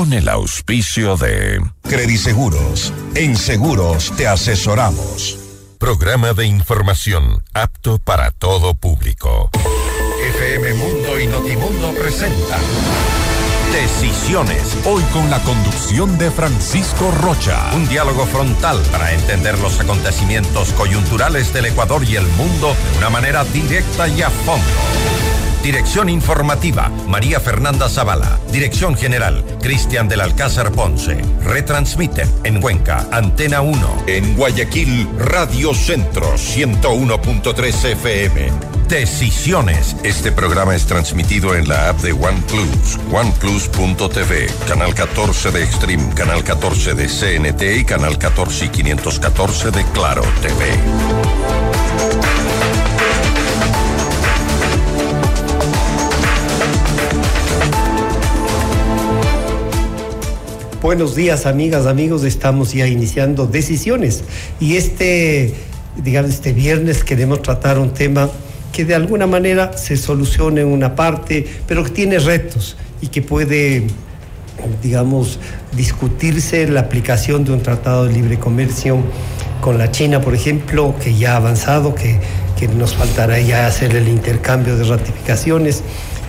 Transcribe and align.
con 0.00 0.14
el 0.14 0.30
auspicio 0.30 1.18
de 1.18 1.60
Crediseguros. 1.82 2.90
En 3.14 3.36
seguros 3.36 4.10
te 4.16 4.26
asesoramos. 4.26 5.38
Programa 5.78 6.32
de 6.32 6.46
información 6.46 7.42
apto 7.52 7.98
para 7.98 8.30
todo 8.30 8.72
público. 8.72 9.50
FM 10.38 10.72
Mundo 10.72 11.20
y 11.20 11.26
Notimundo 11.26 11.92
presenta 11.92 12.56
Decisiones. 13.74 14.74
Hoy 14.86 15.02
con 15.12 15.28
la 15.28 15.38
conducción 15.40 16.16
de 16.16 16.30
Francisco 16.30 17.10
Rocha. 17.10 17.70
Un 17.74 17.86
diálogo 17.86 18.24
frontal 18.24 18.80
para 18.90 19.12
entender 19.12 19.58
los 19.58 19.80
acontecimientos 19.80 20.72
coyunturales 20.72 21.52
del 21.52 21.66
Ecuador 21.66 22.04
y 22.08 22.16
el 22.16 22.26
mundo 22.38 22.74
de 22.92 22.98
una 22.98 23.10
manera 23.10 23.44
directa 23.44 24.08
y 24.08 24.22
a 24.22 24.30
fondo. 24.30 25.39
Dirección 25.62 26.08
informativa, 26.08 26.88
María 27.06 27.38
Fernanda 27.38 27.88
Zavala. 27.88 28.40
Dirección 28.50 28.96
general, 28.96 29.44
Cristian 29.60 30.08
del 30.08 30.22
Alcázar 30.22 30.72
Ponce. 30.72 31.22
Retransmiten 31.44 32.28
en 32.44 32.62
Cuenca, 32.62 33.06
Antena 33.12 33.60
1. 33.60 34.04
En 34.06 34.36
Guayaquil, 34.36 35.06
Radio 35.18 35.74
Centro, 35.74 36.34
101.3 36.36 37.84
FM. 37.92 38.50
Decisiones. 38.88 39.96
Este 40.02 40.32
programa 40.32 40.74
es 40.74 40.86
transmitido 40.86 41.54
en 41.54 41.68
la 41.68 41.90
app 41.90 42.00
de 42.00 42.12
OnePlus, 42.12 42.98
oneplus.tv, 43.12 44.48
canal 44.66 44.94
14 44.94 45.50
de 45.52 45.62
Extreme, 45.62 46.14
canal 46.14 46.42
14 46.42 46.94
de 46.94 47.06
CNT 47.06 47.62
y 47.80 47.84
canal 47.84 48.18
14 48.18 48.64
y 48.64 48.68
514 48.70 49.70
de 49.70 49.84
Claro 49.92 50.22
TV. 50.40 51.59
Buenos 60.82 61.14
días, 61.14 61.44
amigas, 61.44 61.84
amigos. 61.84 62.24
Estamos 62.24 62.72
ya 62.72 62.86
iniciando 62.86 63.46
decisiones. 63.46 64.24
Y 64.60 64.76
este, 64.76 65.52
digamos, 66.02 66.30
este 66.30 66.54
viernes 66.54 67.04
queremos 67.04 67.42
tratar 67.42 67.78
un 67.78 67.92
tema 67.92 68.30
que 68.72 68.86
de 68.86 68.94
alguna 68.94 69.26
manera 69.26 69.76
se 69.76 69.98
solucione 69.98 70.62
en 70.62 70.68
una 70.68 70.96
parte, 70.96 71.46
pero 71.66 71.84
que 71.84 71.90
tiene 71.90 72.18
retos 72.18 72.78
y 73.02 73.08
que 73.08 73.20
puede, 73.20 73.88
digamos, 74.82 75.38
discutirse 75.76 76.66
la 76.66 76.80
aplicación 76.80 77.44
de 77.44 77.52
un 77.52 77.60
tratado 77.60 78.06
de 78.06 78.14
libre 78.14 78.38
comercio 78.38 79.00
con 79.60 79.76
la 79.76 79.90
China, 79.90 80.22
por 80.22 80.34
ejemplo, 80.34 80.94
que 80.98 81.14
ya 81.14 81.34
ha 81.34 81.36
avanzado, 81.36 81.94
que, 81.94 82.18
que 82.58 82.68
nos 82.68 82.94
faltará 82.94 83.38
ya 83.38 83.66
hacer 83.66 83.94
el 83.94 84.08
intercambio 84.08 84.78
de 84.78 84.84
ratificaciones. 84.84 85.82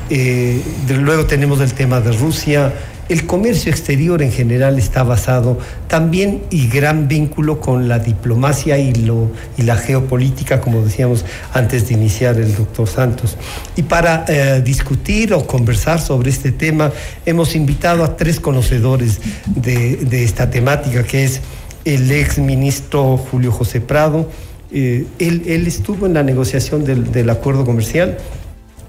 Eh, 0.09 0.61
luego 0.89 1.25
tenemos 1.25 1.61
el 1.61 1.73
tema 1.73 2.01
de 2.01 2.11
Rusia, 2.11 2.73
el 3.09 3.25
comercio 3.25 3.71
exterior 3.71 4.21
en 4.21 4.31
general 4.31 4.79
está 4.79 5.03
basado 5.03 5.57
también 5.87 6.43
y 6.49 6.67
gran 6.67 7.07
vínculo 7.07 7.59
con 7.59 7.87
la 7.87 7.99
diplomacia 7.99 8.77
y, 8.77 8.93
lo, 8.93 9.31
y 9.57 9.63
la 9.63 9.75
geopolítica, 9.75 10.61
como 10.61 10.81
decíamos 10.81 11.25
antes 11.53 11.87
de 11.87 11.95
iniciar 11.95 12.37
el 12.37 12.55
doctor 12.55 12.87
Santos. 12.87 13.37
Y 13.75 13.83
para 13.83 14.25
eh, 14.27 14.61
discutir 14.63 15.33
o 15.33 15.45
conversar 15.45 15.99
sobre 15.99 16.29
este 16.29 16.51
tema, 16.51 16.91
hemos 17.25 17.55
invitado 17.55 18.03
a 18.03 18.15
tres 18.15 18.39
conocedores 18.39 19.19
de, 19.45 20.23
esta 20.23 20.49
temática, 20.49 21.03
que 21.03 21.25
es 21.25 21.41
el 21.83 22.11
ex 22.11 22.37
ministro 22.37 23.17
Julio 23.17 23.51
José 23.51 23.81
Prado. 23.81 24.29
Eh, 24.71 25.05
él, 25.19 25.67
estuvo 25.67 26.05
en 26.05 26.13
la 26.13 26.23
negociación 26.23 26.85
del, 26.85 27.11
del 27.11 27.29
acuerdo 27.29 27.65
comercial 27.65 28.17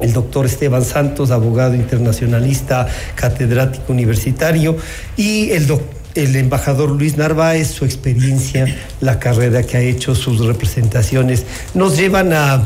el 0.02 0.12
doctor 0.12 0.46
Esteban 0.46 0.84
Santos, 0.84 1.30
abogado 1.30 1.74
internacionalista, 1.74 2.86
catedrático 3.14 3.92
universitario, 3.92 4.76
y 5.16 5.50
el 5.50 5.66
el 6.14 6.36
embajador 6.36 6.90
Luis 6.90 7.16
Narváez, 7.16 7.68
su 7.68 7.86
experiencia, 7.86 8.66
la 9.00 9.18
carrera 9.18 9.62
que 9.62 9.78
ha 9.78 9.80
hecho, 9.80 10.14
sus 10.14 10.44
representaciones, 10.44 11.46
nos 11.72 11.96
llevan 11.96 12.34
a, 12.34 12.62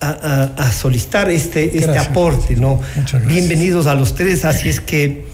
a, 0.00 0.72
solicitar 0.72 1.30
este, 1.30 1.78
este 1.78 1.96
aporte, 1.96 2.56
¿no? 2.56 2.80
Bienvenidos 3.26 3.86
a 3.86 3.94
los 3.94 4.14
tres, 4.14 4.44
así 4.44 4.68
es 4.68 4.80
que 4.80 5.26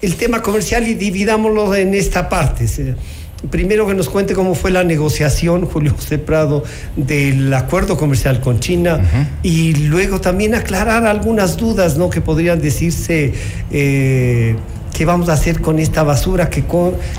el 0.00 0.16
tema 0.16 0.42
comercial 0.42 0.86
y 0.88 0.94
dividámoslo 0.94 1.74
en 1.74 1.94
esta 1.94 2.28
parte 2.28 2.66
primero 3.50 3.86
que 3.86 3.94
nos 3.94 4.08
cuente 4.08 4.34
cómo 4.34 4.54
fue 4.54 4.70
la 4.70 4.84
negociación, 4.84 5.66
Julio 5.66 5.92
José 5.94 6.18
Prado, 6.18 6.64
del 6.96 7.52
acuerdo 7.52 7.96
comercial 7.96 8.40
con 8.40 8.60
China 8.60 9.00
y 9.42 9.74
luego 9.74 10.20
también 10.20 10.54
aclarar 10.54 11.06
algunas 11.06 11.56
dudas 11.56 11.96
¿no? 11.96 12.10
que 12.10 12.20
podrían 12.20 12.60
decirse. 12.60 13.34
Eh, 13.70 14.56
qué 14.96 15.04
vamos 15.04 15.28
a 15.28 15.34
hacer 15.34 15.60
con 15.60 15.78
esta 15.78 16.02
basura 16.04 16.48
que, 16.48 16.64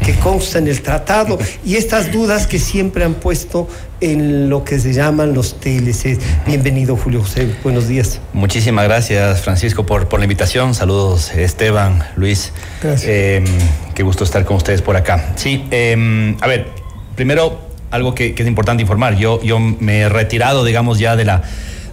que 0.03 0.13
consta 0.15 0.57
en 0.57 0.67
el 0.67 0.81
tratado 0.81 1.37
y 1.63 1.75
estas 1.75 2.11
dudas 2.11 2.47
que 2.47 2.57
siempre 2.57 3.03
han 3.03 3.13
puesto 3.13 3.67
en 4.01 4.49
lo 4.49 4.63
que 4.63 4.79
se 4.79 4.93
llaman 4.93 5.35
los 5.35 5.59
TLC. 5.59 6.17
Bienvenido, 6.47 6.97
Julio 6.97 7.21
José. 7.21 7.47
Buenos 7.63 7.87
días. 7.87 8.19
Muchísimas 8.33 8.85
gracias, 8.85 9.41
Francisco, 9.41 9.85
por, 9.85 10.07
por 10.07 10.19
la 10.19 10.25
invitación. 10.25 10.73
Saludos, 10.73 11.31
Esteban, 11.35 12.03
Luis. 12.15 12.51
Gracias. 12.81 13.11
Em, 13.11 13.45
qué 13.93 14.01
gusto 14.01 14.23
estar 14.23 14.43
con 14.43 14.57
ustedes 14.57 14.81
por 14.81 14.95
acá. 14.95 15.33
Sí, 15.35 15.63
em, 15.69 16.35
a 16.41 16.47
ver, 16.47 16.69
primero, 17.15 17.59
algo 17.91 18.15
que, 18.15 18.33
que, 18.33 18.41
es 18.41 18.49
importante 18.49 18.81
informar. 18.81 19.17
Yo, 19.17 19.39
yo 19.43 19.59
me 19.59 19.99
he 19.99 20.09
retirado, 20.09 20.65
digamos, 20.65 20.97
ya 20.97 21.15
de 21.15 21.25
la 21.25 21.43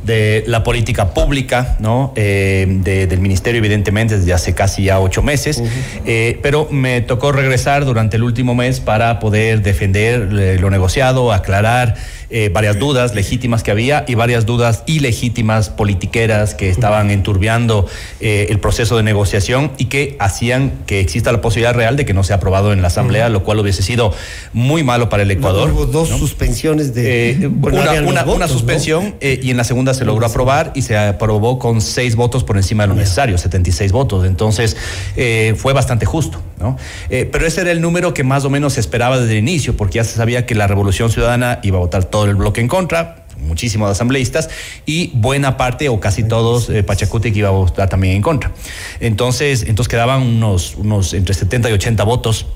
de 0.05 0.45
la 0.47 0.63
política 0.63 1.15
pública, 1.15 1.77
¿no? 1.81 2.13
Eh, 2.17 2.67
del 2.83 3.21
ministerio, 3.21 3.59
evidentemente, 3.59 4.19
desde 4.19 4.33
hace 4.33 4.55
casi 4.55 4.85
ya 4.85 5.01
ocho 5.01 5.23
meses, 5.23 5.63
eh, 6.05 6.39
pero 6.43 6.69
me 6.71 7.01
tocó 7.01 7.33
regresar 7.33 7.85
durante 7.85 8.17
el 8.17 8.23
último 8.23 8.55
mes 8.55 8.81
para 8.81 9.19
poder 9.19 9.63
defender 9.63 10.29
eh, 10.33 10.59
lo 10.61 10.71
negociado, 10.71 11.33
aclarar 11.33 11.97
eh, 12.37 12.51
varias 12.53 12.81
dudas 12.81 13.15
legítimas 13.15 13.63
que 13.63 13.71
había 13.71 14.05
y 14.09 14.17
varias 14.17 14.45
dudas 14.45 14.83
ilegítimas 14.87 15.71
politiqueras 15.71 16.55
que 16.55 16.69
estaban 16.69 17.13
enturbiando 17.13 17.87
eh, 18.19 18.49
el 18.51 18.59
proceso 18.59 18.97
de 18.97 19.05
negociación 19.05 19.71
y 19.79 19.85
que 19.85 20.17
hacían 20.19 20.73
que 20.85 20.99
exista 20.99 21.31
la 21.31 21.41
posibilidad 21.41 21.75
real 21.75 21.97
de 21.97 22.05
que 22.05 22.13
no 22.13 22.25
sea 22.25 22.37
aprobado 22.37 22.73
en 22.73 22.83
la 22.83 22.89
Asamblea, 22.89 23.29
lo 23.29 23.45
cual 23.45 23.61
hubiese 23.61 23.85
sido 23.85 24.13
muy 24.53 24.83
malo 24.83 25.09
para 25.09 25.23
el 25.23 25.31
Ecuador. 25.31 25.71
hubo 25.71 25.87
dos 25.87 26.09
suspensiones 26.09 26.93
de... 26.93 27.31
Eh, 27.31 27.47
una, 27.47 28.49
suspensión 28.49 29.15
y 29.21 29.51
en 29.53 29.57
la 29.57 29.63
segunda 29.63 29.94
se 29.95 30.05
logró 30.05 30.27
aprobar 30.27 30.73
y 30.75 30.83
se 30.83 30.97
aprobó 30.97 31.59
con 31.59 31.81
seis 31.81 32.17
votos 32.17 32.45
por 32.45 32.57
encima 32.57 32.85
de 32.85 32.89
lo 32.89 32.95
necesario, 32.95 33.39
76 33.39 33.93
votos. 33.93 34.27
Entonces 34.27 34.77
fue 35.57 35.73
bastante 35.73 36.07
justo. 36.07 36.41
¿no? 36.59 36.77
pero 37.09 37.47
ese 37.47 37.61
era 37.61 37.73
el 37.73 37.81
número 37.81 38.15
que 38.15 38.25
más 38.25 38.45
o 38.45 38.51
menos 38.51 38.75
se 38.75 38.81
esperaba 38.81 39.19
desde 39.19 39.33
el 39.33 39.39
inicio, 39.41 39.77
porque 39.77 39.97
ya 39.97 40.05
se 40.05 40.17
sabía 40.17 40.47
que 40.47 40.55
la 40.55 40.67
Revolución 40.67 41.11
Ciudadana 41.11 41.59
iba 41.63 41.77
a 41.77 41.81
votar 41.81 42.05
todo 42.05 42.25
el 42.25 42.37
bloque 42.37 42.61
en 42.61 42.69
contra, 42.69 43.25
muchísimos 43.45 43.91
asambleístas 43.91 44.51
y 44.87 45.11
buena 45.15 45.57
parte 45.57 45.89
o 45.89 46.01
casi 46.01 46.25
todos 46.25 46.71
eh, 46.71 46.83
Pachacuti 46.83 47.33
que 47.33 47.41
iba 47.41 47.49
a 47.49 47.53
votar 47.53 47.89
también 47.89 48.17
en 48.17 48.23
contra. 48.23 48.53
Entonces, 49.01 49.63
entonces 49.63 49.89
quedaban 49.89 50.23
unos, 50.23 50.75
unos 50.77 51.15
entre 51.15 51.35
70 51.35 51.71
y 51.71 51.73
80 51.73 52.05
votos 52.05 52.47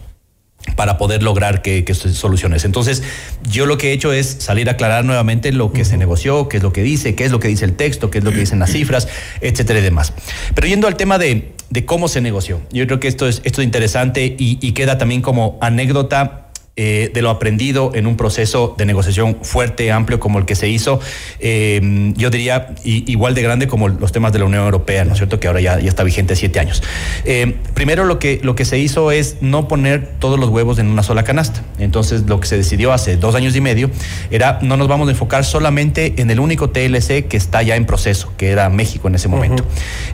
para 0.77 0.99
poder 0.99 1.23
lograr 1.23 1.63
que, 1.63 1.85
que 1.85 1.95
se 1.95 2.13
soluciones. 2.13 2.65
Entonces, 2.65 3.03
yo 3.51 3.67
lo 3.67 3.79
que 3.79 3.91
he 3.91 3.93
hecho 3.93 4.13
es 4.13 4.27
salir 4.41 4.69
a 4.69 4.73
aclarar 4.73 5.05
nuevamente 5.05 5.53
lo 5.53 5.73
que 5.73 5.85
se 5.85 5.97
negoció, 5.97 6.49
qué 6.49 6.59
es 6.59 6.63
lo 6.63 6.73
que 6.73 6.83
dice, 6.83 7.15
qué 7.15 7.25
es 7.25 7.33
lo 7.33 7.41
que 7.41 7.49
dice 7.49 7.65
el 7.65 7.75
texto, 7.75 8.11
qué 8.11 8.19
es 8.19 8.25
lo 8.25 8.33
que 8.33 8.39
dicen 8.39 8.59
las 8.59 8.73
cifras, 8.73 9.09
etcétera 9.41 9.79
y 9.81 9.83
demás. 9.83 10.13
Pero 10.55 10.67
yendo 10.67 10.87
al 10.87 10.97
tema 10.97 11.19
de, 11.19 11.53
de 11.71 11.85
cómo 11.85 12.09
se 12.09 12.21
negoció, 12.21 12.61
yo 12.73 12.87
creo 12.87 13.01
que 13.01 13.09
esto 13.09 13.29
es, 13.29 13.41
esto 13.45 13.61
es 13.61 13.67
interesante 13.67 14.37
y, 14.39 14.59
y 14.61 14.73
queda 14.73 14.99
también 14.99 15.23
como 15.23 15.59
anécdota 15.61 16.48
eh, 16.81 17.11
de 17.13 17.23
lo 17.23 17.31
aprendido 17.31 17.91
en 17.93 18.07
un 18.07 18.17
proceso 18.17 18.77
de 18.79 18.87
negociación 18.87 19.39
fuerte, 19.43 19.91
amplio 19.91 20.21
como 20.21 20.39
el 20.39 20.45
que 20.45 20.55
se 20.55 20.69
hizo, 20.69 21.01
eh, 21.41 22.13
yo 22.15 22.31
diría 22.31 22.73
igual 22.85 23.35
de 23.35 23.43
grande 23.43 23.67
como 23.67 23.89
los 23.89 24.13
temas 24.13 24.33
de 24.33 24.39
la 24.39 24.45
Unión 24.45 24.63
Europea, 24.63 25.05
¿no 25.05 25.11
es 25.11 25.19
cierto? 25.19 25.41
Que 25.41 25.49
ahora 25.49 25.61
ya, 25.61 25.81
ya 25.81 25.89
está 25.89 26.05
vigente 26.05 26.37
siete 26.37 26.61
años. 26.61 26.85
Eh, 27.25 27.57
primero 27.75 28.05
lo 28.05 28.21
que, 28.21 28.39
lo 28.45 28.55
que 28.55 28.65
se 28.65 28.79
hizo 28.79 29.11
es 29.11 29.39
no 29.41 29.67
poner 29.67 30.07
todos 30.21 30.39
los 30.39 30.51
huevos 30.51 30.79
en 30.79 30.87
una 30.87 31.03
sola 31.03 31.25
canasta. 31.25 31.65
Entonces 31.81 32.23
lo 32.29 32.39
que 32.39 32.47
se 32.47 32.57
decidió 32.57 32.93
hace 32.93 33.17
dos 33.17 33.35
años 33.35 33.57
y 33.57 33.61
medio 33.61 33.91
era 34.31 34.61
no 34.63 34.77
nos 34.77 34.87
vamos 34.87 35.09
a 35.09 35.11
enfocar 35.11 35.45
solamente 35.45 36.15
en 36.19 36.31
el 36.31 36.39
único 36.39 36.71
TLC 36.71 37.27
que 37.27 37.37
está 37.37 37.61
ya 37.65 37.75
en 37.75 37.87
proceso, 37.87 38.33
que 38.37 38.51
era 38.51 38.69
México 38.69 39.09
en 39.09 39.17
ese 39.17 39.27
momento. 39.27 39.65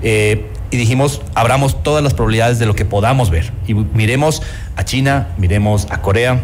y 0.03 0.77
dijimos, 0.79 1.21
abramos 1.35 1.83
todas 1.83 2.03
las 2.03 2.15
probabilidades 2.15 2.59
de 2.59 2.65
lo 2.65 2.75
que 2.75 2.87
podamos 2.87 3.29
ver 3.29 3.53
y 3.67 3.75
miremos 3.75 4.41
a 4.77 4.85
China, 4.85 5.29
miremos 5.37 5.87
a 5.91 6.01
Corea, 6.01 6.41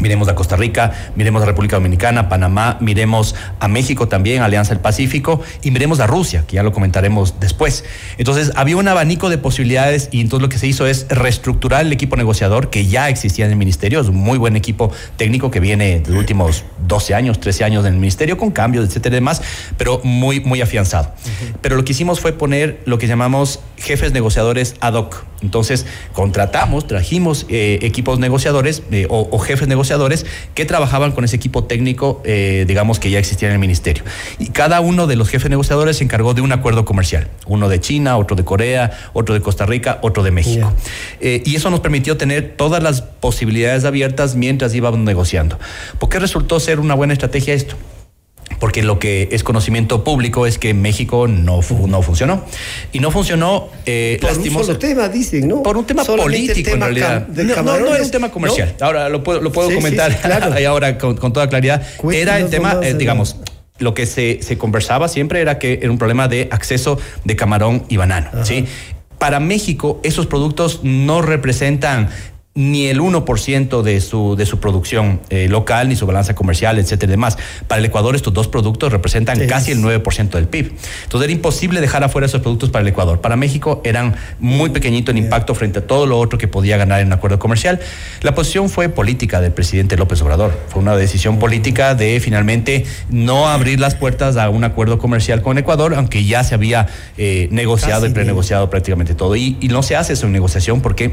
Miremos 0.00 0.28
a 0.28 0.34
Costa 0.34 0.56
Rica, 0.56 0.92
miremos 1.16 1.42
a 1.42 1.46
República 1.46 1.76
Dominicana, 1.76 2.28
Panamá, 2.28 2.78
miremos 2.80 3.34
a 3.60 3.68
México 3.68 4.08
también, 4.08 4.42
Alianza 4.42 4.70
del 4.70 4.80
Pacífico, 4.80 5.42
y 5.62 5.70
miremos 5.70 6.00
a 6.00 6.06
Rusia, 6.06 6.44
que 6.46 6.56
ya 6.56 6.62
lo 6.62 6.72
comentaremos 6.72 7.38
después. 7.40 7.84
Entonces, 8.16 8.52
había 8.56 8.76
un 8.76 8.88
abanico 8.88 9.28
de 9.28 9.38
posibilidades 9.38 10.08
y 10.10 10.20
entonces 10.20 10.42
lo 10.42 10.48
que 10.48 10.58
se 10.58 10.66
hizo 10.66 10.86
es 10.86 11.06
reestructurar 11.08 11.82
el 11.82 11.92
equipo 11.92 12.16
negociador 12.16 12.70
que 12.70 12.86
ya 12.86 13.10
existía 13.10 13.44
en 13.44 13.52
el 13.52 13.58
ministerio. 13.58 14.00
Es 14.00 14.08
un 14.08 14.16
muy 14.16 14.38
buen 14.38 14.56
equipo 14.56 14.90
técnico 15.16 15.50
que 15.50 15.60
viene 15.60 16.00
de 16.00 16.10
los 16.10 16.18
últimos 16.18 16.64
12 16.86 17.14
años, 17.14 17.38
13 17.38 17.64
años 17.64 17.84
en 17.84 17.94
el 17.94 18.00
ministerio, 18.00 18.38
con 18.38 18.50
cambios, 18.50 18.86
etcétera 18.86 19.16
y 19.16 19.18
demás, 19.18 19.42
pero 19.76 20.00
muy, 20.04 20.40
muy 20.40 20.62
afianzado. 20.62 21.12
Pero 21.60 21.76
lo 21.76 21.84
que 21.84 21.92
hicimos 21.92 22.18
fue 22.18 22.32
poner 22.32 22.80
lo 22.86 22.98
que 22.98 23.06
llamamos 23.06 23.60
jefes 23.76 24.12
negociadores 24.12 24.74
ad 24.80 24.94
hoc. 24.94 25.24
Entonces, 25.42 25.86
contratamos, 26.12 26.86
trajimos 26.86 27.46
eh, 27.48 27.80
equipos 27.82 28.20
negociadores 28.20 28.82
eh, 28.92 29.06
o, 29.10 29.28
o 29.30 29.38
jefes 29.38 29.66
negociadores 29.68 29.81
negociadores 29.82 30.26
que 30.54 30.64
trabajaban 30.64 31.10
con 31.10 31.24
ese 31.24 31.34
equipo 31.34 31.64
técnico, 31.64 32.22
eh, 32.24 32.64
digamos, 32.68 33.00
que 33.00 33.10
ya 33.10 33.18
existía 33.18 33.48
en 33.48 33.54
el 33.54 33.58
ministerio. 33.58 34.04
Y 34.38 34.48
cada 34.48 34.80
uno 34.80 35.08
de 35.08 35.16
los 35.16 35.28
jefes 35.28 35.50
negociadores 35.50 35.96
se 35.96 36.04
encargó 36.04 36.34
de 36.34 36.40
un 36.40 36.52
acuerdo 36.52 36.84
comercial. 36.84 37.26
Uno 37.46 37.68
de 37.68 37.80
China, 37.80 38.16
otro 38.16 38.36
de 38.36 38.44
Corea, 38.44 38.92
otro 39.12 39.34
de 39.34 39.40
Costa 39.40 39.66
Rica, 39.66 39.98
otro 40.02 40.22
de 40.22 40.30
México. 40.30 40.72
Eh, 41.20 41.42
y 41.44 41.56
eso 41.56 41.68
nos 41.70 41.80
permitió 41.80 42.16
tener 42.16 42.54
todas 42.56 42.80
las 42.82 43.02
posibilidades 43.02 43.84
abiertas 43.84 44.36
mientras 44.36 44.72
íbamos 44.74 45.00
negociando. 45.00 45.58
¿Por 45.98 46.08
qué 46.08 46.20
resultó 46.20 46.60
ser 46.60 46.78
una 46.78 46.94
buena 46.94 47.12
estrategia 47.12 47.54
esto? 47.54 47.74
Porque 48.62 48.84
lo 48.84 49.00
que 49.00 49.28
es 49.32 49.42
conocimiento 49.42 50.04
público 50.04 50.46
es 50.46 50.56
que 50.56 50.72
México 50.72 51.26
no, 51.26 51.62
no 51.88 52.02
funcionó. 52.02 52.44
Y 52.92 53.00
no 53.00 53.10
funcionó, 53.10 53.70
eh, 53.86 54.18
por 54.20 54.38
un 54.38 54.50
solo 54.52 54.78
tema, 54.78 55.08
dicen, 55.08 55.48
¿no? 55.48 55.64
Por 55.64 55.76
un 55.76 55.84
tema 55.84 56.04
político, 56.04 56.70
en 56.70 56.80
realidad. 56.80 57.26
No, 57.26 57.64
no, 57.80 57.92
era 57.92 58.04
un 58.04 58.10
tema 58.12 58.30
comercial. 58.30 58.76
Ahora 58.80 59.08
lo 59.08 59.24
puedo, 59.24 59.40
lo 59.40 59.50
puedo 59.50 59.74
comentar 59.74 60.16
ahora 60.68 60.96
con, 60.96 61.16
toda 61.32 61.48
claridad. 61.48 61.82
era 62.12 62.38
el 62.38 62.50
tema, 62.50 62.78
eh, 62.84 62.94
digamos, 62.94 63.34
lo 63.80 63.94
que 63.94 64.06
se, 64.06 64.38
se, 64.42 64.56
conversaba 64.58 65.08
siempre 65.08 65.40
era 65.40 65.58
que 65.58 65.80
era 65.82 65.90
un 65.90 65.98
problema 65.98 66.28
de 66.28 66.46
acceso 66.52 67.00
de 67.24 67.34
camarón 67.34 67.84
y 67.88 67.96
banano, 67.96 68.44
¿sí? 68.44 68.66
Para 69.18 69.40
México, 69.40 70.00
esos 70.04 70.28
productos 70.28 70.84
no 70.84 71.20
representan 71.20 72.10
ni 72.54 72.88
el 72.88 73.00
1% 73.00 73.82
de 73.82 74.00
su, 74.02 74.36
de 74.36 74.44
su 74.44 74.60
producción 74.60 75.20
eh, 75.30 75.48
local, 75.48 75.88
ni 75.88 75.96
su 75.96 76.06
balanza 76.06 76.34
comercial, 76.34 76.78
etcétera 76.78 77.10
y 77.10 77.12
demás. 77.12 77.38
Para 77.66 77.78
el 77.78 77.86
Ecuador 77.86 78.14
estos 78.14 78.34
dos 78.34 78.46
productos 78.48 78.92
representan 78.92 79.46
casi 79.46 79.72
el 79.72 79.82
9% 79.82 80.30
del 80.30 80.48
PIB. 80.48 80.72
Entonces 81.04 81.24
era 81.24 81.32
imposible 81.32 81.80
dejar 81.80 82.04
afuera 82.04 82.26
esos 82.26 82.42
productos 82.42 82.68
para 82.68 82.82
el 82.82 82.88
Ecuador. 82.88 83.22
Para 83.22 83.36
México 83.36 83.80
eran 83.84 84.16
muy 84.38 84.68
pequeñito 84.68 85.10
en 85.10 85.16
impacto 85.16 85.54
frente 85.54 85.78
a 85.78 85.86
todo 85.86 86.04
lo 86.04 86.18
otro 86.18 86.38
que 86.38 86.46
podía 86.46 86.76
ganar 86.76 87.00
en 87.00 87.06
un 87.06 87.14
acuerdo 87.14 87.38
comercial. 87.38 87.80
La 88.20 88.34
posición 88.34 88.68
fue 88.68 88.90
política 88.90 89.40
del 89.40 89.52
presidente 89.52 89.96
López 89.96 90.20
Obrador. 90.20 90.52
Fue 90.68 90.82
una 90.82 90.94
decisión 90.94 91.38
política 91.38 91.94
de 91.94 92.20
finalmente 92.20 92.84
no 93.08 93.48
abrir 93.48 93.80
las 93.80 93.94
puertas 93.94 94.36
a 94.36 94.50
un 94.50 94.64
acuerdo 94.64 94.98
comercial 94.98 95.40
con 95.40 95.56
Ecuador, 95.56 95.94
aunque 95.94 96.24
ya 96.24 96.44
se 96.44 96.54
había 96.54 96.86
eh, 97.16 97.48
negociado 97.50 98.06
y 98.06 98.10
prenegociado 98.10 98.68
prácticamente 98.68 99.14
todo. 99.14 99.36
Y, 99.36 99.56
y 99.60 99.68
no 99.68 99.82
se 99.82 99.96
hace 99.96 100.12
eso 100.12 100.26
en 100.26 100.32
negociación 100.32 100.82
porque 100.82 101.12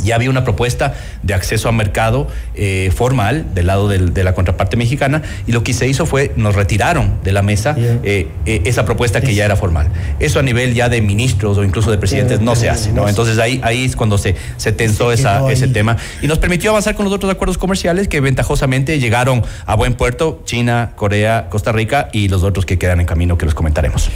ya 0.00 0.16
había 0.16 0.30
una 0.30 0.44
propuesta 0.44 0.94
de 1.22 1.34
acceso 1.34 1.68
a 1.68 1.72
mercado 1.72 2.26
eh, 2.54 2.90
formal 2.94 3.54
del 3.54 3.66
lado 3.66 3.88
de 3.88 4.24
la 4.24 4.34
contraparte 4.34 4.76
mexicana 4.76 5.22
y 5.46 5.52
lo 5.52 5.62
que 5.62 5.72
se 5.72 5.88
hizo 5.88 6.06
fue 6.06 6.32
nos 6.36 6.54
retiraron 6.54 7.18
de 7.22 7.32
la 7.32 7.42
mesa 7.42 7.74
eh, 7.78 8.28
eh, 8.46 8.62
esa 8.64 8.84
propuesta 8.84 9.20
que 9.20 9.34
ya 9.34 9.44
era 9.44 9.56
formal. 9.56 9.88
Eso 10.18 10.38
a 10.38 10.42
nivel 10.42 10.74
ya 10.74 10.88
de 10.88 11.00
ministros 11.02 11.58
o 11.58 11.64
incluso 11.64 11.90
de 11.90 11.98
presidentes 11.98 12.40
no 12.40 12.56
se 12.56 12.70
hace, 12.70 12.92
¿no? 12.92 13.08
Entonces 13.08 13.38
ahí, 13.38 13.60
ahí 13.62 13.84
es 13.84 13.96
cuando 13.96 14.18
se, 14.18 14.34
se 14.56 14.72
tensó 14.72 15.12
esa, 15.12 15.50
ese 15.50 15.68
tema 15.68 15.96
y 16.20 16.26
nos 16.26 16.38
permitió 16.38 16.70
avanzar 16.70 16.94
con 16.94 17.04
los 17.04 17.14
otros 17.14 17.30
acuerdos 17.30 17.58
comerciales 17.58 18.08
que 18.08 18.20
ventajosamente 18.20 18.98
llegaron 18.98 19.42
a 19.66 19.74
buen 19.74 19.94
puerto, 19.94 20.42
China, 20.44 20.92
Corea, 20.96 21.48
Costa 21.50 21.72
Rica 21.72 22.08
y 22.12 22.28
los 22.28 22.42
otros 22.42 22.66
que 22.66 22.78
quedan 22.78 23.00
en 23.00 23.06
camino 23.06 23.38
que 23.38 23.44
los 23.44 23.54
comentaremos. 23.54 24.10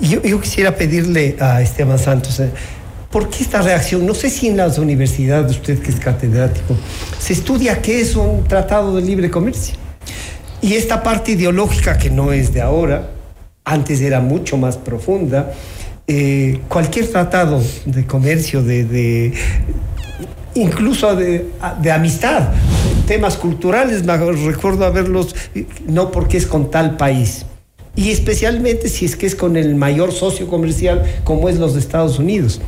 Yo, 0.00 0.22
yo 0.22 0.40
quisiera 0.40 0.74
pedirle 0.74 1.36
a 1.40 1.62
Esteban 1.62 1.98
Santos 1.98 2.40
¿Por 3.14 3.30
qué 3.30 3.44
esta 3.44 3.62
reacción? 3.62 4.04
No 4.04 4.12
sé 4.12 4.28
si 4.28 4.48
en 4.48 4.56
las 4.56 4.76
universidades, 4.76 5.52
usted 5.52 5.78
que 5.78 5.88
es 5.88 6.00
catedrático, 6.00 6.74
se 7.16 7.32
estudia 7.32 7.80
qué 7.80 8.00
es 8.00 8.16
un 8.16 8.42
tratado 8.42 8.96
de 8.96 9.02
libre 9.02 9.30
comercio. 9.30 9.76
Y 10.60 10.72
esta 10.74 11.00
parte 11.00 11.30
ideológica 11.30 11.96
que 11.96 12.10
no 12.10 12.32
es 12.32 12.52
de 12.52 12.60
ahora, 12.60 13.10
antes 13.64 14.00
era 14.00 14.20
mucho 14.20 14.56
más 14.56 14.76
profunda, 14.78 15.52
eh, 16.08 16.58
cualquier 16.66 17.06
tratado 17.06 17.62
de 17.86 18.04
comercio, 18.04 18.64
de, 18.64 19.32
incluso 20.56 21.14
de, 21.14 21.52
amistad, 21.92 22.48
temas 23.06 23.36
culturales, 23.36 24.04
recuerdo 24.04 24.86
haberlos, 24.86 25.36
no 25.86 26.10
porque 26.10 26.36
es 26.36 26.46
con 26.46 26.68
tal 26.68 26.96
país. 26.96 27.46
Y 27.94 28.10
especialmente 28.10 28.88
si 28.88 29.04
es 29.04 29.14
que 29.14 29.26
es 29.26 29.36
con 29.36 29.56
el 29.56 29.76
mayor 29.76 30.10
socio 30.10 30.48
comercial 30.48 31.04
como 31.22 31.48
es 31.48 31.60
los 31.60 31.76
Estados 31.76 32.18
Unidos. 32.18 32.60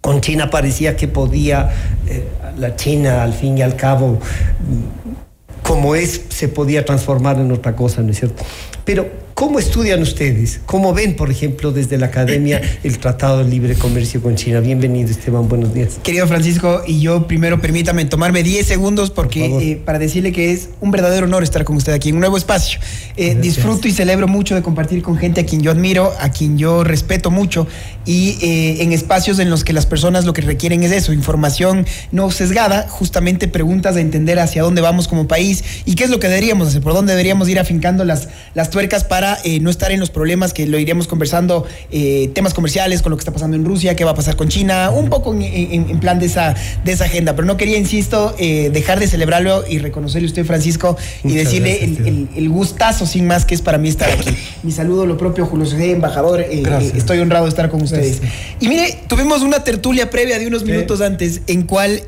Con 0.00 0.20
China 0.20 0.50
parecía 0.50 0.96
que 0.96 1.08
podía, 1.08 1.70
eh, 2.08 2.26
la 2.58 2.76
China 2.76 3.22
al 3.22 3.34
fin 3.34 3.58
y 3.58 3.62
al 3.62 3.76
cabo, 3.76 4.14
mm, 4.14 5.62
como 5.62 5.94
es, 5.94 6.22
se 6.30 6.48
podía 6.48 6.84
transformar 6.84 7.38
en 7.38 7.52
otra 7.52 7.76
cosa, 7.76 8.02
¿no 8.02 8.10
es 8.10 8.18
cierto? 8.18 8.42
Pero 8.84 9.08
¿Cómo 9.40 9.58
estudian 9.58 10.02
ustedes? 10.02 10.60
¿Cómo 10.66 10.92
ven, 10.92 11.16
por 11.16 11.30
ejemplo, 11.30 11.72
desde 11.72 11.96
la 11.96 12.08
academia 12.08 12.60
el 12.84 12.98
Tratado 12.98 13.42
de 13.42 13.48
Libre 13.48 13.74
Comercio 13.74 14.20
con 14.20 14.34
China? 14.34 14.60
Bienvenido, 14.60 15.08
Esteban, 15.08 15.48
buenos 15.48 15.72
días. 15.72 15.98
Querido 16.02 16.28
Francisco, 16.28 16.82
y 16.86 17.00
yo 17.00 17.26
primero 17.26 17.58
permítame 17.58 18.04
tomarme 18.04 18.42
10 18.42 18.66
segundos 18.66 19.10
porque 19.10 19.46
eh, 19.46 19.76
para 19.82 19.98
decirle 19.98 20.32
que 20.32 20.52
es 20.52 20.68
un 20.82 20.90
verdadero 20.90 21.24
honor 21.24 21.42
estar 21.42 21.64
con 21.64 21.76
usted 21.76 21.94
aquí 21.94 22.10
en 22.10 22.16
un 22.16 22.20
nuevo 22.20 22.36
espacio. 22.36 22.80
Eh, 23.16 23.34
disfruto 23.34 23.88
y 23.88 23.92
celebro 23.92 24.28
mucho 24.28 24.54
de 24.54 24.60
compartir 24.60 25.00
con 25.00 25.16
gente 25.16 25.40
a 25.40 25.46
quien 25.46 25.62
yo 25.62 25.70
admiro, 25.70 26.12
a 26.20 26.30
quien 26.30 26.58
yo 26.58 26.84
respeto 26.84 27.30
mucho 27.30 27.66
y 28.04 28.36
eh, 28.42 28.82
en 28.82 28.92
espacios 28.92 29.38
en 29.38 29.48
los 29.48 29.64
que 29.64 29.72
las 29.72 29.86
personas 29.86 30.26
lo 30.26 30.34
que 30.34 30.42
requieren 30.42 30.82
es 30.82 30.92
eso, 30.92 31.14
información 31.14 31.86
no 32.12 32.30
sesgada, 32.30 32.88
justamente 32.90 33.48
preguntas 33.48 33.94
de 33.94 34.02
entender 34.02 34.38
hacia 34.38 34.62
dónde 34.62 34.82
vamos 34.82 35.08
como 35.08 35.26
país 35.26 35.64
y 35.86 35.94
qué 35.94 36.04
es 36.04 36.10
lo 36.10 36.20
que 36.20 36.28
deberíamos 36.28 36.68
hacer, 36.68 36.82
por 36.82 36.92
dónde 36.92 37.12
deberíamos 37.12 37.48
ir 37.48 37.58
afincando 37.58 38.04
las, 38.04 38.28
las 38.52 38.68
tuercas 38.68 39.04
para 39.04 39.29
eh, 39.44 39.60
no 39.60 39.70
estar 39.70 39.92
en 39.92 40.00
los 40.00 40.10
problemas 40.10 40.52
que 40.52 40.66
lo 40.66 40.78
iríamos 40.78 41.06
conversando, 41.06 41.66
eh, 41.90 42.30
temas 42.34 42.54
comerciales 42.54 43.02
con 43.02 43.10
lo 43.10 43.16
que 43.16 43.20
está 43.20 43.32
pasando 43.32 43.56
en 43.56 43.64
Rusia, 43.64 43.96
qué 43.96 44.04
va 44.04 44.12
a 44.12 44.14
pasar 44.14 44.36
con 44.36 44.48
China, 44.48 44.90
un 44.90 45.08
poco 45.08 45.34
en, 45.34 46.00
plan 46.00 46.18
de 46.18 46.26
esa, 46.26 46.54
de 46.84 46.92
esa 46.92 47.04
agenda. 47.04 47.34
Pero 47.34 47.46
no 47.46 47.56
quería, 47.56 47.78
insisto, 47.78 48.34
eh, 48.38 48.70
dejar 48.72 49.00
de 49.00 49.06
celebrarlo 49.06 49.64
y 49.68 49.78
reconocerle 49.78 50.26
a 50.26 50.30
usted, 50.30 50.44
Francisco, 50.44 50.96
y 51.24 51.34
decirle 51.34 52.28
el, 52.36 52.48
gustazo 52.50 53.06
sin 53.06 53.26
más 53.26 53.44
que 53.44 53.54
es 53.54 53.62
para 53.62 53.78
mí 53.78 53.88
estar 53.88 54.10
aquí. 54.10 54.30
Mi 54.62 54.72
saludo, 54.72 55.06
lo 55.06 55.16
propio, 55.16 55.46
Julio 55.46 55.66
José, 55.66 55.92
embajador. 55.92 56.40
estoy 56.40 57.20
honrado 57.20 57.44
de 57.44 57.50
estar 57.50 57.70
con 57.70 57.82
ustedes. 57.82 58.20
Y 58.58 58.68
mire, 58.68 58.98
tuvimos 59.06 59.42
una 59.42 59.62
tertulia 59.62 60.10
previa 60.10 60.38
de 60.38 60.46
unos 60.46 60.64
minutos 60.64 61.00
antes 61.00 61.42
en 61.46 61.62
cual 61.62 62.02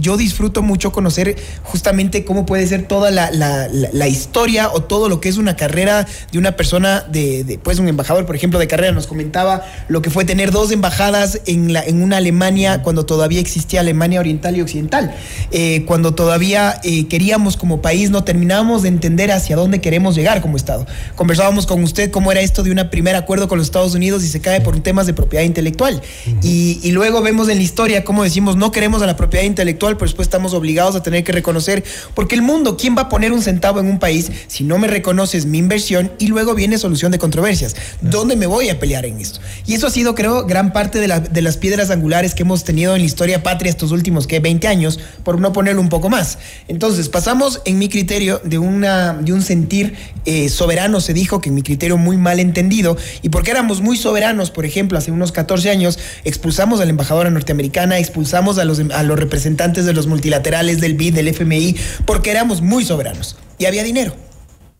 yo 0.00 0.16
disfruto 0.16 0.62
mucho 0.62 0.92
conocer 0.92 1.36
justamente 1.62 2.24
cómo 2.24 2.44
puede 2.44 2.66
ser 2.66 2.86
toda 2.88 3.10
la, 3.10 3.30
la 3.30 4.08
historia 4.08 4.70
o 4.72 4.82
todo 4.82 5.08
lo 5.08 5.20
que 5.20 5.28
es 5.28 5.36
una 5.36 5.56
carrera 5.56 6.06
de 6.32 6.38
una 6.38 6.52
persona 6.52 6.63
de, 6.70 7.58
pues 7.62 7.78
un 7.78 7.88
embajador, 7.88 8.26
por 8.26 8.36
ejemplo, 8.36 8.58
de 8.58 8.66
carrera, 8.66 8.92
nos 8.92 9.06
comentaba 9.06 9.62
lo 9.88 10.02
que 10.02 10.10
fue 10.10 10.24
tener 10.24 10.50
dos 10.50 10.70
embajadas 10.70 11.40
en, 11.46 11.72
la, 11.72 11.82
en 11.82 12.02
una 12.02 12.16
Alemania 12.18 12.82
cuando 12.82 13.06
todavía 13.06 13.40
existía 13.40 13.80
Alemania 13.80 14.20
Oriental 14.20 14.56
y 14.56 14.60
Occidental, 14.60 15.14
eh, 15.50 15.84
cuando 15.86 16.14
todavía 16.14 16.80
eh, 16.82 17.06
queríamos 17.08 17.56
como 17.56 17.82
país, 17.82 18.10
no 18.10 18.24
terminábamos 18.24 18.82
de 18.82 18.88
entender 18.88 19.32
hacia 19.32 19.56
dónde 19.56 19.80
queremos 19.80 20.14
llegar 20.14 20.40
como 20.40 20.56
Estado. 20.56 20.86
Conversábamos 21.14 21.66
con 21.66 21.82
usted 21.82 22.10
cómo 22.10 22.32
era 22.32 22.40
esto 22.40 22.62
de 22.62 22.70
un 22.70 22.88
primer 22.90 23.16
acuerdo 23.16 23.48
con 23.48 23.58
los 23.58 23.66
Estados 23.66 23.94
Unidos 23.94 24.24
y 24.24 24.28
se 24.28 24.40
cae 24.40 24.60
por 24.60 24.78
temas 24.80 25.06
de 25.06 25.14
propiedad 25.14 25.44
intelectual. 25.44 26.02
y, 26.42 26.80
y, 26.82 26.92
luego 26.92 27.22
vemos 27.22 27.48
en 27.48 27.58
la 27.58 27.62
historia 27.62 28.04
cómo 28.04 28.22
decimos 28.22 28.56
no 28.56 28.72
queremos 28.72 29.02
a 29.02 29.06
la 29.06 29.16
propiedad 29.16 29.44
intelectual, 29.44 29.96
pero 29.96 30.06
después 30.06 30.26
estamos 30.26 30.54
obligados 30.54 30.96
a 30.96 31.02
tener 31.02 31.24
que 31.24 31.32
reconocer, 31.32 31.84
porque 32.14 32.34
el 32.34 32.42
mundo, 32.42 32.76
¿quién 32.76 32.96
va 32.96 33.02
a 33.02 33.08
poner 33.08 33.32
un 33.32 33.42
centavo 33.42 33.80
en 33.80 33.86
un 33.86 33.98
país 33.98 34.30
si 34.46 34.64
no 34.64 34.78
me 34.78 34.88
reconoces 34.88 35.46
mi 35.46 35.58
inversión 35.58 36.12
y 36.18 36.28
luego 36.28 36.53
viene 36.54 36.78
solución 36.78 37.12
de 37.12 37.18
controversias. 37.18 37.76
¿Dónde 38.00 38.36
me 38.36 38.46
voy 38.46 38.68
a 38.68 38.78
pelear 38.78 39.06
en 39.06 39.20
esto? 39.20 39.40
Y 39.66 39.74
eso 39.74 39.86
ha 39.86 39.90
sido, 39.90 40.14
creo, 40.14 40.46
gran 40.46 40.72
parte 40.72 41.00
de, 41.00 41.42
las 41.42 41.56
piedras 41.56 41.90
angulares 41.90 42.34
que 42.34 42.42
hemos 42.42 42.64
tenido 42.64 42.94
en 42.94 43.02
la 43.02 43.06
historia 43.06 43.42
patria 43.42 43.70
estos 43.70 43.92
últimos, 43.92 44.26
¿qué? 44.26 44.40
20 44.40 44.66
años, 44.68 44.98
por 45.22 45.40
no 45.40 45.52
ponerlo 45.52 45.80
un 45.80 45.88
poco 45.88 46.08
más. 46.08 46.38
Entonces, 46.68 47.08
pasamos, 47.08 47.60
en 47.64 47.78
mi 47.78 47.88
criterio, 47.88 48.40
de, 48.44 48.58
una, 48.58 49.14
de 49.14 49.32
un 49.32 49.42
sentir 49.42 49.94
eh, 50.24 50.48
soberano, 50.48 51.00
se 51.00 51.14
dijo 51.14 51.40
que 51.40 51.48
en 51.48 51.54
mi 51.54 51.62
criterio 51.62 51.96
muy 51.96 52.16
mal 52.16 52.40
entendido, 52.40 52.96
y 53.22 53.28
porque 53.28 53.50
éramos 53.50 53.80
muy 53.80 53.96
soberanos, 53.96 54.50
por 54.50 54.64
ejemplo, 54.64 54.98
hace 54.98 55.10
unos 55.10 55.32
14 55.32 55.70
años, 55.70 55.98
expulsamos 56.24 56.80
a 56.80 56.84
la 56.84 56.90
embajadora 56.90 57.30
norteamericana, 57.30 57.98
expulsamos 57.98 58.58
a 58.58 58.64
los, 58.64 58.80
a 58.92 59.02
los 59.02 59.18
representantes 59.18 59.86
de 59.86 59.92
los 59.92 60.06
multilaterales, 60.06 60.80
del 60.80 60.94
BID, 60.94 61.14
del 61.14 61.28
FMI, 61.28 61.76
porque 62.04 62.30
éramos 62.30 62.60
muy 62.60 62.84
soberanos 62.84 63.36
y 63.58 63.66
había 63.66 63.82
dinero 63.82 64.14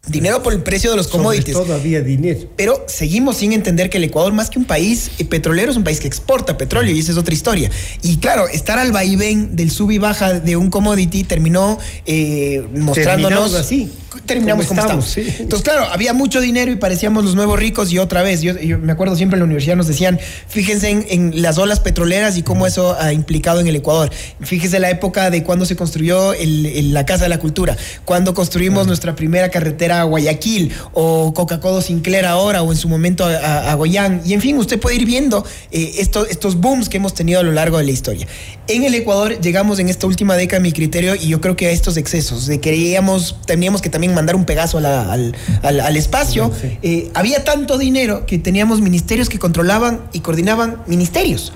Dinero 0.07 0.43
por 0.43 0.53
el 0.53 0.63
precio 0.63 0.91
de 0.91 0.97
los 0.97 1.09
commodities. 1.09 1.57
todavía 1.57 2.03
dinero. 2.03 2.41
Pero 2.57 2.85
seguimos 2.89 3.39
sin 3.39 3.53
entender 3.53 3.89
que 3.89 3.97
el 3.97 4.05
Ecuador, 4.05 4.33
más 4.33 4.51
que 4.51 4.59
un 4.59 4.67
país 4.67 5.11
eh, 5.19 5.25
petrolero, 5.25 5.71
es 5.71 5.77
un 5.77 5.85
país 5.85 5.99
que 5.99 6.07
exporta 6.07 6.59
petróleo 6.59 6.95
y 6.95 6.99
esa 7.01 7.13
es 7.13 7.19
otra 7.19 7.33
historia. 7.33 7.71
Y 8.03 8.19
claro, 8.19 8.47
estar 8.49 8.79
al 8.79 8.93
vaivén 8.93 9.57
del 9.57 9.71
sub 9.71 9.91
y 9.91 9.99
baja 9.99 10.41
de 10.41 10.57
un 10.57 10.69
commodity 10.69 11.25
terminó 11.25 11.79
eh, 12.05 12.67
mostrándonos. 12.75 13.55
así 13.55 13.91
terminamos 14.27 14.67
como, 14.67 14.81
estamos. 14.81 15.17
Entonces, 15.17 15.63
claro, 15.63 15.87
había 15.91 16.13
mucho 16.13 16.41
dinero 16.41 16.71
y 16.71 16.77
parecíamos 16.77 17.25
los 17.25 17.35
nuevos 17.35 17.59
ricos 17.59 17.93
y 17.93 17.99
otra 17.99 18.23
vez, 18.23 18.43
yo, 18.43 18.55
me 18.79 18.93
acuerdo 18.93 19.17
siempre 19.17 19.37
en 19.37 19.41
la 19.41 19.45
universidad 19.45 19.77
nos 19.77 19.87
decían, 19.87 20.19
fíjense 20.49 20.91
en, 21.09 21.43
las 21.43 21.59
olas 21.59 21.81
petroleras 21.81 22.37
y 22.37 22.43
cómo 22.43 22.67
eso 22.67 22.97
ha 22.99 23.13
implicado 23.13 23.61
en 23.61 23.67
el 23.67 23.77
Ecuador. 23.77 24.11
Fíjese 24.41 24.79
la 24.79 24.91
época 24.91 25.31
de 25.31 25.43
cuando 25.43 25.67
se 25.67 25.77
construyó 25.77 26.33
la 26.35 27.07
Casa 27.07 27.25
de 27.25 27.29
la 27.29 27.39
Cultura, 27.39 27.77
cuando 28.05 28.35
construimos 28.35 28.87
nuestra 28.87 29.15
primera 29.15 29.51
carretera 29.51 29.94
a 30.01 30.05
Guayaquil 30.05 30.73
o 30.93 31.33
Coca-Cola 31.35 31.83
Sinclair 31.83 32.27
ahora 32.27 32.63
o 32.63 32.73
en 32.73 32.79
su 32.79 32.89
momento 32.89 33.25
a, 33.25 33.75
Goyán. 33.75 34.23
Y 34.25 34.33
en 34.33 34.41
fin, 34.41 34.59
usted 34.59 34.79
puede 34.79 34.97
ir 34.97 35.05
viendo 35.05 35.45
eh, 35.71 35.95
estos 35.99 36.61
booms 36.61 36.89
que 36.89 36.99
hemos 36.99 37.15
tenido 37.15 37.41
a 37.41 37.43
lo 37.43 37.53
largo 37.53 37.79
de 37.79 37.85
la 37.85 37.91
historia. 37.91 38.27
En 38.67 38.85
el 38.85 38.95
Ecuador 38.95 39.41
llegamos 39.41 39.79
en 39.79 39.89
esta 39.89 40.07
última 40.07 40.37
década, 40.37 40.61
mi 40.61 40.73
criterio, 40.73 41.15
y 41.15 41.29
yo 41.29 41.41
creo 41.41 41.57
que 41.57 41.67
a 41.67 41.71
estos 41.71 41.97
excesos, 41.97 42.47
de 42.47 42.61
queríamos, 42.61 43.37
teníamos 43.47 43.83
que 43.83 43.91
también 43.91 44.15
mandar 44.15 44.37
un 44.37 44.45
Pegaso 44.45 44.79
al, 44.79 45.97
espacio. 45.97 46.51
Eh, 46.83 47.11
había 47.15 47.45
tanto 47.45 47.79
dinero 47.79 48.27
que 48.27 48.39
teníamos 48.39 48.81
ministerios 48.81 49.29
que 49.29 49.39
controlaban 49.39 50.01
y 50.13 50.21
coordinaban 50.21 50.79
ministerios. 50.87 51.53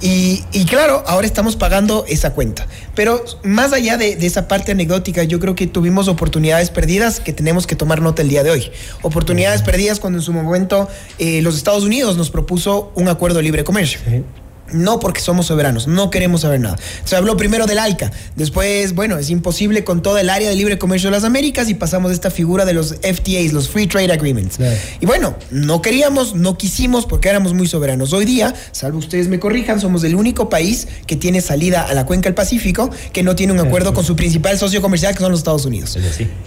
Y, 0.00 0.64
claro, 0.66 1.02
ahora 1.06 1.26
estamos 1.26 1.56
pagando 1.56 2.04
esa 2.08 2.32
cuenta. 2.32 2.66
Pero 2.94 3.24
más 3.42 3.72
allá 3.72 3.96
de, 3.96 4.12
esa 4.12 4.48
parte 4.48 4.72
anecdótica, 4.72 5.24
yo 5.24 5.40
creo 5.40 5.54
que 5.54 5.66
tuvimos 5.66 6.08
oportunidades 6.08 6.70
perdidas 6.70 7.20
que 7.20 7.32
tenemos 7.32 7.66
que 7.66 7.76
tomar 7.76 8.00
nota 8.00 8.22
el 8.22 8.28
día 8.28 8.42
de 8.42 8.50
hoy. 8.50 8.70
Oportunidades 9.02 9.62
perdidas 9.62 10.00
cuando 10.00 10.18
en 10.18 10.22
su 10.22 10.32
momento 10.32 10.88
eh, 11.18 11.42
los 11.42 11.56
Estados 11.56 11.84
Unidos 11.84 12.16
nos 12.16 12.30
propuso 12.30 12.92
un 12.94 13.08
acuerdo 13.08 13.38
de 13.38 13.44
libre 13.44 13.64
comercio. 13.64 14.00
No 14.72 15.00
porque 15.00 15.20
somos 15.20 15.46
soberanos, 15.46 15.86
no 15.86 16.10
queremos 16.10 16.42
saber 16.42 16.60
nada. 16.60 16.76
Se 17.04 17.16
habló 17.16 17.36
primero 17.36 17.66
del 17.66 17.78
ALCA, 17.78 18.10
después, 18.36 18.94
bueno, 18.94 19.18
es 19.18 19.30
imposible 19.30 19.84
con 19.84 20.02
toda 20.02 20.20
el 20.20 20.30
área 20.30 20.48
de 20.50 20.56
libre 20.56 20.78
comercio 20.78 21.10
de 21.10 21.16
las 21.16 21.24
Américas 21.24 21.68
y 21.68 21.74
pasamos 21.74 22.10
a 22.10 22.14
esta 22.14 22.30
figura 22.30 22.64
de 22.64 22.72
los 22.74 22.94
FTAs, 22.94 23.52
los 23.52 23.68
Free 23.68 23.86
Trade 23.86 24.12
Agreements. 24.12 24.58
Y 25.00 25.06
bueno, 25.06 25.36
no 25.50 25.82
queríamos, 25.82 26.34
no 26.34 26.58
quisimos 26.58 27.06
porque 27.06 27.28
éramos 27.28 27.54
muy 27.54 27.66
soberanos. 27.66 28.12
Hoy 28.12 28.24
día, 28.24 28.54
salvo 28.72 28.98
ustedes 28.98 29.28
me 29.28 29.38
corrijan, 29.38 29.80
somos 29.80 30.04
el 30.04 30.14
único 30.14 30.48
país 30.48 30.88
que 31.06 31.16
tiene 31.16 31.40
salida 31.40 31.82
a 31.82 31.94
la 31.94 32.06
cuenca 32.06 32.28
del 32.28 32.34
Pacífico 32.34 32.90
que 33.12 33.22
no 33.22 33.34
tiene 33.34 33.52
un 33.52 33.60
acuerdo 33.60 33.94
con 33.94 34.04
su 34.04 34.16
principal 34.16 34.58
socio 34.58 34.82
comercial 34.82 35.14
que 35.14 35.20
son 35.20 35.30
los 35.30 35.40
Estados 35.40 35.64
Unidos. 35.64 35.96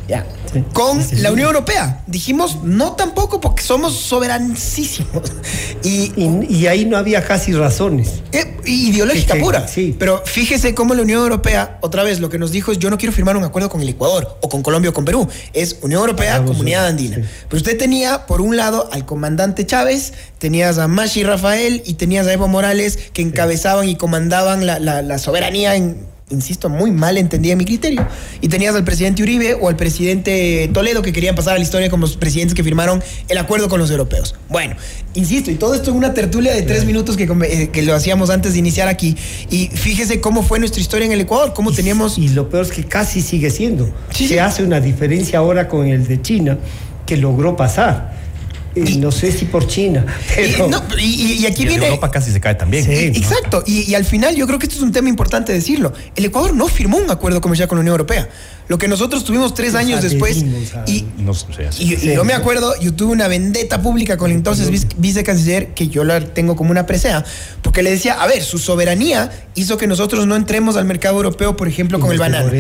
Ya. 0.08 0.26
Con 0.74 1.04
la 1.18 1.32
Unión 1.32 1.48
Europea, 1.48 2.04
dijimos 2.08 2.64
no 2.64 2.94
tampoco 2.94 3.40
porque 3.40 3.64
somos 3.64 3.96
soberanísimos. 3.96 5.32
y, 5.84 6.12
y 6.50 6.68
ahí 6.68 6.86
no 6.86 6.98
había 6.98 7.24
casi 7.24 7.54
razones. 7.54 8.11
Eh, 8.32 8.58
ideológica 8.66 9.36
pura. 9.36 9.68
Sí. 9.68 9.96
Pero 9.98 10.24
fíjese 10.26 10.74
cómo 10.74 10.94
la 10.94 11.02
Unión 11.02 11.22
Europea, 11.22 11.80
otra 11.82 12.04
vez, 12.04 12.20
lo 12.20 12.30
que 12.30 12.38
nos 12.38 12.52
dijo 12.52 12.72
es: 12.72 12.80
yo 12.80 12.90
no 12.90 12.98
quiero 12.98 13.14
firmar 13.14 13.36
un 13.38 13.44
acuerdo 13.44 13.70
con 13.70 13.82
el 13.82 13.90
Ecuador, 13.90 14.38
o 14.42 14.50
con 14.50 14.62
Colombia 14.64 14.92
o 14.92 14.94
con 14.94 15.06
Perú. 15.06 15.28
Es 15.54 15.78
Unión 15.82 16.02
Europea, 16.02 16.44
Comunidad 16.44 16.88
Andina. 16.88 17.18
Pero 17.48 17.58
usted 17.58 17.78
tenía, 17.78 18.26
por 18.26 18.42
un 18.42 18.58
lado, 18.58 18.90
al 18.92 19.06
comandante 19.06 19.66
Chávez, 19.66 20.14
tenías 20.38 20.78
a 20.78 20.88
Mashi 20.88 21.24
Rafael 21.24 21.82
y 21.86 21.96
tenías 21.96 22.28
a 22.28 22.34
Evo 22.34 22.48
Morales 22.48 23.00
que 23.14 23.22
encabezaban 23.22 23.90
y 23.90 23.96
comandaban 23.96 24.66
la, 24.66 24.80
la 24.80 25.18
soberanía 25.18 25.76
en 25.76 26.11
insisto, 26.32 26.70
muy 26.70 26.92
mal 26.92 27.18
entendía 27.18 27.56
mi 27.56 27.66
criterio. 27.66 28.06
Y 28.42 28.48
tenías 28.48 28.76
al 28.76 28.84
presidente 28.84 29.24
Uribe 29.24 29.56
o 29.60 29.70
al 29.70 29.76
presidente 29.76 30.70
Toledo 30.74 31.02
que 31.02 31.14
querían 31.14 31.36
pasar 31.36 31.54
a 31.54 31.58
la 31.58 31.64
historia 31.64 31.90
como 31.90 32.06
los 32.06 32.18
presidentes 32.18 32.56
que 32.56 32.64
firmaron 32.64 33.04
el 33.28 33.38
acuerdo 33.38 33.70
con 33.70 33.80
los 33.80 33.92
europeos. 33.92 34.36
Bueno, 34.50 34.76
insisto, 35.14 35.52
y 35.52 35.56
todo 35.56 35.76
esto 35.76 35.92
en 35.92 35.98
una 35.98 36.14
tertulia 36.14 36.54
de 36.54 36.64
tres 36.64 36.86
minutos 36.86 37.18
que, 37.18 37.24
eh, 37.24 37.70
que, 37.72 37.82
lo 37.84 37.94
hacíamos 37.94 38.30
antes 38.30 38.54
de 38.54 38.60
iniciar 38.60 38.88
aquí. 38.88 39.16
Y 39.50 39.68
fíjese 39.68 40.22
cómo 40.22 40.44
fue 40.44 40.60
nuestra 40.60 40.82
historia 40.82 41.06
en 41.06 41.12
el 41.12 41.22
Ecuador, 41.22 41.54
cómo 41.54 41.72
teníamos... 41.72 42.18
Y 42.18 42.30
lo 42.30 42.50
peor 42.50 42.66
es 42.66 42.72
que 42.72 42.84
casi 42.84 43.22
sigue 43.22 43.50
siendo. 43.50 43.92
Se 44.12 44.40
hace 44.40 44.64
una 44.64 44.80
diferencia 44.80 45.40
ahora 45.40 45.68
con 45.68 45.88
el 45.88 46.08
de 46.08 46.22
China 46.22 46.58
que 47.06 47.18
logró 47.18 47.56
pasar 47.56 48.22
y, 48.76 48.98
no 48.98 49.12
sé 49.12 49.32
si 49.32 49.46
por 49.46 49.68
China. 49.68 50.06
Y, 50.98 51.46
aquí 51.46 51.66
viene. 51.66 51.86
Europa 51.86 52.12
casi 52.12 52.32
se 52.32 52.40
cae 52.40 52.56
también. 52.56 52.90
exacto. 52.90 53.64
Y, 53.66 53.94
al 53.96 54.06
final, 54.06 54.36
yo 54.36 54.48
creo 54.48 54.60
que 54.60 54.66
esto 54.66 54.78
es 54.78 54.82
un 54.82 54.92
tema 54.92 55.10
importante 55.10 55.52
decirlo. 55.54 55.94
El 56.16 56.26
Ecuador 56.26 56.56
no 56.56 56.68
firmó 56.68 56.98
un 56.98 57.10
acuerdo 57.10 57.42
comercial 57.42 57.68
con 57.68 57.78
la 57.78 57.82
Unión 57.82 57.94
Europea. 57.94 58.30
Lo 58.68 58.78
que 58.78 58.88
nosotros 58.88 59.26
tuvimos 59.26 59.54
tres 59.54 59.76
años 59.76 60.02
después. 60.02 60.44
Y, 60.88 61.06
yo 62.14 62.24
me 62.24 62.34
acuerdo, 62.34 62.80
yo 62.80 62.94
tuve 62.94 63.12
una 63.12 63.28
vendetta 63.28 63.82
pública 63.82 64.18
con 64.18 64.32
el 64.32 64.38
entonces 64.38 64.88
vicecanciller, 64.98 65.74
que 65.74 65.88
yo 65.88 66.04
la 66.04 66.22
tengo 66.22 66.56
como 66.56 66.72
una 66.72 66.86
presea, 66.86 67.26
porque 67.62 67.84
le 67.84 67.92
decía: 67.92 68.22
a 68.22 68.28
ver, 68.28 68.42
su 68.42 68.58
soberanía 68.58 69.32
hizo 69.56 69.78
que 69.78 69.88
nosotros 69.88 70.26
no 70.28 70.36
entremos 70.36 70.78
al 70.78 70.86
mercado 70.86 71.18
europeo, 71.18 71.58
por 71.58 71.68
ejemplo, 71.68 72.00
con 72.00 72.12
el 72.12 72.20
banano. 72.20 72.52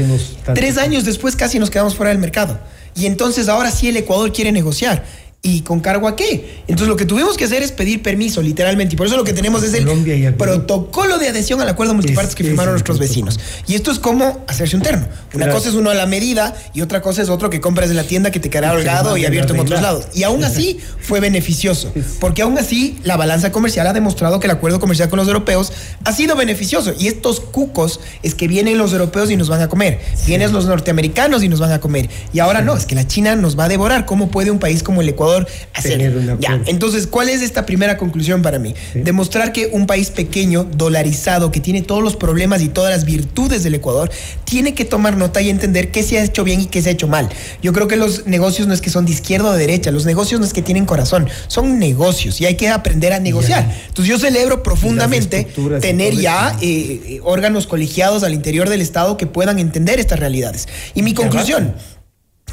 Tres 0.53 0.77
años 0.77 1.05
después 1.05 1.35
casi 1.35 1.59
nos 1.59 1.69
quedamos 1.69 1.95
fuera 1.95 2.09
del 2.09 2.19
mercado. 2.19 2.59
Y 2.95 3.05
entonces 3.05 3.47
ahora 3.47 3.71
sí 3.71 3.87
el 3.87 3.97
Ecuador 3.97 4.33
quiere 4.33 4.51
negociar. 4.51 5.05
¿Y 5.43 5.61
con 5.61 5.79
cargo 5.79 6.07
a 6.07 6.15
qué? 6.15 6.61
Entonces 6.67 6.87
lo 6.87 6.95
que 6.95 7.05
tuvimos 7.07 7.35
que 7.35 7.45
hacer 7.45 7.63
es 7.63 7.71
pedir 7.71 8.03
permiso, 8.03 8.43
literalmente. 8.43 8.93
Y 8.93 8.97
por 8.97 9.07
eso 9.07 9.17
lo 9.17 9.23
que 9.23 9.33
tenemos 9.33 9.63
es 9.63 9.73
el 9.73 10.35
protocolo 10.35 11.17
de 11.17 11.29
adhesión 11.29 11.59
al 11.61 11.67
acuerdo 11.67 11.95
multipartes 11.95 12.35
que 12.35 12.43
firmaron 12.43 12.73
nuestros 12.73 12.99
vecinos. 12.99 13.39
Y 13.65 13.73
esto 13.73 13.89
es 13.89 13.97
como 13.97 14.45
hacerse 14.47 14.75
un 14.75 14.83
terno. 14.83 15.07
Una 15.33 15.49
cosa 15.49 15.69
es 15.69 15.73
uno 15.73 15.89
a 15.89 15.95
la 15.95 16.05
medida 16.05 16.53
y 16.75 16.81
otra 16.81 17.01
cosa 17.01 17.23
es 17.23 17.29
otro 17.29 17.49
que 17.49 17.59
compras 17.59 17.89
en 17.89 17.95
la 17.95 18.03
tienda 18.03 18.29
que 18.29 18.39
te 18.39 18.51
quedará 18.51 18.73
holgado 18.73 19.17
y 19.17 19.25
abierto 19.25 19.55
en 19.55 19.61
otros 19.61 19.81
lados. 19.81 20.09
Y 20.13 20.21
aún 20.21 20.43
así 20.43 20.77
fue 20.99 21.19
beneficioso. 21.19 21.91
Porque 22.19 22.43
aún 22.43 22.59
así 22.59 22.99
la 23.03 23.17
balanza 23.17 23.51
comercial 23.51 23.87
ha 23.87 23.93
demostrado 23.93 24.39
que 24.39 24.45
el 24.45 24.51
acuerdo 24.51 24.79
comercial 24.79 25.09
con 25.09 25.17
los 25.17 25.27
europeos 25.27 25.73
ha 26.03 26.13
sido 26.13 26.35
beneficioso. 26.35 26.93
Y 26.99 27.07
estos 27.07 27.39
cucos 27.39 27.99
es 28.21 28.35
que 28.35 28.47
vienen 28.47 28.77
los 28.77 28.93
europeos 28.93 29.31
y 29.31 29.37
nos 29.37 29.49
van 29.49 29.61
a 29.63 29.69
comer. 29.69 30.01
Vienen 30.27 30.53
los 30.53 30.67
norteamericanos 30.67 31.41
y 31.41 31.49
nos 31.49 31.59
van 31.59 31.71
a 31.71 31.79
comer. 31.79 32.11
Y 32.31 32.37
ahora 32.37 32.61
no, 32.61 32.77
es 32.77 32.85
que 32.85 32.93
la 32.93 33.07
China 33.07 33.35
nos 33.35 33.57
va 33.57 33.63
a 33.63 33.69
devorar. 33.69 34.05
¿Cómo 34.05 34.29
puede 34.29 34.51
un 34.51 34.59
país 34.59 34.83
como 34.83 35.01
el 35.01 35.09
Ecuador 35.09 35.30
hacer. 35.73 36.39
Ya, 36.39 36.61
entonces, 36.65 37.07
¿cuál 37.07 37.29
es 37.29 37.41
esta 37.41 37.65
primera 37.65 37.97
conclusión 37.97 38.41
para 38.41 38.59
mí? 38.59 38.73
Demostrar 38.93 39.51
que 39.51 39.67
un 39.71 39.87
país 39.87 40.09
pequeño, 40.09 40.63
dolarizado, 40.63 41.51
que 41.51 41.59
tiene 41.59 41.81
todos 41.81 42.03
los 42.03 42.15
problemas 42.15 42.61
y 42.61 42.69
todas 42.69 42.91
las 42.91 43.05
virtudes 43.05 43.63
del 43.63 43.75
Ecuador, 43.75 44.11
tiene 44.45 44.73
que 44.73 44.85
tomar 44.85 45.17
nota 45.17 45.41
y 45.41 45.49
entender 45.49 45.91
qué 45.91 46.03
se 46.03 46.19
ha 46.19 46.23
hecho 46.23 46.43
bien 46.43 46.61
y 46.61 46.65
qué 46.65 46.81
se 46.81 46.89
ha 46.89 46.91
hecho 46.91 47.07
mal. 47.07 47.29
Yo 47.61 47.73
creo 47.73 47.87
que 47.87 47.95
los 47.95 48.25
negocios 48.27 48.67
no 48.67 48.73
es 48.73 48.81
que 48.81 48.89
son 48.89 49.05
de 49.05 49.11
izquierda 49.11 49.49
o 49.49 49.53
de 49.53 49.59
derecha, 49.59 49.91
los 49.91 50.05
negocios 50.05 50.39
no 50.39 50.45
es 50.45 50.53
que 50.53 50.61
tienen 50.61 50.85
corazón, 50.85 51.27
son 51.47 51.79
negocios 51.79 52.41
y 52.41 52.45
hay 52.45 52.55
que 52.55 52.69
aprender 52.69 53.13
a 53.13 53.19
negociar. 53.19 53.69
Entonces, 53.87 54.07
yo 54.07 54.19
celebro 54.19 54.63
profundamente 54.63 55.47
tener 55.79 56.15
ya 56.15 56.57
eh, 56.61 57.01
eh, 57.05 57.19
órganos 57.23 57.67
colegiados 57.67 58.23
al 58.23 58.33
interior 58.33 58.69
del 58.69 58.81
Estado 58.81 59.17
que 59.17 59.27
puedan 59.27 59.59
entender 59.59 59.99
estas 59.99 60.19
realidades. 60.19 60.67
Y 60.95 61.01
mi 61.01 61.13
conclusión 61.13 61.75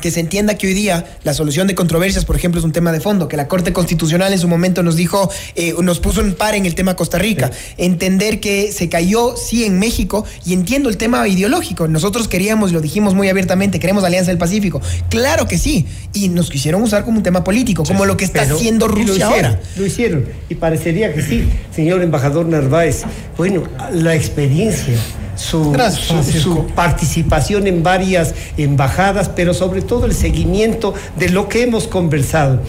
que 0.00 0.10
se 0.10 0.20
entienda 0.20 0.56
que 0.56 0.66
hoy 0.66 0.74
día 0.74 1.04
la 1.24 1.34
solución 1.34 1.66
de 1.66 1.74
controversias, 1.74 2.24
por 2.24 2.36
ejemplo, 2.36 2.58
es 2.58 2.64
un 2.64 2.72
tema 2.72 2.92
de 2.92 3.00
fondo, 3.00 3.28
que 3.28 3.36
la 3.36 3.48
Corte 3.48 3.72
Constitucional 3.72 4.32
en 4.32 4.38
su 4.38 4.48
momento 4.48 4.82
nos 4.82 4.96
dijo, 4.96 5.30
eh, 5.54 5.74
nos 5.82 6.00
puso 6.00 6.20
en 6.20 6.34
par 6.34 6.54
en 6.54 6.66
el 6.66 6.74
tema 6.74 6.96
Costa 6.96 7.18
Rica, 7.18 7.50
entender 7.76 8.40
que 8.40 8.72
se 8.72 8.88
cayó, 8.88 9.36
sí, 9.36 9.64
en 9.64 9.78
México, 9.78 10.24
y 10.44 10.52
entiendo 10.52 10.88
el 10.88 10.96
tema 10.96 11.26
ideológico. 11.26 11.88
Nosotros 11.88 12.28
queríamos, 12.28 12.72
lo 12.72 12.80
dijimos 12.80 13.14
muy 13.14 13.28
abiertamente, 13.28 13.80
queremos 13.80 14.04
Alianza 14.04 14.30
del 14.30 14.38
Pacífico. 14.38 14.80
Claro 15.08 15.48
que 15.48 15.58
sí, 15.58 15.86
y 16.12 16.28
nos 16.28 16.50
quisieron 16.50 16.82
usar 16.82 17.04
como 17.04 17.18
un 17.18 17.22
tema 17.22 17.44
político, 17.44 17.84
como 17.84 18.06
lo 18.06 18.16
que 18.16 18.24
está 18.24 18.42
haciendo 18.42 18.88
Rusia 18.88 19.26
ahora. 19.26 19.60
Lo 19.76 19.86
hicieron, 19.86 20.26
y 20.48 20.54
parecería 20.54 21.12
que 21.12 21.22
sí, 21.22 21.48
señor 21.74 22.02
embajador 22.02 22.46
Narváez. 22.46 23.02
Bueno, 23.36 23.64
la 23.92 24.14
experiencia 24.14 24.94
su, 25.38 26.66
participación 26.75 27.66
en 27.66 27.83
varias 27.83 28.35
embajadas, 28.57 29.28
pero 29.28 29.54
sobre 29.54 29.83
todo 29.83 30.07
el 30.07 30.14
seguimiento 30.14 30.95
de 31.18 31.30
lo 31.30 31.49
que 31.49 31.62
hemos 31.62 31.87
conversado. 31.87 32.61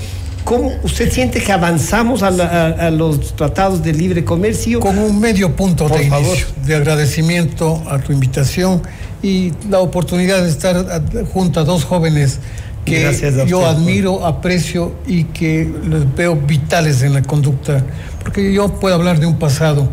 ¿Cómo 0.43 0.71
usted 0.83 1.11
siente 1.11 1.41
que 1.41 1.51
avanzamos 1.51 2.23
a, 2.23 2.89
los 2.91 3.35
tratados 3.35 3.83
de 3.83 3.93
libre 3.93 4.23
comercio? 4.23 4.79
Con 4.79 4.97
un 4.97 5.19
medio 5.19 5.55
punto 5.55 5.89
de 5.89 6.03
inicio, 6.03 6.47
de 6.65 6.75
agradecimiento 6.75 7.83
a 7.89 7.99
tu 7.99 8.13
invitación 8.13 8.81
y 9.21 9.51
la 9.69 9.79
oportunidad 9.79 10.41
de 10.43 10.49
estar 10.49 11.03
junto 11.33 11.59
a 11.59 11.63
dos 11.63 11.83
jóvenes 11.83 12.39
que 12.85 13.45
yo 13.47 13.65
admiro, 13.65 14.25
aprecio 14.25 14.93
y 15.05 15.25
que 15.25 15.69
los 15.83 16.15
veo 16.15 16.35
vitales 16.35 17.03
en 17.03 17.13
la 17.13 17.21
conducta, 17.21 17.83
porque 18.23 18.51
yo 18.53 18.79
puedo 18.79 18.95
hablar 18.95 19.19
de 19.19 19.25
un 19.25 19.37
pasado 19.37 19.89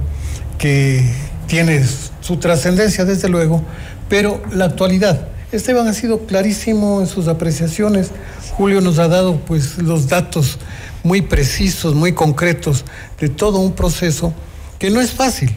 que 0.59 1.05
tiene 1.47 1.83
su 2.27 2.39
trascendencia, 2.39 3.05
desde 3.05 3.29
luego, 3.29 3.63
pero 4.09 4.43
la 4.53 4.65
actualidad. 4.65 5.29
Esteban 5.53 5.87
ha 5.87 5.93
sido 5.93 6.27
clarísimo 6.27 7.01
en 7.01 7.07
sus 7.07 7.29
apreciaciones. 7.29 8.11
Julio 8.57 8.81
nos 8.81 8.99
ha 8.99 9.07
dado 9.07 9.37
pues 9.37 9.79
los 9.79 10.09
datos 10.09 10.59
muy 11.05 11.23
precisos, 11.23 11.95
muy 11.95 12.13
concretos 12.13 12.85
de 13.21 13.29
todo 13.29 13.59
un 13.59 13.73
proceso 13.73 14.35
que 14.81 14.91
no 14.91 15.01
es 15.01 15.13
fácil. 15.13 15.55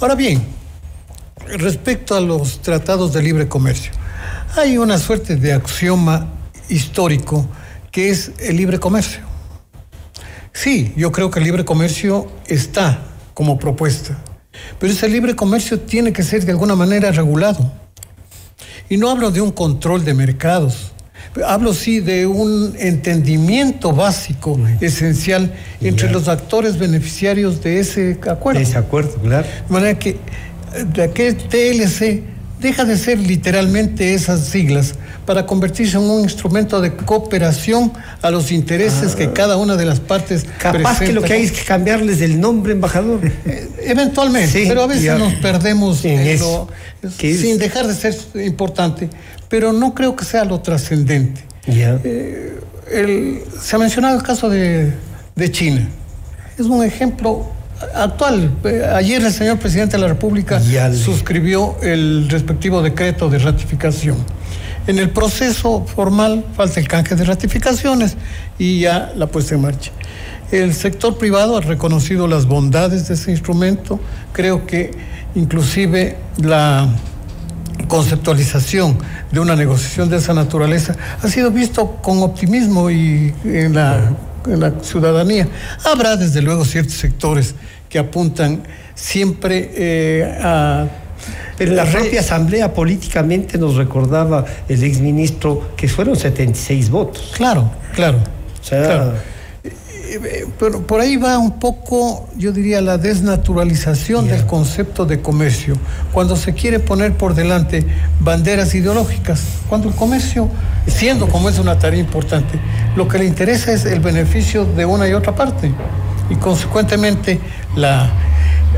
Ahora 0.00 0.14
bien, 0.14 0.42
respecto 1.58 2.14
a 2.16 2.20
los 2.20 2.62
tratados 2.62 3.12
de 3.12 3.22
libre 3.22 3.48
comercio, 3.48 3.92
hay 4.56 4.78
una 4.78 4.96
suerte 4.96 5.36
de 5.36 5.52
axioma 5.52 6.28
histórico 6.70 7.46
que 7.90 8.08
es 8.08 8.32
el 8.38 8.56
libre 8.56 8.80
comercio. 8.80 9.20
Sí, 10.54 10.94
yo 10.96 11.12
creo 11.12 11.30
que 11.30 11.38
el 11.38 11.44
libre 11.44 11.66
comercio 11.66 12.32
está 12.46 12.98
como 13.34 13.58
propuesta, 13.58 14.18
pero 14.78 14.92
ese 14.92 15.08
libre 15.08 15.36
comercio 15.36 15.80
tiene 15.80 16.12
que 16.12 16.22
ser 16.22 16.44
de 16.44 16.52
alguna 16.52 16.74
manera 16.74 17.10
regulado. 17.10 17.72
Y 18.88 18.96
no 18.96 19.10
hablo 19.10 19.30
de 19.30 19.40
un 19.40 19.52
control 19.52 20.04
de 20.04 20.14
mercados, 20.14 20.92
hablo 21.46 21.72
sí 21.72 22.00
de 22.00 22.26
un 22.26 22.74
entendimiento 22.78 23.92
básico, 23.92 24.58
esencial, 24.80 25.52
entre 25.80 26.10
los 26.10 26.28
actores 26.28 26.78
beneficiarios 26.78 27.62
de 27.62 27.80
ese 27.80 28.18
acuerdo. 28.28 28.58
De 28.58 28.64
ese 28.64 28.78
acuerdo, 28.78 29.14
claro. 29.22 29.46
De 29.46 29.72
manera 29.72 29.98
que, 29.98 30.18
de 30.94 31.10
que 31.10 31.32
TLC 31.32 32.22
deja 32.62 32.84
de 32.84 32.96
ser 32.96 33.18
literalmente 33.18 34.14
esas 34.14 34.46
siglas 34.46 34.94
para 35.26 35.44
convertirse 35.44 35.96
en 35.96 36.04
un 36.04 36.22
instrumento 36.22 36.80
de 36.80 36.94
cooperación 36.94 37.92
a 38.22 38.30
los 38.30 38.50
intereses 38.50 39.14
que 39.14 39.24
ah. 39.24 39.32
cada 39.34 39.56
una 39.56 39.76
de 39.76 39.84
las 39.84 40.00
partes 40.00 40.46
capaz 40.58 41.00
que 41.00 41.12
lo 41.12 41.22
que 41.22 41.34
hay 41.34 41.42
es 41.42 41.52
que 41.52 41.64
cambiarles 41.64 42.20
el 42.22 42.40
nombre 42.40 42.72
embajador. 42.72 43.20
Eh, 43.44 43.68
eventualmente 43.82 44.64
pero 44.66 44.82
a 44.82 44.86
veces 44.86 45.18
nos 45.18 45.34
perdemos 45.34 46.04
en 46.04 46.20
eso, 46.20 46.68
sin 47.18 47.58
dejar 47.58 47.86
de 47.86 47.94
ser 47.94 48.16
importante 48.44 49.10
pero 49.48 49.72
no 49.72 49.94
creo 49.94 50.16
que 50.16 50.24
sea 50.24 50.44
lo 50.46 50.60
trascendente. 50.60 51.42
Eh, 51.66 53.44
se 53.60 53.76
ha 53.76 53.78
mencionado 53.78 54.16
el 54.16 54.22
caso 54.22 54.48
de, 54.48 54.92
de 55.36 55.50
China. 55.50 55.88
Es 56.58 56.66
un 56.66 56.82
ejemplo 56.82 57.50
actual. 57.94 58.50
Ayer 58.94 59.22
el 59.22 59.32
señor 59.32 59.58
presidente 59.58 59.96
de 59.96 60.02
la 60.02 60.08
República 60.08 60.60
suscribió 60.92 61.76
el 61.82 62.28
respectivo 62.28 62.82
decreto 62.82 63.28
de 63.28 63.38
ratificación. 63.38 64.16
En 64.86 64.98
el 64.98 65.10
proceso 65.10 65.84
formal 65.84 66.44
falta 66.56 66.80
el 66.80 66.88
canje 66.88 67.14
de 67.14 67.24
ratificaciones 67.24 68.16
y 68.58 68.80
ya 68.80 69.12
la 69.16 69.26
puesta 69.26 69.54
en 69.54 69.62
marcha. 69.62 69.92
El 70.50 70.74
sector 70.74 71.16
privado 71.16 71.56
ha 71.56 71.60
reconocido 71.60 72.26
las 72.26 72.46
bondades 72.46 73.08
de 73.08 73.14
ese 73.14 73.30
instrumento. 73.30 74.00
Creo 74.32 74.66
que 74.66 74.90
inclusive 75.34 76.16
la 76.38 76.88
conceptualización 77.88 78.98
de 79.30 79.40
una 79.40 79.56
negociación 79.56 80.10
de 80.10 80.16
esa 80.16 80.34
naturaleza 80.34 80.96
ha 81.22 81.28
sido 81.28 81.50
visto 81.50 81.98
con 82.02 82.22
optimismo 82.22 82.90
y 82.90 83.32
en 83.44 83.74
la 83.74 84.10
en 84.46 84.60
la 84.60 84.72
ciudadanía. 84.82 85.48
Habrá 85.84 86.16
desde 86.16 86.42
luego 86.42 86.64
ciertos 86.64 86.94
sectores 86.94 87.54
que 87.92 87.98
apuntan 87.98 88.62
siempre 88.94 89.70
eh, 89.74 90.38
a... 90.40 90.86
En 91.58 91.76
la 91.76 91.84
propia 91.84 92.20
asamblea 92.20 92.72
políticamente 92.72 93.58
nos 93.58 93.76
recordaba 93.76 94.44
el 94.68 94.82
exministro 94.82 95.70
que 95.76 95.86
fueron 95.86 96.16
76 96.16 96.90
votos. 96.90 97.32
Claro, 97.36 97.70
claro. 97.94 98.18
O 98.60 98.64
sea, 98.64 99.12
pero 100.58 100.82
por 100.86 101.00
ahí 101.00 101.16
va 101.16 101.38
un 101.38 101.58
poco, 101.60 102.28
yo 102.36 102.50
diría, 102.50 102.80
la 102.80 102.98
desnaturalización 102.98 104.26
del 104.26 104.46
concepto 104.46 105.04
de 105.04 105.20
comercio, 105.20 105.76
cuando 106.12 106.34
se 106.34 106.54
quiere 106.54 106.80
poner 106.80 107.12
por 107.12 107.34
delante 107.34 107.86
banderas 108.20 108.74
ideológicas, 108.74 109.42
cuando 109.68 109.88
el 109.88 109.94
comercio, 109.94 110.48
siendo 110.86 111.28
como 111.28 111.48
es 111.48 111.58
una 111.58 111.78
tarea 111.78 112.00
importante, 112.00 112.58
lo 112.96 113.06
que 113.06 113.18
le 113.18 113.26
interesa 113.26 113.72
es 113.72 113.84
el 113.84 114.00
beneficio 114.00 114.64
de 114.64 114.84
una 114.84 115.08
y 115.08 115.12
otra 115.12 115.34
parte, 115.34 115.72
y 116.28 116.34
consecuentemente 116.36 117.40
la 117.76 118.10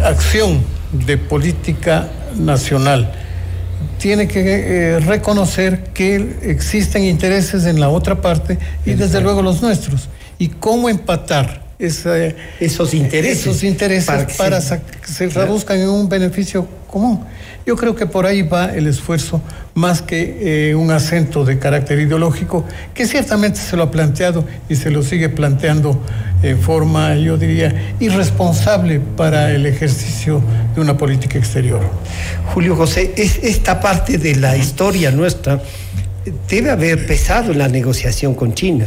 acción 0.02 0.62
de 0.92 1.18
política 1.18 2.08
nacional. 2.36 3.12
Tiene 3.98 4.28
que 4.28 4.42
eh, 4.44 5.00
reconocer 5.00 5.84
que 5.94 6.36
existen 6.42 7.04
intereses 7.04 7.64
en 7.64 7.80
la 7.80 7.88
otra 7.88 8.20
parte 8.20 8.58
y 8.84 8.94
desde 8.94 9.20
luego 9.20 9.42
los 9.42 9.62
nuestros. 9.62 10.08
Y 10.38 10.48
cómo 10.48 10.88
empatar 10.88 11.64
esos 11.78 12.94
intereses, 12.94 13.40
esos 13.40 13.62
intereses 13.62 14.06
para 14.36 14.60
que, 14.60 15.12
se, 15.12 15.28
traduzcan 15.28 15.80
en 15.80 15.88
un 15.88 16.08
beneficio 16.08 16.66
común. 16.86 17.24
Yo 17.66 17.76
creo 17.76 17.94
que 17.94 18.06
por 18.06 18.26
ahí 18.26 18.42
va 18.42 18.66
el 18.66 18.86
esfuerzo 18.86 19.40
más 19.74 20.02
que 20.02 20.70
eh, 20.70 20.74
un 20.74 20.90
acento 20.90 21.44
de 21.44 21.58
carácter 21.58 21.98
ideológico, 21.98 22.64
que 22.94 23.06
ciertamente 23.06 23.58
se 23.58 23.76
lo 23.76 23.84
ha 23.84 23.90
planteado 23.90 24.44
y 24.68 24.76
se 24.76 24.90
lo 24.90 25.02
sigue 25.02 25.28
planteando 25.28 26.00
en 26.44 26.58
forma, 26.60 27.14
yo 27.16 27.36
diría, 27.36 27.94
irresponsable 28.00 29.00
para 29.00 29.50
el 29.52 29.66
ejercicio 29.66 30.42
de 30.74 30.80
una 30.80 30.96
política 30.96 31.38
exterior. 31.38 31.80
Julio 32.52 32.76
José, 32.76 33.12
es 33.16 33.38
esta 33.42 33.80
parte 33.80 34.18
de 34.18 34.36
la 34.36 34.56
historia 34.56 35.10
nuestra 35.10 35.60
debe 36.48 36.70
haber 36.70 37.06
pesado 37.06 37.52
en 37.52 37.58
la 37.58 37.68
negociación 37.68 38.34
con 38.34 38.54
China 38.54 38.86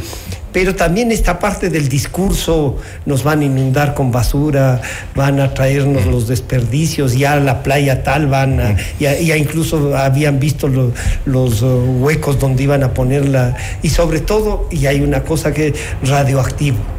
pero 0.52 0.74
también 0.74 1.12
esta 1.12 1.38
parte 1.38 1.70
del 1.70 1.88
discurso 1.88 2.78
nos 3.06 3.22
van 3.22 3.40
a 3.40 3.44
inundar 3.44 3.94
con 3.94 4.10
basura, 4.10 4.80
van 5.14 5.40
a 5.40 5.52
traernos 5.52 6.06
los 6.06 6.26
desperdicios, 6.26 7.14
ya 7.16 7.36
la 7.36 7.62
playa 7.62 8.02
tal 8.02 8.26
van 8.26 8.60
a, 8.60 8.76
ya, 8.98 9.36
incluso 9.36 9.96
habían 9.96 10.40
visto 10.40 10.68
los 11.26 11.62
uh, 11.62 11.66
huecos 12.00 12.38
donde 12.38 12.62
iban 12.62 12.82
a 12.82 12.94
ponerla, 12.94 13.56
y 13.82 13.90
sobre 13.90 14.20
todo, 14.20 14.66
y 14.70 14.86
hay 14.86 15.00
una 15.00 15.22
cosa 15.22 15.52
que 15.52 15.74
radioactivo. 16.02 16.97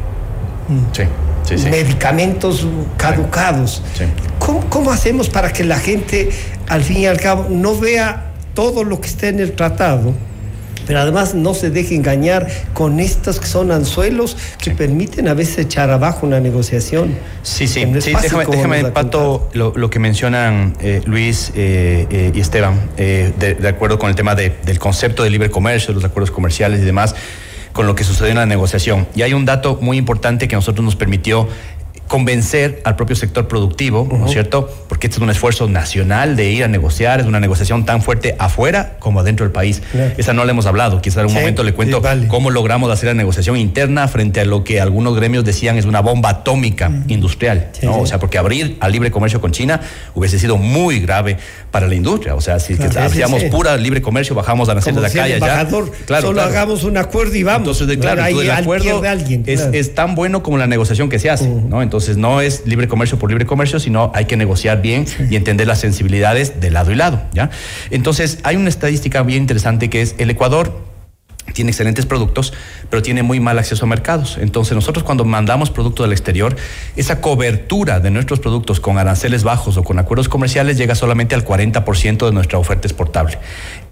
Sí. 0.92 1.02
Sí, 1.42 1.58
sí. 1.58 1.70
medicamentos 1.70 2.66
caducados. 2.96 3.82
¿Cómo, 4.38 4.60
¿Cómo, 4.68 4.90
hacemos 4.92 5.28
para 5.28 5.52
que 5.52 5.64
la 5.64 5.78
gente, 5.78 6.30
al 6.68 6.82
fin 6.82 6.98
y 6.98 7.06
al 7.06 7.18
cabo, 7.18 7.46
no 7.48 7.76
vea 7.76 8.32
todo 8.54 8.84
lo 8.84 9.00
que 9.00 9.08
está 9.08 9.28
en 9.28 9.40
el 9.40 9.52
tratado? 9.52 10.14
pero 10.90 11.02
además 11.02 11.36
no 11.36 11.54
se 11.54 11.70
deje 11.70 11.94
engañar 11.94 12.48
con 12.74 12.98
estos 12.98 13.38
que 13.38 13.46
son 13.46 13.70
anzuelos 13.70 14.36
que 14.58 14.72
permiten 14.72 15.28
a 15.28 15.34
veces 15.34 15.58
echar 15.58 15.88
abajo 15.88 16.26
una 16.26 16.40
negociación. 16.40 17.14
Sí, 17.44 17.68
sí, 17.68 17.86
sí 18.00 18.12
déjame, 18.20 18.44
déjame 18.44 18.84
Pato, 18.86 19.48
lo, 19.52 19.88
que 19.88 20.00
mencionan 20.00 20.74
eh, 20.80 21.00
Luis 21.06 21.52
eh, 21.54 22.08
eh, 22.10 22.32
y 22.34 22.40
Esteban, 22.40 22.74
de, 22.96 23.68
acuerdo 23.68 24.00
con 24.00 24.10
el 24.10 24.16
tema 24.16 24.34
del 24.34 24.80
concepto 24.80 25.22
de 25.22 25.30
libre 25.30 25.48
comercio, 25.48 25.94
los 25.94 26.02
acuerdos 26.02 26.32
comerciales 26.32 26.80
y 26.80 26.84
demás 26.84 27.14
con 27.72 27.86
lo 27.86 27.94
que 27.94 28.04
sucedió 28.04 28.30
en 28.30 28.38
la 28.38 28.46
negociación. 28.46 29.06
Y 29.14 29.22
hay 29.22 29.32
un 29.32 29.44
dato 29.44 29.78
muy 29.80 29.96
importante 29.96 30.48
que 30.48 30.54
a 30.54 30.58
nosotros 30.58 30.84
nos 30.84 30.96
permitió 30.96 31.48
convencer 32.10 32.82
al 32.82 32.96
propio 32.96 33.14
sector 33.14 33.46
productivo, 33.46 34.08
¿no 34.10 34.26
es 34.26 34.32
cierto? 34.32 34.68
Porque 34.88 35.06
este 35.06 35.18
es 35.18 35.22
un 35.22 35.30
esfuerzo 35.30 35.68
nacional 35.68 36.34
de 36.34 36.50
ir 36.50 36.64
a 36.64 36.68
negociar, 36.68 37.20
es 37.20 37.26
una 37.26 37.38
negociación 37.38 37.86
tan 37.86 38.02
fuerte 38.02 38.34
afuera 38.40 38.96
como 38.98 39.20
adentro 39.20 39.46
del 39.46 39.52
país. 39.52 39.80
Esa 40.18 40.32
no 40.32 40.44
le 40.44 40.50
hemos 40.50 40.66
hablado, 40.66 41.00
quizás 41.00 41.18
en 41.18 41.26
un 41.26 41.34
momento 41.34 41.62
le 41.62 41.72
cuento 41.72 42.02
cómo 42.26 42.50
logramos 42.50 42.90
hacer 42.90 43.06
la 43.06 43.14
negociación 43.14 43.56
interna 43.56 44.08
frente 44.08 44.40
a 44.40 44.44
lo 44.44 44.64
que 44.64 44.80
algunos 44.80 45.14
gremios 45.14 45.44
decían 45.44 45.78
es 45.78 45.84
una 45.84 46.00
bomba 46.00 46.30
atómica 46.30 46.90
industrial, 47.06 47.70
¿no? 47.82 48.00
O 48.00 48.06
sea, 48.06 48.18
porque 48.18 48.38
abrir 48.38 48.76
al 48.80 48.90
libre 48.90 49.12
comercio 49.12 49.40
con 49.40 49.52
China 49.52 49.80
hubiese 50.12 50.40
sido 50.40 50.56
muy 50.56 50.98
grave 50.98 51.36
para 51.70 51.86
la 51.86 51.94
industria, 51.94 52.34
o 52.34 52.40
sea, 52.40 52.58
si 52.58 52.74
hacíamos 52.74 53.44
pura 53.44 53.76
libre 53.76 54.02
comercio, 54.02 54.34
bajamos 54.34 54.68
a 54.68 54.74
nacer 54.74 54.96
de 54.96 55.00
la 55.00 55.10
calle 55.10 55.34
allá. 55.34 55.68
Claro, 56.06 56.26
solo 56.26 56.42
hagamos 56.42 56.82
un 56.82 56.96
acuerdo 56.96 57.36
y 57.36 57.44
vamos. 57.44 57.80
Entonces, 57.80 57.98
claro, 57.98 58.26
el 58.26 58.50
acuerdo 58.50 59.00
es, 59.46 59.60
es, 59.72 59.94
tan 59.94 60.16
bueno 60.16 60.42
como 60.42 60.58
la 60.58 60.66
negociación 60.66 61.08
que 61.08 61.20
se 61.20 61.30
hace, 61.30 61.46
¿no? 61.46 61.82
Entonces, 61.82 61.99
entonces 62.00 62.16
no 62.16 62.40
es 62.40 62.66
libre 62.66 62.88
comercio 62.88 63.18
por 63.18 63.28
libre 63.28 63.44
comercio, 63.44 63.78
sino 63.78 64.10
hay 64.14 64.24
que 64.24 64.38
negociar 64.38 64.80
bien 64.80 65.04
y 65.28 65.36
entender 65.36 65.66
las 65.66 65.80
sensibilidades 65.80 66.58
de 66.58 66.70
lado 66.70 66.92
y 66.92 66.94
lado, 66.94 67.20
¿ya? 67.34 67.50
Entonces 67.90 68.38
hay 68.42 68.56
una 68.56 68.70
estadística 68.70 69.22
bien 69.22 69.42
interesante 69.42 69.90
que 69.90 70.00
es 70.00 70.14
el 70.16 70.30
Ecuador 70.30 70.88
tiene 71.52 71.72
excelentes 71.72 72.06
productos, 72.06 72.54
pero 72.88 73.02
tiene 73.02 73.22
muy 73.22 73.40
mal 73.40 73.58
acceso 73.58 73.84
a 73.84 73.88
mercados. 73.88 74.38
Entonces 74.40 74.74
nosotros 74.74 75.04
cuando 75.04 75.26
mandamos 75.26 75.70
productos 75.70 76.04
del 76.04 76.12
exterior, 76.12 76.56
esa 76.96 77.20
cobertura 77.20 78.00
de 78.00 78.10
nuestros 78.10 78.40
productos 78.40 78.80
con 78.80 78.96
aranceles 78.98 79.42
bajos 79.42 79.76
o 79.76 79.82
con 79.84 79.98
acuerdos 79.98 80.28
comerciales 80.28 80.78
llega 80.78 80.94
solamente 80.94 81.34
al 81.34 81.44
40% 81.44 82.24
de 82.24 82.32
nuestra 82.32 82.58
oferta 82.58 82.86
exportable. 82.86 83.38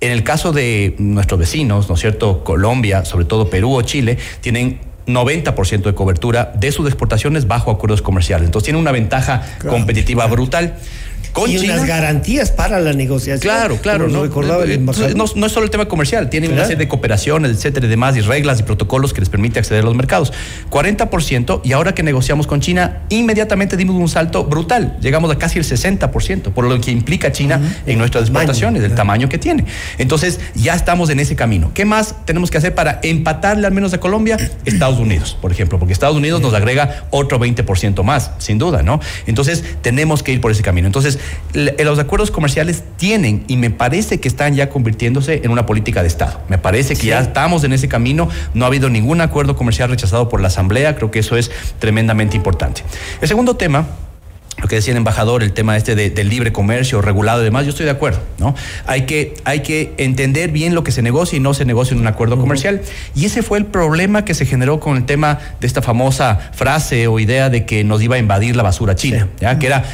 En 0.00 0.12
el 0.12 0.22
caso 0.22 0.52
de 0.52 0.94
nuestros 0.98 1.40
vecinos, 1.40 1.88
¿no 1.88 1.96
es 1.96 2.00
cierto? 2.00 2.42
Colombia, 2.44 3.04
sobre 3.04 3.26
todo 3.26 3.50
Perú 3.50 3.74
o 3.74 3.82
Chile, 3.82 4.16
tienen 4.40 4.87
90% 5.08 5.82
de 5.82 5.94
cobertura 5.94 6.52
de 6.54 6.70
sus 6.70 6.86
exportaciones 6.86 7.46
bajo 7.46 7.70
acuerdos 7.70 8.02
comerciales. 8.02 8.46
Entonces 8.46 8.66
tiene 8.66 8.78
una 8.78 8.92
ventaja 8.92 9.42
competitiva 9.68 10.26
brutal 10.26 10.76
y 11.46 11.58
unas 11.58 11.86
garantías 11.86 12.50
para 12.50 12.80
la 12.80 12.92
negociación. 12.92 13.40
Claro, 13.40 13.76
claro. 13.76 14.08
No, 14.08 14.22
recordaba 14.22 14.64
eh, 14.64 14.78
no, 14.78 15.24
no, 15.34 15.46
es 15.46 15.52
solo 15.52 15.64
el 15.64 15.70
tema 15.70 15.86
comercial, 15.86 16.28
tienen 16.30 16.52
una 16.52 16.62
serie 16.62 16.78
de 16.78 16.88
cooperaciones, 16.88 17.52
etcétera, 17.52 17.86
y 17.86 17.88
demás, 17.88 18.16
y 18.16 18.20
reglas 18.20 18.60
y 18.60 18.62
protocolos 18.62 19.12
que 19.12 19.20
les 19.20 19.28
permite 19.28 19.58
acceder 19.58 19.82
a 19.82 19.84
los 19.84 19.94
mercados. 19.94 20.32
40%, 20.70 21.60
y 21.64 21.72
ahora 21.72 21.94
que 21.94 22.02
negociamos 22.02 22.46
con 22.46 22.60
China, 22.60 23.02
inmediatamente 23.08 23.76
dimos 23.76 23.96
un 23.96 24.08
salto 24.08 24.44
brutal. 24.44 24.96
Llegamos 25.00 25.30
a 25.30 25.38
casi 25.38 25.58
el 25.58 25.64
60%, 25.64 26.52
por 26.52 26.64
lo 26.64 26.80
que 26.80 26.90
implica 26.90 27.32
China 27.32 27.60
en 27.86 27.98
nuestras 27.98 28.24
exportaciones, 28.24 28.82
el 28.82 28.94
tamaño 28.94 29.28
que 29.28 29.38
tiene. 29.38 29.64
Entonces, 29.98 30.40
ya 30.54 30.74
estamos 30.74 31.10
en 31.10 31.20
ese 31.20 31.36
camino. 31.36 31.70
¿Qué 31.74 31.84
más 31.84 32.14
tenemos 32.24 32.50
que 32.50 32.58
hacer 32.58 32.74
para 32.74 33.00
empatarle 33.02 33.66
al 33.66 33.72
menos 33.72 33.92
a 33.92 34.00
Colombia? 34.00 34.36
Estados 34.64 34.98
Unidos, 34.98 35.36
por 35.40 35.52
ejemplo, 35.52 35.78
porque 35.78 35.92
Estados 35.92 36.16
Unidos 36.16 36.40
nos 36.40 36.54
agrega 36.54 37.06
otro 37.10 37.38
20% 37.38 38.02
más, 38.02 38.32
sin 38.38 38.58
duda, 38.58 38.82
¿no? 38.82 39.00
Entonces, 39.26 39.64
tenemos 39.82 40.22
que 40.22 40.32
ir 40.32 40.40
por 40.40 40.50
ese 40.50 40.62
camino. 40.62 40.86
Entonces, 40.86 41.07
Entonces, 41.08 41.84
los 41.84 41.98
acuerdos 41.98 42.30
comerciales 42.30 42.82
tienen 42.96 43.44
y 43.48 43.56
me 43.56 43.70
parece 43.70 44.20
que 44.20 44.28
están 44.28 44.54
ya 44.54 44.68
convirtiéndose 44.68 45.40
en 45.44 45.50
una 45.50 45.66
política 45.66 46.02
de 46.02 46.08
Estado. 46.08 46.40
Me 46.48 46.58
parece 46.58 46.96
que 46.96 47.06
ya 47.06 47.20
estamos 47.20 47.64
en 47.64 47.72
ese 47.72 47.88
camino. 47.88 48.28
No 48.54 48.64
ha 48.64 48.68
habido 48.68 48.90
ningún 48.90 49.20
acuerdo 49.20 49.56
comercial 49.56 49.90
rechazado 49.90 50.28
por 50.28 50.40
la 50.40 50.48
Asamblea. 50.48 50.96
Creo 50.96 51.10
que 51.10 51.20
eso 51.20 51.36
es 51.36 51.50
tremendamente 51.78 52.36
importante. 52.36 52.82
El 53.20 53.28
segundo 53.28 53.56
tema 53.56 53.86
lo 54.60 54.66
que 54.66 54.76
decía 54.76 54.92
el 54.92 54.98
embajador, 54.98 55.42
el 55.42 55.52
tema 55.52 55.76
este 55.76 55.94
del 55.94 56.28
libre 56.28 56.52
comercio 56.52 57.00
regulado 57.00 57.42
y 57.42 57.44
demás, 57.44 57.64
yo 57.64 57.70
estoy 57.70 57.84
de 57.84 57.92
acuerdo, 57.92 58.20
¿no? 58.38 58.54
Hay 58.86 59.02
que, 59.02 59.34
hay 59.44 59.60
que 59.60 59.94
entender 59.98 60.50
bien 60.50 60.74
lo 60.74 60.82
que 60.82 60.90
se 60.90 61.00
negocia 61.00 61.36
y 61.36 61.40
no 61.40 61.54
se 61.54 61.64
negocia 61.64 61.94
en 61.94 62.00
un 62.00 62.08
acuerdo 62.08 62.38
comercial. 62.38 62.82
Y 63.14 63.24
ese 63.26 63.42
fue 63.42 63.58
el 63.58 63.66
problema 63.66 64.24
que 64.24 64.34
se 64.34 64.46
generó 64.46 64.80
con 64.80 64.96
el 64.96 65.04
tema 65.04 65.38
de 65.60 65.66
esta 65.66 65.80
famosa 65.80 66.50
frase 66.52 67.06
o 67.06 67.20
idea 67.20 67.50
de 67.50 67.66
que 67.66 67.84
nos 67.84 68.02
iba 68.02 68.16
a 68.16 68.18
invadir 68.18 68.56
la 68.56 68.64
basura 68.64 68.96
china, 68.96 69.28
¿ya? 69.40 69.60
Que 69.60 69.66
era 69.66 69.84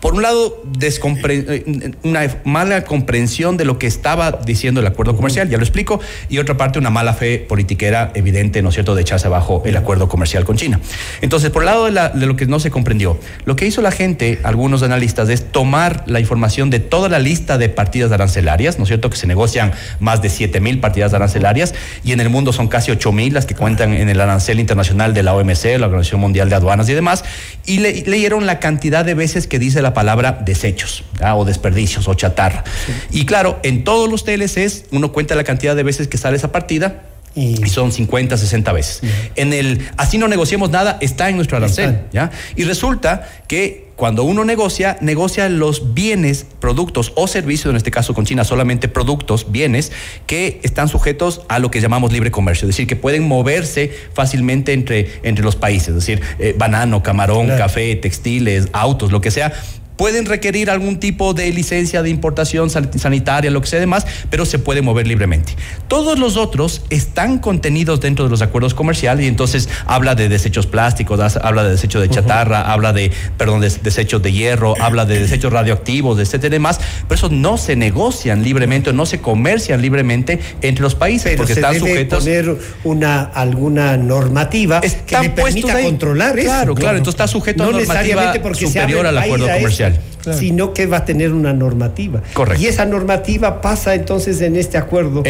por 0.00 0.14
un 0.14 0.22
lado, 0.22 0.62
eh, 0.80 1.92
una 2.02 2.40
mala 2.44 2.84
comprensión 2.84 3.56
de 3.56 3.66
lo 3.66 3.78
que 3.78 3.86
estaba 3.86 4.32
diciendo 4.32 4.80
el 4.80 4.86
acuerdo 4.86 5.14
comercial, 5.14 5.48
ya 5.48 5.58
lo 5.58 5.62
explico, 5.62 6.00
y 6.28 6.38
otra 6.38 6.56
parte, 6.56 6.78
una 6.78 6.90
mala 6.90 7.12
fe 7.12 7.38
politiquera 7.38 8.10
evidente, 8.14 8.62
¿no 8.62 8.70
es 8.70 8.74
cierto?, 8.74 8.94
de 8.94 9.02
echarse 9.02 9.26
abajo 9.26 9.62
el 9.66 9.76
acuerdo 9.76 10.08
comercial 10.08 10.44
con 10.44 10.56
China. 10.56 10.80
Entonces, 11.20 11.50
por 11.50 11.62
el 11.62 11.66
lado 11.66 11.84
de, 11.84 12.26
lo 12.26 12.36
que 12.36 12.46
no 12.46 12.60
se 12.60 12.70
comprendió, 12.70 13.18
lo 13.44 13.56
que 13.56 13.66
hizo 13.66 13.82
la 13.82 13.90
gente, 13.90 14.40
algunos 14.42 14.82
analistas, 14.82 15.28
es 15.28 15.52
tomar 15.52 16.02
la 16.06 16.18
información 16.18 16.70
de 16.70 16.80
toda 16.80 17.10
la 17.10 17.18
lista 17.18 17.58
de 17.58 17.68
partidas 17.68 18.10
arancelarias, 18.10 18.78
¿no 18.78 18.84
es 18.84 18.88
cierto?, 18.88 19.10
que 19.10 19.18
se 19.18 19.26
negocian 19.26 19.72
más 20.00 20.22
de 20.22 20.30
7 20.30 20.60
mil 20.60 20.80
partidas 20.80 21.12
arancelarias, 21.12 21.74
y 22.04 22.12
en 22.12 22.20
el 22.20 22.30
mundo 22.30 22.54
son 22.54 22.68
casi 22.68 22.90
8 22.90 23.12
mil 23.12 23.34
las 23.34 23.44
que 23.44 23.54
cuentan 23.54 23.92
en 23.92 24.08
el 24.08 24.20
arancel 24.20 24.60
internacional 24.60 25.12
de 25.12 25.22
la 25.22 25.34
OMC, 25.34 25.78
la 25.78 25.86
Organización 25.86 26.22
Mundial 26.22 26.48
de 26.48 26.56
Aduanas 26.56 26.88
y 26.88 26.94
demás, 26.94 27.22
y 27.66 27.78
leyeron 27.78 28.46
la 28.46 28.60
cantidad 28.60 29.04
de 29.04 29.14
veces 29.14 29.46
que 29.46 29.58
dice 29.58 29.82
la 29.82 29.89
palabra 29.94 30.38
desechos 30.44 31.04
o 31.34 31.44
desperdicios 31.44 32.08
o 32.08 32.14
chatarra. 32.14 32.64
Y 33.10 33.26
claro, 33.26 33.58
en 33.62 33.84
todos 33.84 34.10
los 34.10 34.24
TLCs 34.24 34.84
uno 34.90 35.12
cuenta 35.12 35.34
la 35.34 35.44
cantidad 35.44 35.76
de 35.76 35.82
veces 35.82 36.08
que 36.08 36.18
sale 36.18 36.36
esa 36.36 36.52
partida 36.52 37.02
y, 37.34 37.56
son 37.68 37.92
50, 37.92 38.36
60 38.36 38.72
veces. 38.72 39.00
En 39.36 39.52
el 39.52 39.88
así 39.96 40.18
no 40.18 40.26
negociemos 40.28 40.70
nada 40.70 40.98
está 41.00 41.28
en 41.28 41.36
nuestro 41.36 41.56
arancel, 41.56 42.00
¿ya? 42.12 42.30
Y 42.56 42.64
resulta 42.64 43.28
que 43.46 43.90
cuando 43.94 44.24
uno 44.24 44.44
negocia, 44.46 44.96
negocia 45.02 45.48
los 45.50 45.92
bienes, 45.94 46.46
productos 46.58 47.12
o 47.16 47.28
servicios, 47.28 47.70
en 47.70 47.76
este 47.76 47.90
caso 47.90 48.14
con 48.14 48.24
China 48.24 48.44
solamente 48.44 48.88
productos, 48.88 49.52
bienes 49.52 49.92
que 50.26 50.58
están 50.62 50.88
sujetos 50.88 51.42
a 51.48 51.58
lo 51.58 51.70
que 51.70 51.80
llamamos 51.80 52.10
libre 52.10 52.30
comercio, 52.30 52.66
es 52.66 52.74
decir, 52.74 52.86
que 52.86 52.96
pueden 52.96 53.28
moverse 53.28 53.92
fácilmente 54.14 54.72
entre, 54.72 55.20
entre 55.22 55.44
los 55.44 55.54
países, 55.54 55.88
es 55.88 55.94
decir, 55.96 56.22
eh, 56.38 56.54
banano, 56.56 57.02
camarón, 57.02 57.48
café, 57.48 57.94
textiles, 57.96 58.68
autos, 58.72 59.12
lo 59.12 59.20
que 59.20 59.30
sea, 59.30 59.52
pueden 60.00 60.24
requerir 60.24 60.70
algún 60.70 60.98
tipo 60.98 61.34
de 61.34 61.52
licencia 61.52 62.02
de 62.02 62.08
importación 62.08 62.70
sanitaria, 62.70 63.50
lo 63.50 63.60
que 63.60 63.66
sea 63.66 63.78
demás, 63.78 64.06
pero 64.30 64.46
se 64.46 64.58
puede 64.58 64.80
mover 64.80 65.06
libremente. 65.06 65.54
Todos 65.88 66.18
los 66.18 66.38
otros 66.38 66.80
están 66.88 67.38
contenidos 67.38 68.00
dentro 68.00 68.24
de 68.24 68.30
los 68.30 68.40
acuerdos 68.40 68.72
comerciales 68.72 69.26
y 69.26 69.28
entonces 69.28 69.68
habla 69.84 70.14
de 70.14 70.30
desechos 70.30 70.66
plásticos, 70.66 71.36
habla 71.36 71.64
de 71.64 71.72
desechos 71.72 72.00
de 72.00 72.08
chatarra, 72.08 72.72
habla 72.72 72.94
de, 72.94 73.12
perdón, 73.36 73.60
de 73.60 73.68
desechos 73.68 74.22
de 74.22 74.32
hierro, 74.32 74.74
habla 74.80 75.04
de 75.04 75.20
desechos 75.20 75.52
radioactivos, 75.52 76.18
etcétera 76.18 76.46
y 76.46 76.56
demás, 76.56 76.80
pero 77.06 77.16
esos 77.16 77.30
no 77.30 77.58
se 77.58 77.76
negocian 77.76 78.42
libremente, 78.42 78.94
no 78.94 79.04
se 79.04 79.20
comercian 79.20 79.82
libremente 79.82 80.40
entre 80.62 80.82
los 80.82 80.94
países 80.94 81.36
porque 81.36 81.52
están 81.52 81.78
sujetos. 81.78 82.24
poner 82.24 82.56
una 82.84 83.20
alguna 83.20 83.98
normativa 83.98 84.80
que 84.80 85.18
le 85.20 85.28
permita 85.28 85.82
controlar 85.82 86.38
eso. 86.38 86.48
Claro, 86.48 86.74
claro, 86.74 86.96
entonces 86.96 87.20
está 87.20 87.28
sujeto 87.28 87.64
a 87.64 87.70
normativa 87.70 88.32
superior 88.54 89.06
al 89.06 89.18
acuerdo 89.18 89.46
comercial 89.46 89.89
sino 90.38 90.74
que 90.74 90.86
va 90.86 90.98
a 90.98 91.04
tener 91.04 91.32
una 91.32 91.52
normativa. 91.52 92.22
Correcto. 92.34 92.62
Y 92.62 92.66
esa 92.66 92.84
normativa 92.84 93.60
pasa 93.60 93.94
entonces 93.94 94.40
en 94.40 94.56
este 94.56 94.78
acuerdo, 94.78 95.22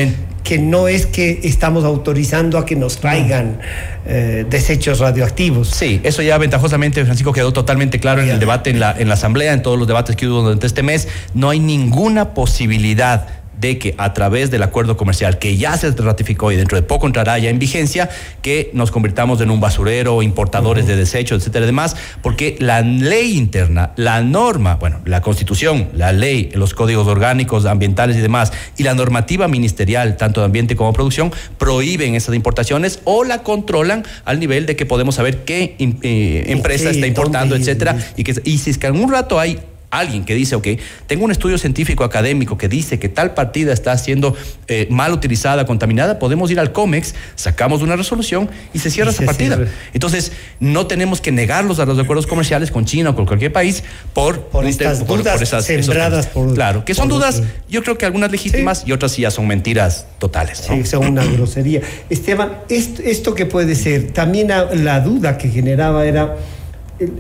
que 0.43 0.59
no 0.59 0.89
es 0.89 1.07
que 1.07 1.41
estamos 1.45 1.85
autorizando 1.85 2.59
a 2.59 2.65
que 2.65 2.75
nos 2.75 2.99
traigan 2.99 3.61
eh, 4.07 4.45
desechos 4.49 4.99
radioactivos. 4.99 5.69
Sí, 5.69 6.01
eso 6.03 6.23
ya 6.23 6.39
ventajosamente, 6.39 7.05
Francisco, 7.05 7.33
quedó 7.33 7.53
totalmente 7.53 8.01
claro 8.01 8.23
en 8.23 8.31
el 8.31 8.41
debate 8.41 8.71
en 8.71 8.81
la, 8.81 8.95
en 8.99 9.09
la 9.09 9.15
Asamblea, 9.15 9.53
en 9.53 9.63
todos 9.63 9.79
los 9.79 9.87
debates 9.87 10.17
que 10.17 10.27
hubo 10.27 10.43
durante 10.43 10.67
este 10.67 10.83
mes. 10.83 11.09
No 11.35 11.51
hay 11.51 11.61
ninguna 11.61 12.35
posibilidad 12.35 13.40
de 13.61 13.79
que 13.79 13.95
a 13.99 14.13
través 14.15 14.51
del 14.51 14.63
acuerdo 14.63 14.97
comercial 14.97 15.39
que 15.39 15.57
ya 15.57 15.77
se 15.77 15.91
ratificó 15.91 16.51
y 16.53 16.57
dentro 16.57 16.77
de 16.77 16.83
poco 16.83 17.07
entrará 17.07 17.39
ya 17.39 17.51
en 17.51 17.59
vigencia, 17.59 18.09
que 18.43 18.71
nos 18.73 18.91
convirtamos 18.91 19.41
en 19.41 19.51
un 19.51 19.61
basurero, 19.61 20.23
importadores 20.23 20.87
de 20.87 20.97
desechos, 20.97 21.41
etcétera, 21.41 21.65
y 21.65 21.67
demás, 21.67 21.97
porque 22.23 22.57
la 22.59 22.81
ley 22.81 23.37
interna, 23.37 23.93
la 23.97 24.23
norma, 24.23 24.77
bueno, 24.77 25.01
la 25.05 25.21
constitución, 25.21 25.89
la 25.95 26.13
ley, 26.13 26.51
los 26.55 26.75
códigos 26.75 27.07
orgánicos 27.07 27.67
ambientales 27.67 28.17
y 28.17 28.21
demás, 28.21 28.53
y 28.77 28.83
la 28.83 28.95
normativa 28.95 29.49
ministerial, 29.49 30.17
tanto 30.17 30.41
de 30.41 30.47
ambiente 30.47 30.77
como 30.77 30.93
producción, 30.93 31.33
prohíben 31.59 32.15
esas 32.15 32.35
importaciones 32.35 33.01
o 33.05 33.25
la 33.25 33.43
controlan 33.43 34.05
al 34.25 34.41
nivel 34.41 34.67
de 34.67 34.77
que 34.77 34.87
podemos 34.87 35.17
saber 35.17 35.45
qué 35.45 35.77
eh, 35.79 36.45
empresa 36.47 36.91
está 36.91 37.07
importando, 37.07 37.57
etcétera, 37.57 37.97
y 38.17 38.25
que 38.25 38.41
y 38.45 38.59
si 38.59 38.71
es 38.71 38.79
que 38.79 38.91
un 38.91 39.11
rato 39.11 39.39
hay 39.39 39.59
alguien 39.91 40.25
que 40.25 40.35
dice, 40.35 40.55
ok, 40.55 40.69
tengo 41.07 41.25
un 41.25 41.31
estudio 41.31 41.59
científico 41.59 42.05
académico 42.05 42.57
que 42.57 42.69
dice 42.69 42.99
que 42.99 43.09
tal 43.09 43.35
partida 43.35 43.73
está 43.73 43.97
siendo 43.99 44.37
eh, 44.69 44.87
mal 44.91 45.13
utilizada, 45.13 45.67
contaminada, 45.67 46.19
podemos 46.19 46.51
ir 46.51 46.61
al 46.61 46.73
COMEX, 46.73 47.15
sacamos 47.35 47.83
una 47.83 47.97
resolución 47.97 48.49
y 48.73 48.79
se 48.79 48.91
cierra 48.91 49.11
esa 49.11 49.25
partida. 49.25 49.59
Entonces, 49.93 50.33
no 50.61 50.87
tenemos 50.87 51.21
que 51.21 51.33
negarlos 51.33 51.81
a 51.81 51.87
los 51.87 51.99
acuerdos 51.99 52.27
comerciales 52.27 52.71
con 52.71 52.85
China 52.85 53.11
o 53.11 53.17
con 53.17 53.27
cualquier 53.27 53.53
país 53.53 53.83
por, 54.15 54.43
por 54.43 54.65
estas 54.65 55.07
dudas 55.07 55.43
esas, 55.43 55.65
sembradas 55.65 56.29
por... 56.29 56.55
Claro, 56.55 56.85
que 56.85 56.95
son 56.95 57.09
dudas, 57.09 57.43
yo 57.69 57.83
creo 57.83 57.99
que 57.99 58.07
algunas 58.07 58.31
legítimas 58.31 58.85
y 58.87 58.93
otras 58.93 59.13
sí 59.13 59.23
ya 59.23 59.31
son 59.31 59.47
mentiras 59.47 60.07
totales. 60.19 60.59
Sí, 60.69 60.85
son 60.85 61.07
una 61.07 61.25
grosería. 61.25 61.81
Esteban, 62.09 62.59
esto, 62.69 63.03
esto 63.03 63.35
que 63.35 63.47
puede 63.47 63.75
ser, 63.75 64.13
también 64.13 64.49
la 64.49 65.01
duda 65.01 65.37
que 65.37 65.49
generaba 65.49 66.07
era 66.07 66.37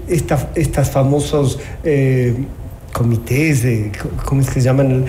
esta, 0.08 0.50
estas 0.54 0.90
famosos... 0.90 1.58
Eh, 1.82 2.34
comités, 2.92 3.62
de, 3.62 3.92
¿cómo 4.24 4.40
es 4.40 4.48
que 4.48 4.54
se 4.54 4.62
llaman? 4.62 5.04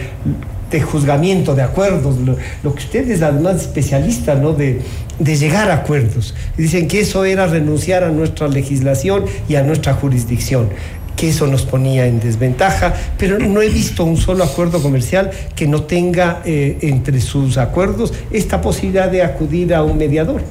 de 0.72 0.82
juzgamiento 0.82 1.54
de 1.54 1.64
acuerdos, 1.64 2.16
lo, 2.20 2.74
que 2.74 2.80
ustedes 2.80 3.22
además 3.22 3.62
especialistas, 3.62 4.40
¿no? 4.40 4.54
De, 4.54 4.80
de, 5.20 5.36
llegar 5.36 5.70
a 5.70 5.76
acuerdos. 5.76 6.34
Dicen 6.58 6.88
que 6.88 7.02
eso 7.02 7.26
era 7.26 7.46
renunciar 7.46 8.06
a 8.06 8.10
nuestra 8.10 8.48
legislación 8.48 9.26
y 9.50 9.56
a 9.56 9.64
nuestra 9.64 9.94
jurisdicción, 9.94 10.70
que 11.18 11.30
eso 11.30 11.46
nos 11.46 11.64
ponía 11.64 12.08
en 12.08 12.22
desventaja, 12.22 12.94
pero 13.18 13.38
no 13.38 13.62
he 13.62 13.70
visto 13.70 14.06
un 14.06 14.18
solo 14.18 14.46
acuerdo 14.46 14.82
comercial 14.82 15.30
que 15.56 15.68
no 15.68 15.84
tenga 15.84 16.42
eh, 16.46 16.78
entre 16.82 17.20
sus 17.20 17.58
acuerdos 17.58 18.14
esta 18.32 18.62
posibilidad 18.62 19.12
de 19.12 19.24
acudir 19.24 19.76
a 19.76 19.84
un 19.84 19.98
mediador. 19.98 20.42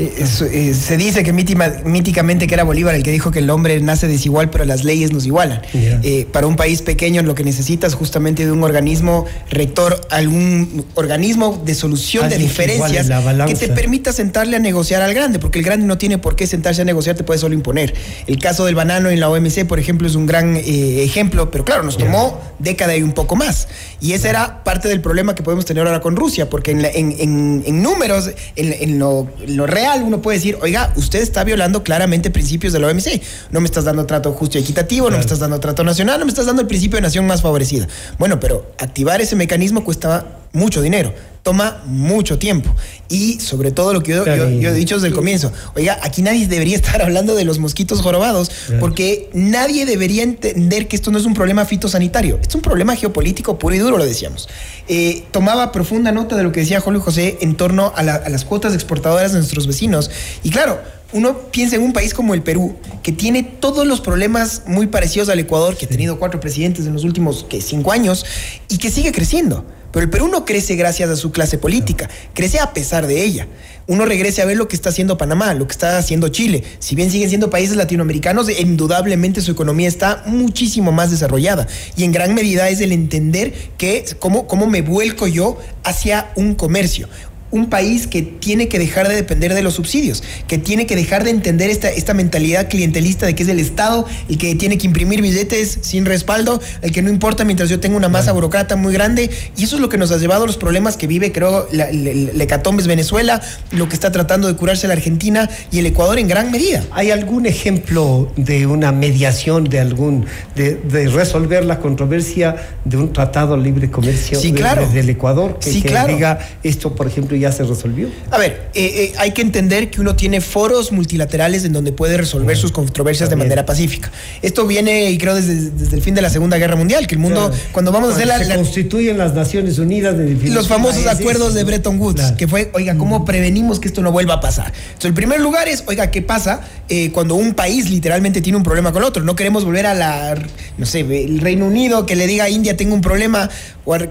Eh, 0.00 0.24
eh, 0.52 0.74
se 0.74 0.96
dice 0.96 1.22
que 1.22 1.32
míticamente 1.34 2.46
que 2.46 2.54
era 2.54 2.64
Bolívar 2.64 2.94
el 2.94 3.02
que 3.02 3.10
dijo 3.10 3.30
que 3.30 3.40
el 3.40 3.50
hombre 3.50 3.78
nace 3.82 4.08
desigual, 4.08 4.48
pero 4.48 4.64
las 4.64 4.82
leyes 4.82 5.12
nos 5.12 5.26
igualan. 5.26 5.60
Eh, 5.74 6.26
para 6.32 6.46
un 6.46 6.56
país 6.56 6.80
pequeño 6.80 7.22
lo 7.22 7.34
que 7.34 7.44
necesitas 7.44 7.92
justamente 7.94 8.46
de 8.46 8.50
un 8.50 8.64
organismo 8.64 9.26
rector, 9.50 10.00
algún 10.10 10.86
organismo 10.94 11.60
de 11.66 11.74
solución 11.74 12.30
de 12.30 12.38
diferencias 12.38 13.10
que, 13.46 13.54
te 13.54 13.68
permita 13.68 14.12
sentarle 14.12 14.56
a 14.56 14.58
negociar 14.58 15.02
al 15.02 15.12
grande, 15.12 15.38
porque 15.38 15.58
el 15.58 15.66
grande 15.66 15.84
no 15.84 15.98
tiene 15.98 16.16
por 16.16 16.34
qué 16.34 16.46
sentarse 16.46 16.80
a 16.80 16.86
negociar, 16.86 17.14
te 17.14 17.24
puede 17.24 17.38
solo 17.38 17.54
imponer. 17.54 17.92
El 18.26 18.38
caso 18.38 18.64
del 18.64 18.74
banano 18.74 19.10
en 19.10 19.20
la 19.20 19.28
OMC, 19.28 19.66
por 19.66 19.78
ejemplo, 19.78 20.08
es 20.08 20.14
un 20.14 20.24
gran 20.24 20.56
ejemplo, 20.56 21.50
pero 21.50 21.66
claro, 21.66 21.82
nos 21.82 21.98
tomó 21.98 22.40
década 22.58 22.96
y 22.96 23.02
un 23.02 23.12
poco 23.12 23.36
más. 23.36 23.68
Y 24.00 24.12
ese 24.12 24.30
era 24.30 24.64
parte 24.64 24.88
del 24.88 25.02
problema 25.02 25.34
que 25.34 25.42
podemos 25.42 25.66
tener 25.66 25.86
ahora 25.86 26.00
con 26.00 26.16
Rusia, 26.16 26.48
porque 26.48 26.70
en, 26.70 27.82
números, 27.82 28.30
en, 28.56 28.98
lo, 28.98 29.28
lo 29.46 29.66
real 29.66 29.89
uno 29.98 30.22
puede 30.22 30.38
decir, 30.38 30.58
oiga, 30.62 30.92
usted 30.96 31.20
está 31.20 31.44
violando 31.44 31.82
claramente 31.82 32.30
principios 32.30 32.72
de 32.72 32.78
la 32.78 32.88
OMC. 32.88 33.20
No 33.50 33.60
me 33.60 33.66
estás 33.66 33.84
dando 33.84 34.06
trato 34.06 34.32
justo 34.32 34.58
y 34.58 34.62
equitativo, 34.62 35.10
no 35.10 35.16
me 35.16 35.22
estás 35.22 35.38
dando 35.38 35.58
trato 35.60 35.84
nacional, 35.84 36.18
no 36.18 36.24
me 36.24 36.30
estás 36.30 36.46
dando 36.46 36.62
el 36.62 36.68
principio 36.68 36.96
de 36.96 37.02
nación 37.02 37.26
más 37.26 37.42
favorecida. 37.42 37.88
Bueno, 38.18 38.40
pero 38.40 38.72
activar 38.78 39.20
ese 39.20 39.36
mecanismo 39.36 39.84
cuesta 39.84 40.39
mucho 40.52 40.82
dinero, 40.82 41.12
toma 41.42 41.82
mucho 41.86 42.38
tiempo. 42.38 42.74
Y 43.08 43.40
sobre 43.40 43.70
todo 43.72 43.92
lo 43.92 44.02
que 44.02 44.12
yo, 44.12 44.24
he 44.24 44.74
dicho 44.74 44.96
desde 44.96 45.08
el 45.08 45.14
comienzo, 45.14 45.52
oiga, 45.74 45.98
aquí 46.02 46.22
nadie 46.22 46.46
debería 46.46 46.76
estar 46.82 47.02
hablando 47.02 47.34
de 47.34 47.44
los 47.44 47.58
mosquitos 47.58 48.00
jorobados, 48.00 48.50
porque 48.78 49.30
nadie 49.32 49.86
debería 49.86 50.22
entender 50.22 50.88
que 50.88 50.96
esto 50.96 51.10
no 51.10 51.18
es 51.18 51.24
un 51.24 51.34
problema 51.34 51.64
fitosanitario, 51.64 52.38
es 52.46 52.54
un 52.54 52.62
problema 52.62 52.96
geopolítico 52.96 53.58
puro 53.58 53.74
y 53.74 53.78
duro, 53.78 53.98
lo 53.98 54.04
decíamos. 54.04 54.48
Eh, 54.88 55.24
tomaba 55.30 55.72
profunda 55.72 56.12
nota 56.12 56.36
de 56.36 56.42
lo 56.42 56.52
que 56.52 56.60
decía 56.60 56.80
Julio 56.80 57.00
José 57.00 57.38
en 57.40 57.56
torno 57.56 57.92
a, 57.94 58.00
a 58.00 58.28
las 58.28 58.44
cuotas 58.44 58.74
exportadoras 58.74 59.32
de 59.32 59.38
nuestros 59.38 59.66
vecinos. 59.66 60.10
Y 60.42 60.50
claro, 60.50 60.80
uno 61.12 61.38
piensa 61.50 61.76
en 61.76 61.82
un 61.82 61.92
país 61.92 62.14
como 62.14 62.34
el 62.34 62.42
Perú, 62.42 62.76
que 63.02 63.12
tiene 63.12 63.42
todos 63.42 63.86
los 63.86 64.00
problemas 64.00 64.62
muy 64.66 64.86
parecidos 64.86 65.28
al 65.28 65.38
Ecuador, 65.38 65.76
que 65.76 65.86
ha 65.86 65.88
tenido 65.88 66.18
cuatro 66.18 66.38
presidentes 66.38 66.86
en 66.86 66.92
los 66.92 67.04
últimos 67.04 67.46
cinco 67.60 67.92
años 67.92 68.24
y 68.68 68.78
que 68.78 68.90
sigue 68.90 69.12
creciendo. 69.12 69.64
Pero 69.92 70.04
el 70.04 70.10
Perú 70.10 70.28
no 70.28 70.44
crece 70.44 70.76
gracias 70.76 71.10
a 71.10 71.16
su 71.16 71.32
clase 71.32 71.58
política, 71.58 72.08
crece 72.34 72.60
a 72.60 72.72
pesar 72.72 73.06
de 73.06 73.22
ella. 73.24 73.48
Uno 73.86 74.04
regrese 74.06 74.40
a 74.40 74.44
ver 74.44 74.56
lo 74.56 74.68
que 74.68 74.76
está 74.76 74.90
haciendo 74.90 75.18
Panamá, 75.18 75.52
lo 75.54 75.66
que 75.66 75.72
está 75.72 75.98
haciendo 75.98 76.28
Chile. 76.28 76.62
Si 76.78 76.94
bien 76.94 77.10
siguen 77.10 77.28
siendo 77.28 77.50
países 77.50 77.76
latinoamericanos, 77.76 78.48
indudablemente 78.48 79.40
su 79.40 79.50
economía 79.50 79.88
está 79.88 80.22
muchísimo 80.26 80.92
más 80.92 81.10
desarrollada. 81.10 81.66
Y 81.96 82.04
en 82.04 82.12
gran 82.12 82.34
medida 82.34 82.68
es 82.68 82.80
el 82.80 82.92
entender 82.92 83.52
que 83.78 84.04
cómo, 84.20 84.46
cómo 84.46 84.68
me 84.68 84.82
vuelco 84.82 85.26
yo 85.26 85.58
hacia 85.82 86.30
un 86.36 86.54
comercio 86.54 87.08
un 87.50 87.68
país 87.68 88.06
que 88.06 88.22
tiene 88.22 88.68
que 88.68 88.78
dejar 88.78 89.08
de 89.08 89.14
depender 89.14 89.54
de 89.54 89.62
los 89.62 89.74
subsidios, 89.74 90.22
que 90.46 90.58
tiene 90.58 90.86
que 90.86 90.96
dejar 90.96 91.24
de 91.24 91.30
entender 91.30 91.70
esta, 91.70 91.90
esta 91.90 92.14
mentalidad 92.14 92.68
clientelista 92.68 93.26
de 93.26 93.34
que 93.34 93.42
es 93.42 93.48
el 93.48 93.58
Estado 93.58 94.06
el 94.28 94.38
que 94.38 94.54
tiene 94.54 94.78
que 94.78 94.86
imprimir 94.86 95.22
billetes 95.22 95.78
sin 95.82 96.06
respaldo, 96.06 96.60
el 96.82 96.92
que 96.92 97.02
no 97.02 97.10
importa 97.10 97.44
mientras 97.44 97.68
yo 97.68 97.80
tengo 97.80 97.96
una 97.96 98.08
masa 98.08 98.32
burocrata 98.32 98.76
muy 98.76 98.92
grande. 98.92 99.30
Y 99.56 99.64
eso 99.64 99.76
es 99.76 99.82
lo 99.82 99.88
que 99.88 99.98
nos 99.98 100.10
ha 100.12 100.18
llevado 100.18 100.44
a 100.44 100.46
los 100.46 100.56
problemas 100.56 100.96
que 100.96 101.06
vive, 101.06 101.32
creo, 101.32 101.66
la, 101.72 101.88
hecatombe 101.90 102.82
es 102.82 102.88
Venezuela, 102.88 103.40
lo 103.72 103.88
que 103.88 103.94
está 103.94 104.12
tratando 104.12 104.48
de 104.48 104.54
curarse 104.54 104.86
la 104.86 104.94
Argentina 104.94 105.48
y 105.70 105.78
el 105.78 105.86
Ecuador 105.86 106.18
en 106.18 106.28
gran 106.28 106.50
medida. 106.50 106.84
¿Hay 106.92 107.10
algún 107.10 107.46
ejemplo 107.46 108.30
de 108.36 108.66
una 108.66 108.92
mediación, 108.92 109.64
de 109.64 109.80
algún, 109.80 110.26
de, 110.54 110.78
resolver 111.10 111.64
la 111.64 111.78
controversia 111.80 112.56
de 112.84 112.96
un 112.96 113.12
tratado 113.12 113.56
de 113.56 113.62
libre 113.62 113.90
comercio 113.90 114.38
sí, 114.38 114.52
claro. 114.52 114.88
del 114.88 115.10
Ecuador? 115.10 115.58
Que, 115.58 115.70
sí, 115.70 115.82
claro. 115.82 116.14
diga 116.14 116.38
esto, 116.62 116.94
por 116.94 117.06
ejemplo, 117.06 117.36
ya 117.40 117.52
se 117.52 117.64
resolvió? 117.64 118.08
A 118.30 118.38
ver, 118.38 118.70
eh, 118.74 118.84
eh, 118.84 119.12
hay 119.18 119.32
que 119.32 119.42
entender 119.42 119.90
que 119.90 120.00
uno 120.00 120.14
tiene 120.16 120.40
foros 120.40 120.92
multilaterales 120.92 121.64
en 121.64 121.72
donde 121.72 121.92
puede 121.92 122.16
resolver 122.16 122.56
sus 122.56 122.72
controversias 122.72 123.30
de 123.30 123.36
manera 123.36 123.66
pacífica. 123.66 124.10
Esto 124.42 124.66
viene, 124.66 125.10
y 125.10 125.18
creo, 125.18 125.34
desde, 125.34 125.70
desde, 125.70 125.96
el 125.96 126.02
fin 126.02 126.14
de 126.14 126.22
la 126.22 126.30
Segunda 126.30 126.58
Guerra 126.58 126.76
Mundial, 126.76 127.06
que 127.06 127.14
el 127.14 127.20
mundo, 127.20 127.50
cuando 127.72 127.92
vamos 127.92 128.10
a 128.10 128.14
hacer 128.14 128.26
la... 128.26 128.38
Se 128.44 128.54
constituyen 128.54 129.18
las 129.18 129.34
Naciones 129.34 129.78
Unidas. 129.78 130.16
De 130.16 130.36
los 130.50 130.68
famosos 130.68 131.06
acuerdos 131.06 131.54
de 131.54 131.64
Bretton 131.64 131.98
Woods, 131.98 132.32
que 132.32 132.46
fue, 132.46 132.70
oiga, 132.74 132.96
¿cómo 132.96 133.24
prevenimos 133.24 133.80
que 133.80 133.88
esto 133.88 134.02
no 134.02 134.12
vuelva 134.12 134.34
a 134.34 134.40
pasar? 134.40 134.66
Entonces, 134.66 135.06
el 135.06 135.14
primer 135.14 135.40
lugar 135.40 135.68
es, 135.68 135.84
oiga, 135.86 136.10
¿qué 136.10 136.22
pasa 136.22 136.60
eh, 136.88 137.10
cuando 137.12 137.34
un 137.34 137.54
país 137.54 137.90
literalmente 137.90 138.40
tiene 138.40 138.56
un 138.56 138.62
problema 138.62 138.92
con 138.92 139.02
otro? 139.02 139.22
No 139.22 139.36
queremos 139.36 139.64
volver 139.64 139.86
a 139.86 139.94
la, 139.94 140.34
no 140.78 140.86
sé, 140.86 141.00
el 141.00 141.40
Reino 141.40 141.66
Unido 141.66 142.06
que 142.06 142.16
le 142.16 142.26
diga 142.26 142.44
a 142.44 142.50
India, 142.50 142.76
tengo 142.76 142.94
un 142.94 143.00
problema 143.00 143.48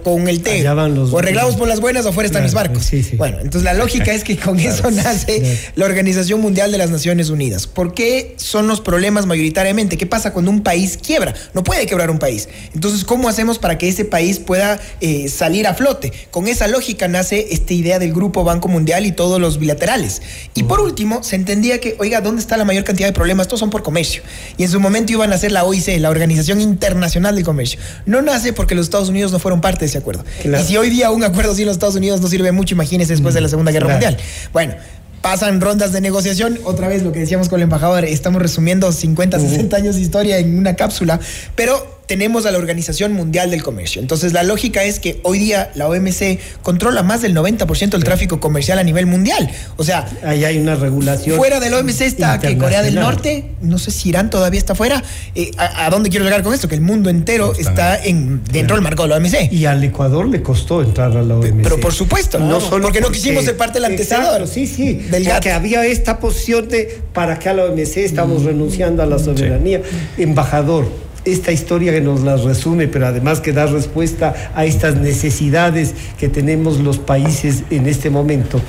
con 0.04 0.28
el 0.28 0.42
té. 0.42 0.68
o 0.68 1.20
arreglamos 1.20 1.56
por 1.56 1.68
las 1.68 1.80
buenas 1.80 2.06
o 2.06 2.10
afuera 2.10 2.28
están 2.28 2.44
mis 2.44 2.54
barcos. 2.54 2.92
Bueno, 3.20 3.40
entonces 3.42 3.64
la 3.64 3.74
lógica 3.74 4.14
es 4.14 4.24
que 4.24 4.38
con 4.38 4.58
eso 4.60 4.90
nace 4.92 5.60
la 5.76 5.86
Organización 5.86 6.40
Mundial 6.40 6.72
de 6.72 6.78
las 6.78 6.90
Naciones 6.90 7.30
Unidas. 7.30 7.68
¿Por 7.68 7.94
qué 7.94 8.34
son 8.38 8.68
los 8.68 8.80
problemas 8.80 9.26
mayoritariamente? 9.26 9.98
¿Qué 9.98 10.06
pasa 10.06 10.32
cuando 10.32 10.50
un 10.52 10.64
país 10.64 10.98
quiebra? 10.98 11.34
No 11.54 11.66
puede 11.66 11.86
quebrar 11.86 12.12
un 12.12 12.18
país. 12.18 12.48
Entonces, 12.74 13.04
¿cómo 13.04 13.28
hacemos 13.28 13.60
para 13.60 13.78
que 13.78 13.90
ese 13.90 14.06
país 14.06 14.40
pueda 14.40 14.80
eh, 15.02 15.28
salir 15.28 15.68
a 15.68 15.74
flote? 15.74 16.14
Con 16.32 16.48
esa 16.48 16.70
lógica 16.70 17.10
nace 17.10 17.48
esta 17.52 17.74
idea 17.74 18.00
del 18.00 18.14
Grupo 18.14 18.46
Banco 18.46 18.70
Mundial 18.70 19.06
y 19.06 19.12
todos 19.12 19.42
los 19.42 19.60
bilaterales. 19.60 20.22
Y 20.54 20.64
por 20.64 20.80
último, 20.80 21.22
se 21.22 21.36
entendía 21.36 21.82
que, 21.82 21.98
oiga, 22.00 22.22
¿dónde 22.22 22.42
está 22.42 22.56
la 22.56 22.64
mayor 22.64 22.86
cantidad 22.86 23.10
de 23.10 23.14
problemas? 23.14 23.48
Todos 23.48 23.60
son 23.60 23.70
por 23.70 23.84
comercio. 23.84 24.24
Y 24.58 24.64
en 24.64 24.70
su 24.70 24.80
momento 24.80 25.12
iban 25.12 25.34
a 25.34 25.38
ser 25.38 25.52
la 25.52 25.66
OIC, 25.66 26.00
la 26.00 26.10
Organización 26.10 26.62
Internacional 26.62 27.36
del 27.36 27.44
Comercio. 27.44 27.82
No 28.06 28.22
nace 28.22 28.54
porque 28.54 28.76
los 28.76 28.86
Estados 28.86 29.10
Unidos 29.10 29.34
no 29.34 29.40
fueron 29.40 29.60
parte 29.60 29.82
de 29.82 29.88
ese 29.88 29.98
acuerdo. 29.98 30.24
Y 30.46 30.64
si 30.64 30.78
hoy 30.78 30.90
día 30.90 31.12
un 31.12 31.26
acuerdo 31.26 31.54
sin 31.54 31.66
los 31.66 31.74
Estados 31.74 31.96
Unidos 31.96 32.22
no 32.22 32.30
sirve 32.30 32.54
mucho, 32.54 32.76
imagínese 32.76 33.09
después 33.10 33.34
de 33.34 33.42
la 33.42 33.50
Segunda 33.50 33.72
Guerra 33.72 33.90
Mundial. 33.90 34.18
Bueno, 34.54 34.76
pasan 35.22 35.62
rondas 35.62 35.92
de 35.92 36.02
negociación. 36.02 36.60
Otra 36.64 36.88
vez 36.88 37.04
lo 37.04 37.12
que 37.12 37.20
decíamos 37.20 37.50
con 37.50 37.60
el 37.60 37.64
embajador, 37.64 38.06
estamos 38.06 38.42
resumiendo 38.42 38.92
50, 38.92 39.40
60 39.40 39.76
años 39.76 39.96
de 39.96 40.02
historia 40.02 40.38
en 40.38 40.58
una 40.58 40.76
cápsula, 40.76 41.20
pero 41.56 41.99
tenemos 42.10 42.48
a 42.48 42.52
la 42.52 42.58
Organización 42.58 43.14
Mundial 43.14 43.52
del 43.52 43.62
Comercio. 43.62 44.02
Entonces, 44.02 44.34
la 44.34 44.42
lógica 44.42 44.84
es 44.84 45.00
que 45.00 45.20
hoy 45.22 45.38
día 45.38 45.72
la 45.76 45.88
OMC 45.88 46.40
controla 46.64 47.04
más 47.04 47.22
del 47.22 47.36
90% 47.36 47.92
del 47.92 48.04
tráfico 48.04 48.40
comercial 48.40 48.80
a 48.80 48.84
nivel 48.84 49.06
mundial. 49.06 49.48
O 49.78 49.84
sea, 49.84 50.10
ahí 50.24 50.44
hay 50.44 50.58
una 50.58 50.74
regulación. 50.74 51.38
Fuera 51.38 51.60
del 51.60 51.76
OMC 51.76 52.02
está 52.02 52.40
que 52.40 52.58
Corea 52.58 52.82
del 52.82 52.96
Norte, 52.96 53.52
no 53.62 53.78
sé 53.78 53.92
si 53.92 54.10
Irán 54.10 54.32
todavía 54.32 54.58
está 54.58 54.74
fuera. 54.74 55.04
Eh, 55.36 55.52
¿a, 55.58 55.88
dónde 55.92 56.10
quiero 56.10 56.26
llegar 56.26 56.42
con 56.42 56.52
esto? 56.52 56.68
Que 56.68 56.74
el 56.74 56.82
mundo 56.82 57.12
entero 57.12 57.54
está, 57.56 58.04
en, 58.04 58.44
dentro 58.46 58.76
del 58.76 58.84
marco 58.84 59.04
de 59.04 59.10
la 59.10 59.18
OMC. 59.18 59.54
Y 59.54 59.66
al 59.66 59.84
Ecuador 59.84 60.28
le 60.28 60.42
costó 60.42 60.82
entrar 60.82 61.16
a 61.16 61.22
la 61.22 61.38
OMC. 61.38 61.62
Pero 61.62 61.80
por 61.80 61.94
supuesto, 61.94 62.40
no 62.40 62.60
solo 62.60 62.86
porque, 62.86 63.02
no 63.02 63.12
quisimos 63.12 63.46
ser 63.46 63.56
parte 63.56 63.76
del 63.76 63.86
antecedor. 63.86 64.48
Sí, 64.48 64.66
sí. 64.66 64.96
Del 64.96 65.30
que 65.42 65.52
había 65.52 65.86
esta 65.86 66.18
posición 66.18 66.70
de 66.70 67.02
para 67.14 67.38
que 67.38 67.50
a 67.50 67.54
la 67.54 67.66
OMC 67.66 67.98
estamos 67.98 68.42
mm. 68.42 68.48
renunciando 68.48 69.04
a 69.04 69.06
la 69.06 69.20
soberanía. 69.20 69.84
Embajador 70.18 70.88
esta 71.26 71.52
historia 71.52 71.92
que 71.92 72.02
nos 72.02 72.22
la 72.22 72.38
resume, 72.38 72.88
pero 72.88 73.08
además 73.08 73.42
que 73.42 73.54
da 73.54 73.66
respuesta 73.66 74.52
a 74.56 74.66
estas 74.66 74.96
necesidades 74.96 75.94
que 76.18 76.30
tenemos 76.30 76.80
los 76.80 76.98
países 76.98 77.64
en 77.70 77.88
este 77.88 78.10
momento. 78.10 78.62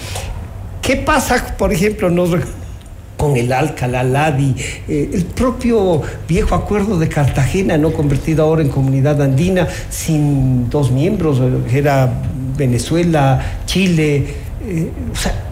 ¿Qué 0.82 0.96
pasa, 0.96 1.56
por 1.56 1.72
ejemplo, 1.72 2.10
con 3.16 3.36
el 3.36 3.52
Alcalá, 3.52 4.02
Ladi, 4.02 4.54
eh, 4.88 5.10
el 5.12 5.26
propio 5.26 6.00
viejo 6.26 6.54
acuerdo 6.54 6.98
de 6.98 7.08
Cartagena, 7.08 7.76
no 7.76 7.92
convertido 7.92 8.44
ahora 8.44 8.62
en 8.62 8.70
comunidad 8.70 9.20
andina, 9.20 9.68
sin 9.90 10.70
dos 10.70 10.90
miembros, 10.90 11.38
que 11.70 11.78
era 11.78 12.10
Venezuela, 12.56 13.60
Chile, 13.66 14.24
eh, 14.66 14.90
o 15.12 15.16
sea, 15.16 15.49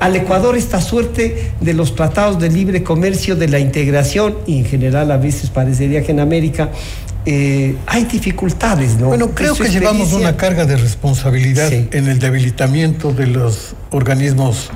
al 0.00 0.16
Ecuador 0.16 0.56
esta 0.56 0.80
suerte 0.80 1.52
de 1.60 1.74
los 1.74 1.94
tratados 1.94 2.38
de 2.38 2.48
libre 2.50 2.82
comercio, 2.82 3.36
de 3.36 3.48
la 3.48 3.58
integración, 3.58 4.36
y 4.46 4.58
en 4.58 4.64
general 4.64 5.10
a 5.10 5.16
veces 5.16 5.50
parecería 5.50 6.02
que 6.02 6.12
en 6.12 6.20
América 6.20 6.70
eh, 7.24 7.74
hay 7.86 8.04
dificultades, 8.04 8.96
¿no? 8.98 9.08
Bueno, 9.08 9.30
creo 9.34 9.54
que 9.54 9.68
llevamos 9.68 10.12
una 10.12 10.36
carga 10.36 10.64
de 10.64 10.76
responsabilidad 10.76 11.72
en 11.72 12.08
el 12.08 12.18
debilitamiento 12.18 13.12
de 13.12 13.26
los 13.26 13.74
organismos 13.90 14.70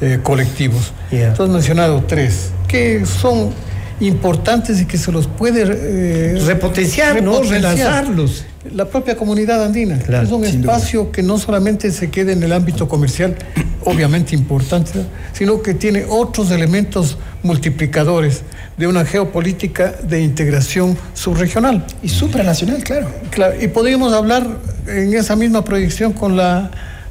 eh, 0.00 0.18
colectivos. 0.22 0.92
Yeah. 1.10 1.32
Tú 1.34 1.44
has 1.44 1.48
mencionado 1.48 2.04
tres, 2.06 2.50
que 2.68 3.06
son 3.06 3.52
importantes 4.00 4.80
y 4.80 4.86
que 4.86 4.98
se 4.98 5.12
los 5.12 5.26
puede 5.26 5.62
eh, 5.62 6.40
repotenciar, 6.46 7.22
¿no? 7.22 7.40
relanzarlos. 7.42 8.44
La 8.74 8.86
propia 8.86 9.16
comunidad 9.16 9.62
andina 9.62 9.96
es 9.96 10.30
un 10.30 10.44
espacio 10.44 11.12
que 11.12 11.22
no 11.22 11.38
solamente 11.38 11.92
se 11.92 12.10
queda 12.10 12.32
en 12.32 12.42
el 12.42 12.52
ámbito 12.52 12.88
comercial, 12.88 13.36
obviamente 13.84 14.34
importante, 14.34 15.04
sino 15.32 15.62
que 15.62 15.74
tiene 15.74 16.06
otros 16.08 16.50
elementos 16.50 17.18
multiplicadores 17.42 18.42
de 18.76 18.86
una 18.86 19.04
geopolítica 19.04 19.92
de 20.02 20.22
integración 20.22 20.96
subregional. 21.12 21.84
Y 22.02 22.08
supranacional, 22.08 22.82
claro. 22.82 23.08
claro 23.30 23.54
y 23.60 23.68
podríamos 23.68 24.12
hablar 24.12 24.46
en 24.88 25.14
esa 25.14 25.36
misma 25.36 25.62
proyección 25.62 26.12
con 26.12 26.36
la, 26.36 26.70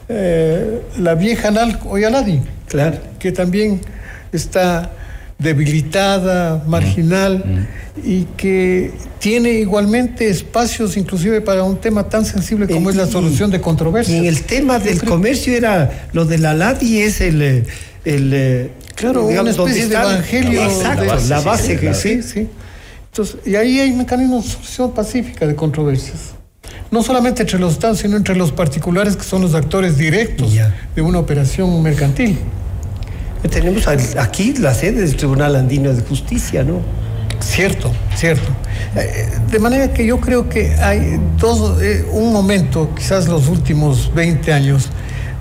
eh, 0.10 0.82
la 0.98 1.16
vieja 1.16 1.52
Nal 1.52 1.80
Oyaladi, 1.88 2.42
claro. 2.68 2.98
que 3.20 3.32
también 3.32 3.80
está 4.32 4.92
debilitada, 5.40 6.64
marginal 6.68 7.68
y 8.04 8.24
que 8.38 8.92
tiene 9.20 9.52
igualmente 9.52 10.30
espacios 10.30 10.98
inclusive 10.98 11.42
para 11.42 11.64
un 11.64 11.78
tema 11.78 12.10
tan 12.10 12.26
sensible 12.26 12.68
como 12.68 12.90
es 12.90 12.96
la 12.96 13.08
solución 13.08 13.52
de 13.52 13.62
controversias. 13.62 14.18
en 14.18 14.26
el 14.26 14.44
tema 14.44 14.80
del 14.80 15.04
comercio 15.04 15.54
era 15.56 16.08
lo 16.14 16.26
de 16.26 16.38
la 16.38 16.54
LADI 16.54 17.02
es 17.02 17.22
el, 17.22 17.66
el 18.06 18.34
eh, 18.34 18.72
claro, 18.96 19.26
una 19.26 19.50
especie 19.50 19.88
de 19.88 19.96
evangelio. 19.96 20.64
Exacto, 20.64 21.16
la 21.28 21.42
base, 21.42 21.80
que 21.80 21.94
sí, 21.94 22.22
sí. 22.22 22.48
Entonces, 23.12 23.38
y 23.46 23.56
ahí 23.56 23.80
hay 23.80 23.92
mecanismos 23.92 24.46
de 24.46 24.52
solución 24.52 24.92
pacífica 24.92 25.46
de 25.46 25.56
controversias. 25.56 26.34
No 26.90 27.04
solamente 27.04 27.44
entre 27.44 27.60
los 27.60 27.74
estados, 27.74 28.00
sino 28.00 28.18
entre 28.18 28.36
los 28.36 28.52
particulares 28.52 29.16
que 29.16 29.24
son 29.24 29.42
los 29.42 29.54
actores 29.54 29.98
directos 29.98 30.52
de 30.96 31.02
una 31.02 31.20
operación 31.20 31.82
mercantil. 31.82 32.38
Tenemos 33.50 33.88
aquí 33.88 34.54
la 34.54 34.74
sede 34.74 35.02
del 35.02 35.16
Tribunal 35.16 35.56
Andino 35.56 35.94
de 35.94 36.02
Justicia, 36.02 36.64
¿no? 36.64 36.82
Cierto, 37.40 37.92
cierto. 38.16 38.50
Eh, 38.96 39.28
de 39.52 39.60
manera 39.60 39.92
que 39.92 40.06
yo 40.06 40.20
creo 40.20 40.48
que 40.48 40.74
hay 40.76 41.20
dos, 41.38 41.82
eh, 41.82 42.06
un 42.12 42.32
momento, 42.32 42.94
quizás 42.96 43.28
los 43.28 43.50
últimos 43.50 44.14
20 44.16 44.54
años, 44.54 44.90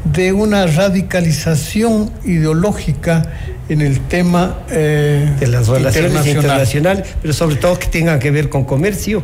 de 0.04 0.32
una 0.32 0.66
radicalización 0.66 2.10
ideológica 2.24 3.22
en 3.68 3.80
el 3.80 4.00
tema 4.00 4.58
eh, 4.68 5.32
de 5.38 5.46
las 5.46 5.68
relaciones 5.68 6.26
internacionales, 6.26 7.06
pero 7.22 7.32
sobre 7.32 7.54
todo 7.54 7.78
que 7.78 7.86
tengan 7.86 8.18
que 8.18 8.32
ver 8.32 8.48
con 8.48 8.64
comercio. 8.64 9.22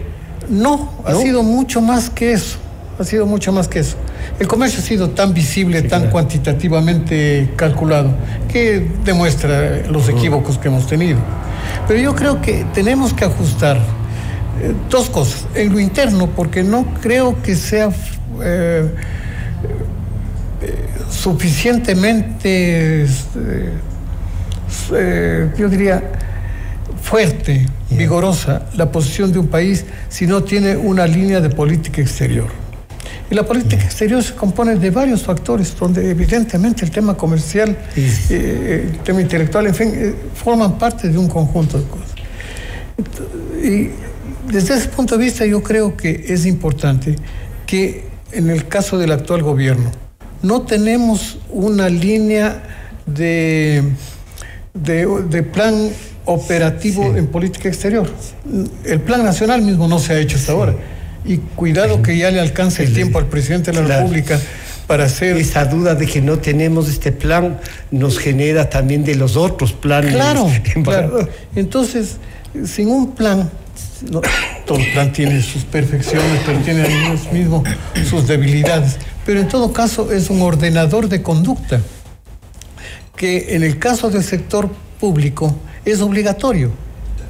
no, 0.49 0.95
ha 1.05 1.15
sido 1.17 1.43
mucho 1.43 1.81
más 1.81 2.11
que 2.11 2.33
eso 2.33 2.59
ha 2.99 3.05
sido 3.05 3.27
mucho 3.27 3.53
más 3.53 3.69
que 3.69 3.81
eso. 3.81 3.97
El 4.39 4.47
comercio 4.47 4.79
ha 4.79 4.83
sido 4.83 5.11
tan 5.11 5.35
visible, 5.35 5.83
tan 5.83 6.11
cuantitativamente 6.11 7.51
calculado, 7.57 8.15
que 8.49 8.89
demuestra 9.05 9.89
los 9.91 10.09
equívocos 10.09 10.59
que 10.59 10.69
hemos 10.69 10.87
tenido. 10.87 11.19
Pero 11.89 11.99
yo 12.01 12.15
creo 12.15 12.41
que 12.41 12.65
tenemos 12.73 13.13
que 13.13 13.25
ajustar 13.25 13.79
eh, 13.79 14.73
dos 14.89 15.11
cosas. 15.11 15.47
En 15.55 15.73
lo 15.73 15.81
interno, 15.81 16.29
porque 16.29 16.63
no 16.63 16.87
creo 17.03 17.43
que 17.43 17.57
sea 17.57 17.91
eh, 18.41 18.89
eh, 20.63 20.75
suficientemente, 21.11 23.07
yo 25.59 25.69
diría, 25.69 26.13
fuerte, 27.03 27.67
vigorosa 27.91 28.67
la 28.77 28.93
posición 28.93 29.33
de 29.33 29.41
un 29.41 29.49
país 29.49 29.85
si 30.09 30.29
no 30.29 30.45
tiene 30.45 30.77
una 30.77 31.09
línea 31.09 31.41
de 31.41 31.51
política 31.51 32.01
exterior. 32.01 32.68
Y 33.31 33.35
la 33.35 33.45
política 33.45 33.85
exterior 33.85 34.23
se 34.23 34.35
compone 34.35 34.77
de 34.77 34.91
varios 34.91 35.23
factores, 35.23 35.77
donde 35.77 36.11
evidentemente 36.11 36.85
el 36.85 36.91
tema 36.91 37.15
comercial, 37.15 37.77
eh, 37.95 38.89
el 38.91 38.99
tema 39.01 39.21
intelectual, 39.21 39.67
en 39.67 39.75
fin, 39.75 39.93
eh, 39.95 40.15
forman 40.35 40.79
parte 40.79 41.09
de 41.09 41.19
un 41.19 41.29
conjunto 41.29 41.79
de 41.79 41.85
cosas. 41.85 42.15
Y 43.63 43.91
desde 44.51 44.75
ese 44.75 44.89
punto 44.89 45.19
de 45.19 45.25
vista 45.25 45.45
yo 45.45 45.63
creo 45.63 45.97
que 45.97 46.25
es 46.29 46.47
importante 46.47 47.17
que 47.67 48.07
en 48.33 48.49
el 48.49 48.67
caso 48.67 48.99
del 48.99 49.13
actual 49.13 49.43
gobierno 49.43 49.91
no 50.43 50.63
tenemos 50.63 51.39
una 51.51 51.89
línea 51.89 52.63
de, 53.07 53.83
de, 54.75 55.43
plan 55.43 55.91
operativo 56.25 57.17
en 57.17 57.27
política 57.27 57.69
exterior. 57.69 58.09
El 58.85 59.01
plan 59.01 59.25
nacional 59.25 59.63
mismo 59.63 59.89
no 59.89 59.99
se 59.99 60.13
ha 60.13 60.19
hecho 60.19 60.37
hasta 60.37 60.53
ahora. 60.53 60.75
Y 61.25 61.39
cuidado 61.39 62.03
que 62.03 62.17
ya 62.17 62.31
le 62.31 62.41
alcance 62.41 62.85
el 62.85 62.95
tiempo 62.95 63.19
al 63.19 63.27
presidente 63.27 63.73
de 63.73 63.83
la 63.83 63.99
República 63.99 64.41
para 64.87 65.05
hacer... 65.05 65.37
Esa 65.37 65.65
duda 65.65 65.95
de 65.95 66.07
que 66.07 66.21
no 66.21 66.39
tenemos 66.39 66.89
este 66.89 67.13
plan 67.13 67.59
nos 67.91 68.19
genera 68.19 68.71
también 68.71 69.05
de 69.05 69.15
los 69.15 69.37
otros 69.37 69.73
planes. 69.73 70.15
Claro, 70.15 70.51
claro. 70.85 71.29
Entonces, 71.55 72.17
sin 72.65 72.89
un 72.89 73.13
plan, 73.13 73.51
todo 74.67 74.79
plan 74.93 75.13
tiene 75.13 75.43
sus 75.43 75.65
perfecciones, 75.65 76.41
pero 76.47 76.59
tiene 76.61 76.87
mismo 77.33 77.63
sus 78.09 78.27
debilidades. 78.27 78.97
Pero 79.27 79.41
en 79.41 79.49
todo 79.49 79.73
caso 79.73 80.11
es 80.11 80.31
un 80.31 80.41
ordenador 80.41 81.09
de 81.09 81.23
conducta 81.23 81.81
que 83.17 83.57
en 83.57 83.65
el 83.65 83.79
caso 83.79 84.11
del 84.11 84.23
sector 84.23 84.71
público 85.01 85.55
es 85.85 86.01
obligatorio. 86.01 86.71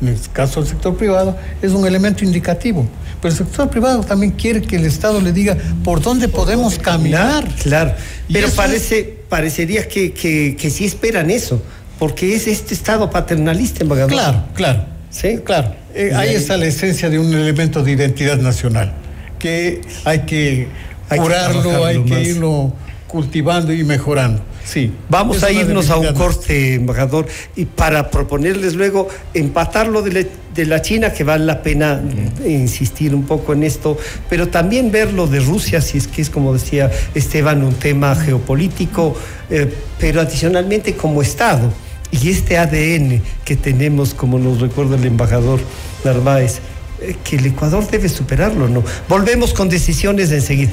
En 0.00 0.08
el 0.08 0.20
caso 0.32 0.60
del 0.60 0.68
sector 0.68 0.96
privado 0.96 1.36
es 1.60 1.72
un 1.72 1.86
elemento 1.86 2.24
indicativo. 2.24 2.86
Pero 3.20 3.32
el 3.32 3.38
sector 3.38 3.68
privado 3.68 4.02
también 4.02 4.32
quiere 4.32 4.60
que 4.62 4.76
el 4.76 4.84
Estado 4.84 5.20
le 5.20 5.32
diga 5.32 5.56
por 5.82 6.00
dónde 6.00 6.28
podemos 6.28 6.78
caminar. 6.78 7.48
Claro, 7.62 7.94
pero 8.32 8.48
parece, 8.50 9.18
parecería 9.28 9.88
que, 9.88 10.12
que, 10.12 10.70
sí 10.70 10.84
esperan 10.84 11.30
eso, 11.30 11.60
porque 11.98 12.34
es 12.34 12.46
este 12.46 12.74
Estado 12.74 13.10
paternalista 13.10 13.82
en 13.82 13.88
Bagamoyo. 13.88 14.16
Claro, 14.16 14.44
claro. 14.54 14.84
Sí, 15.10 15.38
claro. 15.44 15.74
Eh, 15.94 16.12
ahí 16.14 16.34
está 16.34 16.56
la 16.56 16.66
esencia 16.66 17.10
de 17.10 17.18
un 17.18 17.32
elemento 17.34 17.82
de 17.82 17.92
identidad 17.92 18.38
nacional, 18.38 18.92
que 19.38 19.80
hay 20.04 20.20
que 20.20 20.68
curarlo, 21.08 21.84
hay 21.84 22.04
que 22.04 22.22
irlo 22.22 22.72
cultivando 23.08 23.72
y 23.72 23.82
mejorando. 23.82 24.42
Sí. 24.68 24.92
Vamos 25.08 25.42
a 25.42 25.50
irnos 25.50 25.88
a 25.88 25.96
un 25.96 26.12
corte, 26.12 26.74
embajador, 26.74 27.26
y 27.56 27.64
para 27.64 28.10
proponerles 28.10 28.74
luego 28.74 29.08
empatarlo 29.32 30.02
de, 30.02 30.28
de 30.54 30.66
la 30.66 30.82
China, 30.82 31.10
que 31.10 31.24
vale 31.24 31.46
la 31.46 31.62
pena 31.62 32.02
insistir 32.44 33.14
un 33.14 33.24
poco 33.24 33.54
en 33.54 33.62
esto, 33.62 33.96
pero 34.28 34.48
también 34.48 34.90
ver 34.90 35.14
lo 35.14 35.26
de 35.26 35.40
Rusia, 35.40 35.80
si 35.80 35.96
es 35.96 36.06
que 36.06 36.20
es 36.20 36.28
como 36.28 36.52
decía 36.52 36.90
Esteban, 37.14 37.64
un 37.64 37.74
tema 37.74 38.14
geopolítico, 38.14 39.16
eh, 39.48 39.72
pero 39.98 40.20
adicionalmente 40.20 40.94
como 40.94 41.22
Estado. 41.22 41.72
Y 42.10 42.28
este 42.28 42.58
ADN 42.58 43.22
que 43.44 43.56
tenemos, 43.56 44.12
como 44.12 44.38
nos 44.38 44.60
recuerda 44.60 44.96
el 44.96 45.04
embajador 45.06 45.60
Narváez, 46.04 46.58
eh, 47.00 47.16
que 47.24 47.36
el 47.36 47.46
Ecuador 47.46 47.88
debe 47.90 48.10
superarlo, 48.10 48.68
¿no? 48.68 48.84
Volvemos 49.08 49.54
con 49.54 49.70
decisiones 49.70 50.30
enseguida. 50.30 50.72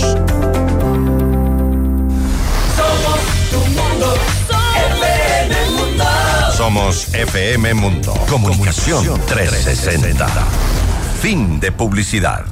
Somos 2.77 3.21
tu 3.51 3.59
mundo. 3.71 4.15
FM 4.97 5.71
Mundo. 5.71 6.05
Somos 6.57 7.13
FM 7.15 7.75
Mundo. 7.75 8.15
Comunicación 8.29 9.21
360. 9.27 10.27
Fin 11.21 11.61
de 11.61 11.71
publicidad. 11.73 12.45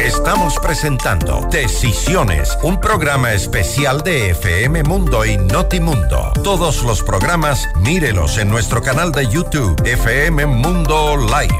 Estamos 0.00 0.58
presentando 0.60 1.48
Decisiones, 1.50 2.56
un 2.62 2.80
programa 2.80 3.32
especial 3.32 4.02
de 4.02 4.30
FM 4.30 4.82
Mundo 4.84 5.24
y 5.24 5.36
Notimundo. 5.36 6.32
Todos 6.42 6.82
los 6.82 7.02
programas, 7.02 7.68
mírelos 7.80 8.38
en 8.38 8.48
nuestro 8.48 8.82
canal 8.82 9.12
de 9.12 9.26
YouTube, 9.28 9.80
FM 9.84 10.46
Mundo 10.46 11.16
Live. 11.16 11.54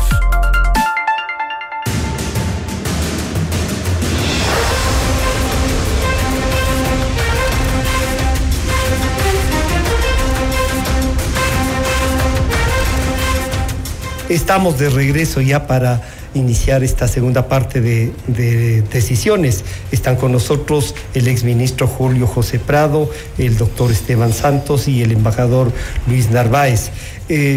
Estamos 14.28 14.78
de 14.78 14.88
regreso 14.88 15.40
ya 15.40 15.66
para 15.66 16.00
iniciar 16.34 16.82
esta 16.84 17.08
segunda 17.08 17.48
parte 17.48 17.80
de, 17.80 18.82
decisiones. 18.92 19.64
Están 19.90 20.16
con 20.16 20.32
nosotros 20.32 20.94
el 21.14 21.28
exministro 21.28 21.86
Julio 21.86 22.26
José 22.26 22.58
Prado, 22.58 23.10
el 23.38 23.56
doctor 23.56 23.90
Esteban 23.90 24.32
Santos 24.32 24.88
y 24.88 25.02
el 25.02 25.12
embajador 25.12 25.72
Luis 26.06 26.30
Narváez. 26.30 26.90
Eh, 27.28 27.56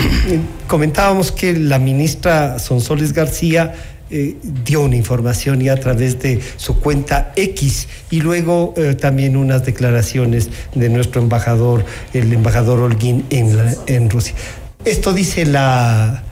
comentábamos 0.67 1.31
que 1.31 1.53
la 1.53 1.79
ministra 1.79 2.59
Sonsoles 2.59 3.13
García 3.13 3.73
eh, 4.11 4.37
dio 4.63 4.81
una 4.81 4.95
información 4.95 5.61
y 5.61 5.69
a 5.69 5.79
través 5.79 6.19
de 6.19 6.39
su 6.57 6.79
cuenta 6.79 7.33
X 7.35 7.87
y 8.11 8.21
luego 8.21 8.73
eh, 8.77 8.93
también 8.93 9.35
unas 9.35 9.65
declaraciones 9.65 10.49
de 10.75 10.89
nuestro 10.89 11.21
embajador, 11.21 11.83
el 12.13 12.31
embajador 12.31 12.79
Holguín 12.81 13.25
en, 13.31 13.57
en 13.87 14.09
Rusia. 14.09 14.35
Esto 14.83 15.13
dice 15.13 15.45
la... 15.45 16.23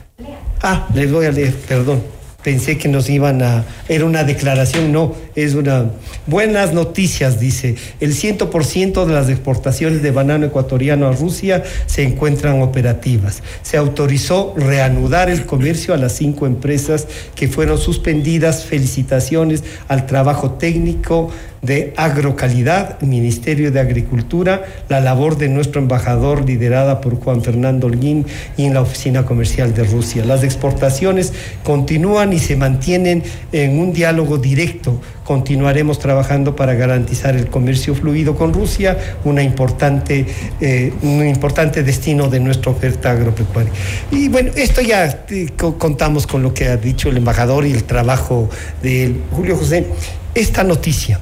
Ah, 0.62 0.88
les 0.94 1.10
voy 1.10 1.26
a 1.26 1.32
leer, 1.32 1.54
perdón 1.54 2.13
pensé 2.44 2.76
que 2.76 2.88
nos 2.88 3.08
iban 3.08 3.42
a... 3.42 3.64
Era 3.88 4.04
una 4.04 4.22
declaración, 4.22 4.92
no, 4.92 5.14
es 5.34 5.54
una... 5.54 5.90
Buenas 6.26 6.74
noticias, 6.74 7.40
dice. 7.40 7.74
El 8.00 8.14
100% 8.14 9.06
de 9.06 9.12
las 9.12 9.28
exportaciones 9.30 10.02
de 10.02 10.10
banano 10.10 10.46
ecuatoriano 10.46 11.08
a 11.08 11.12
Rusia 11.12 11.64
se 11.86 12.02
encuentran 12.02 12.60
operativas. 12.60 13.42
Se 13.62 13.78
autorizó 13.78 14.54
reanudar 14.56 15.30
el 15.30 15.46
comercio 15.46 15.94
a 15.94 15.96
las 15.96 16.12
cinco 16.12 16.46
empresas 16.46 17.08
que 17.34 17.48
fueron 17.48 17.78
suspendidas. 17.78 18.64
Felicitaciones 18.64 19.64
al 19.88 20.04
trabajo 20.06 20.52
técnico 20.52 21.30
de 21.64 21.92
agrocalidad, 21.96 23.00
Ministerio 23.00 23.70
de 23.70 23.80
Agricultura, 23.80 24.64
la 24.88 25.00
labor 25.00 25.38
de 25.38 25.48
nuestro 25.48 25.80
embajador 25.80 26.44
liderada 26.46 27.00
por 27.00 27.18
Juan 27.18 27.42
Fernando 27.42 27.86
Holguín 27.86 28.26
y 28.56 28.64
en 28.64 28.74
la 28.74 28.82
Oficina 28.82 29.24
Comercial 29.24 29.74
de 29.74 29.84
Rusia. 29.84 30.24
Las 30.24 30.44
exportaciones 30.44 31.32
continúan 31.62 32.32
y 32.32 32.38
se 32.38 32.56
mantienen 32.56 33.22
en 33.52 33.78
un 33.78 33.92
diálogo 33.92 34.38
directo. 34.38 35.00
Continuaremos 35.24 35.98
trabajando 35.98 36.54
para 36.54 36.74
garantizar 36.74 37.34
el 37.34 37.48
comercio 37.48 37.94
fluido 37.94 38.36
con 38.36 38.52
Rusia, 38.52 38.98
una 39.24 39.42
importante, 39.42 40.26
eh, 40.60 40.92
un 41.02 41.26
importante 41.26 41.82
destino 41.82 42.28
de 42.28 42.40
nuestra 42.40 42.70
oferta 42.70 43.12
agropecuaria. 43.12 43.72
Y 44.10 44.28
bueno, 44.28 44.52
esto 44.54 44.82
ya 44.82 45.24
eh, 45.30 45.48
contamos 45.56 46.26
con 46.26 46.42
lo 46.42 46.52
que 46.52 46.68
ha 46.68 46.76
dicho 46.76 47.08
el 47.08 47.16
embajador 47.16 47.64
y 47.64 47.72
el 47.72 47.84
trabajo 47.84 48.50
de 48.82 49.14
Julio 49.30 49.56
José. 49.56 49.86
Esta 50.34 50.64
noticia 50.64 51.20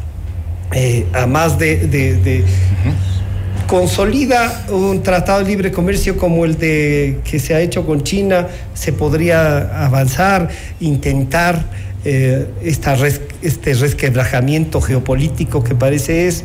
eh, 0.74 1.06
a 1.12 1.26
más 1.26 1.58
de, 1.58 2.44
consolida 3.66 4.66
un 4.70 5.02
tratado 5.02 5.40
de 5.40 5.46
libre 5.46 5.70
comercio 5.70 6.16
como 6.16 6.44
el 6.44 6.58
de 6.58 7.20
que 7.24 7.38
se 7.38 7.54
ha 7.54 7.60
hecho 7.60 7.86
con 7.86 8.02
China, 8.02 8.48
se 8.74 8.92
podría 8.92 9.84
avanzar, 9.84 10.48
intentar 10.80 11.64
eh, 12.04 12.48
esta 12.62 12.96
este 13.42 13.74
resquebrajamiento 13.74 14.80
geopolítico 14.80 15.62
que 15.62 15.74
parece 15.74 16.26
es 16.26 16.42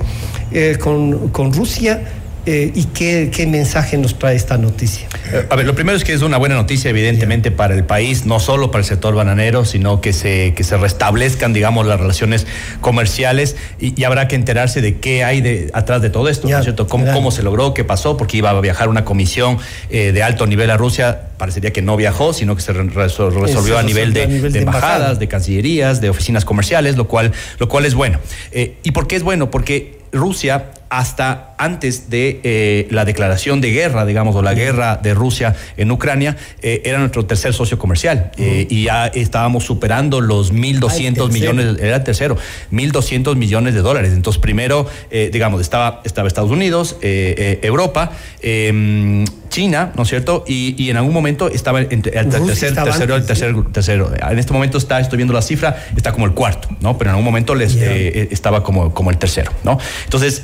eh, 0.52 0.78
con, 0.80 1.30
con 1.30 1.52
Rusia 1.52 2.02
eh, 2.48 2.72
¿Y 2.74 2.86
qué, 2.86 3.30
qué, 3.30 3.46
mensaje 3.46 3.98
nos 3.98 4.18
trae 4.18 4.34
esta 4.34 4.58
noticia? 4.58 5.10
Eh, 5.34 5.46
a 5.50 5.56
ver, 5.58 5.66
lo 5.66 5.76
primero 5.76 5.98
es 5.98 6.06
que 6.06 6.14
es 6.14 6.22
una 6.22 6.38
buena 6.38 6.56
noticia, 6.56 6.90
evidentemente, 6.90 7.52
para 7.52 7.76
el 7.76 7.84
país, 7.84 8.26
no 8.26 8.40
solo 8.40 8.72
para 8.72 8.84
el 8.84 8.86
sector 8.86 9.14
bananero, 9.14 9.66
sino 9.66 10.00
que 10.00 10.14
se, 10.14 10.54
que 10.56 10.64
se 10.64 10.78
restablezcan, 10.78 11.52
digamos, 11.52 11.86
las 11.86 12.00
relaciones 12.00 12.48
comerciales 12.80 13.58
y, 13.82 14.02
habrá 14.06 14.30
que 14.30 14.36
enterarse 14.36 14.80
de 14.80 14.98
qué 14.98 15.26
hay 15.26 15.42
de, 15.42 15.70
atrás 15.74 16.02
de 16.02 16.10
todo 16.10 16.30
esto, 16.30 16.48
¿no 16.48 16.58
es 16.58 16.64
cierto? 16.64 16.88
¿Cómo, 16.88 17.12
¿Cómo, 17.12 17.32
se 17.32 17.44
logró? 17.44 17.74
¿Qué 17.74 17.84
pasó? 17.84 18.16
Porque 18.16 18.38
iba 18.38 18.50
a 18.50 18.62
viajar 18.62 18.88
una 18.88 19.04
comisión 19.04 19.58
eh, 19.90 20.14
de 20.14 20.24
alto 20.24 20.48
nivel 20.48 20.72
a 20.72 20.78
Rusia, 20.78 21.24
parecería 21.38 21.74
que 21.74 21.82
no 21.82 21.98
viajó, 21.98 22.32
sino 22.32 22.56
que 22.56 22.62
se 22.62 22.72
resolvió 22.72 23.78
a 23.78 23.84
nivel 23.84 24.14
de, 24.14 24.26
de, 24.28 24.60
embajadas, 24.60 25.20
de 25.20 25.28
cancillerías, 25.28 26.00
de 26.00 26.10
oficinas 26.10 26.46
comerciales, 26.46 26.96
lo 26.96 27.10
cual, 27.10 27.34
lo 27.60 27.68
cual 27.68 27.84
es 27.84 27.94
bueno. 27.94 28.20
¿Y 28.54 28.92
por 28.92 29.06
qué 29.08 29.18
es 29.18 29.24
bueno? 29.24 29.52
Porque 29.52 29.98
Rusia 30.14 30.72
hasta 30.90 31.56
antes 31.58 32.10
de 32.10 32.40
eh, 32.44 32.88
la 32.92 33.06
declaración 33.06 33.62
de 33.62 33.72
guerra, 33.72 34.06
digamos, 34.06 34.36
o 34.36 34.42
la 34.42 34.54
guerra 34.54 34.98
de 34.98 35.14
Rusia 35.14 35.56
en 35.76 35.92
Ucrania, 35.92 36.38
eh, 36.62 36.82
era 36.86 37.00
nuestro 37.00 37.26
tercer 37.26 37.54
socio 37.54 37.78
comercial 37.78 38.32
eh, 38.38 38.68
y 38.70 38.86
ya 38.86 39.08
estábamos 39.08 39.66
superando 39.66 40.22
los 40.22 40.54
1.200 40.54 41.32
millones, 41.32 41.78
era 41.80 41.98
el 41.98 42.04
tercero, 42.04 42.38
1.200 42.72 43.36
millones 43.36 43.74
de 43.74 43.82
dólares. 43.82 44.14
Entonces, 44.14 44.42
primero, 44.42 44.88
digamos, 45.32 45.62
estaba, 45.62 46.02
estaba 46.04 46.28
Estados 46.28 46.52
Unidos, 46.52 46.98
Europa, 47.02 48.12
em, 48.42 49.26
China, 49.50 49.92
¿no 49.96 50.04
es 50.04 50.10
cierto? 50.10 50.44
Y, 50.48 50.90
en 50.90 50.98
algún 50.98 51.14
momento 51.14 51.48
estaba 51.50 51.80
el, 51.80 51.88
tercer, 51.88 52.76
tercero, 52.76 53.16
el 53.16 53.26
tercero, 53.26 53.64
tercero. 53.72 54.12
En 54.30 54.40
este 54.40 54.54
momento 54.54 54.78
está, 54.78 55.00
estoy 55.00 55.18
viendo 55.18 55.34
la 55.34 55.42
cifra, 55.42 55.86
está 55.96 56.12
como 56.12 56.26
el 56.26 56.34
cuarto, 56.34 56.68
¿no? 56.82 56.98
Pero 56.98 57.10
en 57.10 57.16
algún 57.16 57.26
momento 57.26 57.56
les, 57.56 57.76
estaba 57.76 58.64
como, 58.64 58.94
como 58.94 59.10
el 59.10 59.18
tercero, 59.18 59.52
¿no? 59.64 59.80
Entonces, 60.06 60.42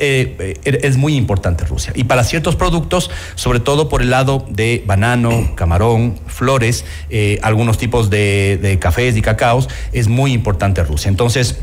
es 0.63 0.97
muy 0.97 1.15
importante 1.15 1.65
Rusia. 1.65 1.93
Y 1.95 2.05
para 2.05 2.23
ciertos 2.23 2.55
productos, 2.55 3.09
sobre 3.35 3.59
todo 3.59 3.89
por 3.89 4.01
el 4.01 4.09
lado 4.09 4.45
de 4.49 4.83
banano, 4.85 5.51
camarón, 5.55 6.19
flores, 6.27 6.85
eh, 7.09 7.39
algunos 7.41 7.77
tipos 7.77 8.09
de, 8.09 8.77
cafés 8.79 9.15
y 9.17 9.21
cacaos, 9.21 9.69
es 9.91 10.07
muy 10.07 10.33
importante 10.33 10.83
Rusia. 10.83 11.09
Entonces, 11.09 11.59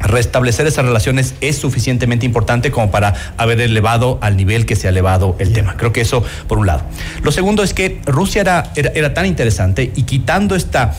restablecer 0.00 0.66
esas 0.66 0.84
relaciones 0.84 1.34
es 1.40 1.56
suficientemente 1.56 2.26
importante 2.26 2.70
como 2.70 2.90
para 2.90 3.14
haber 3.36 3.60
elevado 3.60 4.18
al 4.20 4.36
nivel 4.36 4.66
que 4.66 4.76
se 4.76 4.86
ha 4.86 4.90
elevado 4.90 5.36
el 5.38 5.52
tema. 5.52 5.76
Creo 5.76 5.92
que 5.92 6.00
eso 6.00 6.22
por 6.48 6.58
un 6.58 6.66
lado. 6.66 6.82
Lo 7.22 7.32
segundo 7.32 7.62
es 7.62 7.74
que 7.74 8.00
Rusia 8.04 8.42
era, 8.42 8.72
era 8.76 9.14
tan 9.14 9.26
interesante 9.26 9.92
y 9.94 10.02
quitando 10.02 10.56
esta 10.56 10.94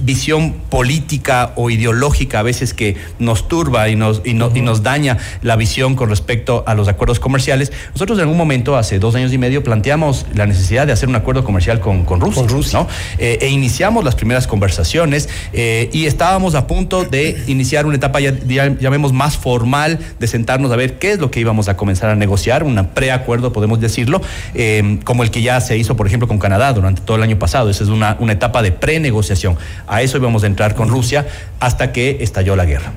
visión 0.00 0.54
política 0.68 1.52
o 1.56 1.70
ideológica 1.70 2.40
a 2.40 2.42
veces 2.42 2.74
que 2.74 2.96
nos 3.18 3.48
turba 3.48 3.88
y 3.88 3.96
nos, 3.96 4.22
y, 4.24 4.34
nos 4.34 4.82
daña 4.82 5.18
la 5.42 5.56
visión 5.56 5.96
con 5.96 6.08
respecto 6.08 6.64
a 6.66 6.74
los 6.74 6.88
acuerdos 6.88 7.20
comerciales. 7.20 7.72
Nosotros 7.92 8.18
en 8.18 8.22
algún 8.22 8.36
momento, 8.36 8.76
hace 8.76 8.98
dos 8.98 9.14
años 9.14 9.32
y 9.32 9.38
medio, 9.38 9.62
planteamos 9.62 10.26
la 10.34 10.46
necesidad 10.46 10.86
de 10.86 10.92
hacer 10.92 11.08
un 11.08 11.16
acuerdo 11.16 11.44
comercial 11.44 11.80
con, 11.80 12.04
con 12.04 12.20
Rusia. 12.20 12.40
¿no? 12.72 12.88
Eh, 13.18 13.38
e 13.40 13.48
iniciamos 13.48 14.04
las 14.04 14.14
primeras 14.14 14.46
conversaciones 14.46 15.28
eh, 15.52 15.90
y 15.92 16.06
estábamos 16.06 16.54
a 16.54 16.66
punto 16.66 17.04
de 17.04 17.42
iniciar 17.46 17.86
una 17.86 17.96
etapa, 17.96 18.20
ya, 18.20 18.32
llamemos 18.78 19.12
más 19.12 19.36
formal, 19.36 19.98
de 20.18 20.26
sentarnos 20.26 20.70
a 20.72 20.76
ver 20.76 20.98
qué 20.98 21.12
es 21.12 21.18
lo 21.18 21.30
que 21.30 21.40
íbamos 21.40 21.68
a 21.68 21.76
comenzar 21.76 22.10
a 22.10 22.14
negociar, 22.14 22.64
un 22.64 22.80
preacuerdo, 22.94 23.52
podemos 23.52 23.80
decirlo, 23.80 24.20
eh, 24.54 24.98
como 25.04 25.22
el 25.22 25.30
que 25.30 25.42
ya 25.42 25.60
se 25.60 25.76
hizo, 25.76 25.96
por 25.96 26.06
ejemplo, 26.06 26.28
con 26.28 26.38
Canadá 26.38 26.72
durante 26.72 27.02
todo 27.02 27.16
el 27.16 27.22
año 27.22 27.38
pasado. 27.38 27.70
Esa 27.70 27.84
es 27.84 27.90
una, 27.90 28.16
una 28.20 28.32
etapa 28.32 28.62
de 28.62 28.72
prenegociación. 28.72 29.56
A 29.90 30.02
eso 30.02 30.16
íbamos 30.16 30.44
a 30.44 30.46
entrar 30.46 30.74
con 30.74 30.88
Rusia 30.88 31.26
hasta 31.58 31.92
que 31.92 32.18
estalló 32.20 32.54
la 32.56 32.64
guerra. 32.64 32.92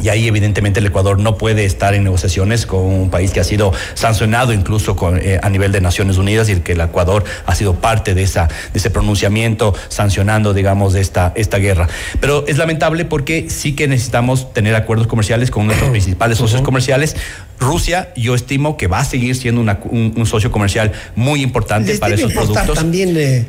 Y 0.00 0.08
ahí 0.08 0.26
evidentemente 0.26 0.80
el 0.80 0.86
Ecuador 0.86 1.20
no 1.20 1.36
puede 1.36 1.64
estar 1.64 1.94
en 1.94 2.04
negociaciones 2.04 2.64
con 2.64 2.80
un 2.80 3.10
país 3.10 3.30
que 3.30 3.40
ha 3.40 3.44
sido 3.44 3.72
sancionado 3.94 4.52
incluso 4.52 4.96
eh, 5.16 5.38
a 5.42 5.50
nivel 5.50 5.70
de 5.70 5.80
Naciones 5.80 6.16
Unidas 6.16 6.48
y 6.48 6.52
el 6.52 6.62
que 6.62 6.72
el 6.72 6.80
Ecuador 6.80 7.24
ha 7.44 7.54
sido 7.54 7.74
parte 7.74 8.14
de, 8.14 8.22
esa, 8.22 8.48
de 8.72 8.78
ese 8.78 8.90
pronunciamiento 8.90 9.74
sancionando, 9.88 10.54
digamos, 10.54 10.94
esta, 10.94 11.32
esta 11.36 11.58
guerra. 11.58 11.88
Pero 12.20 12.44
es 12.46 12.56
lamentable 12.56 13.04
porque 13.04 13.50
sí 13.50 13.74
que 13.74 13.86
necesitamos 13.86 14.52
tener 14.54 14.74
acuerdos 14.74 15.06
comerciales 15.06 15.50
con 15.50 15.66
nuestros 15.66 15.90
principales 15.92 16.38
socios 16.38 16.62
comerciales. 16.62 17.16
Rusia, 17.60 18.12
yo 18.16 18.34
estimo 18.34 18.76
que 18.76 18.86
va 18.86 19.00
a 19.00 19.04
seguir 19.04 19.36
siendo 19.36 19.60
un, 19.60 20.26
socio 20.26 20.50
comercial 20.50 20.92
muy 21.14 21.42
importante 21.42 21.96
para 21.98 22.14
esos 22.14 22.32
productos. 22.32 22.74
También, 22.74 23.14
eh, 23.16 23.46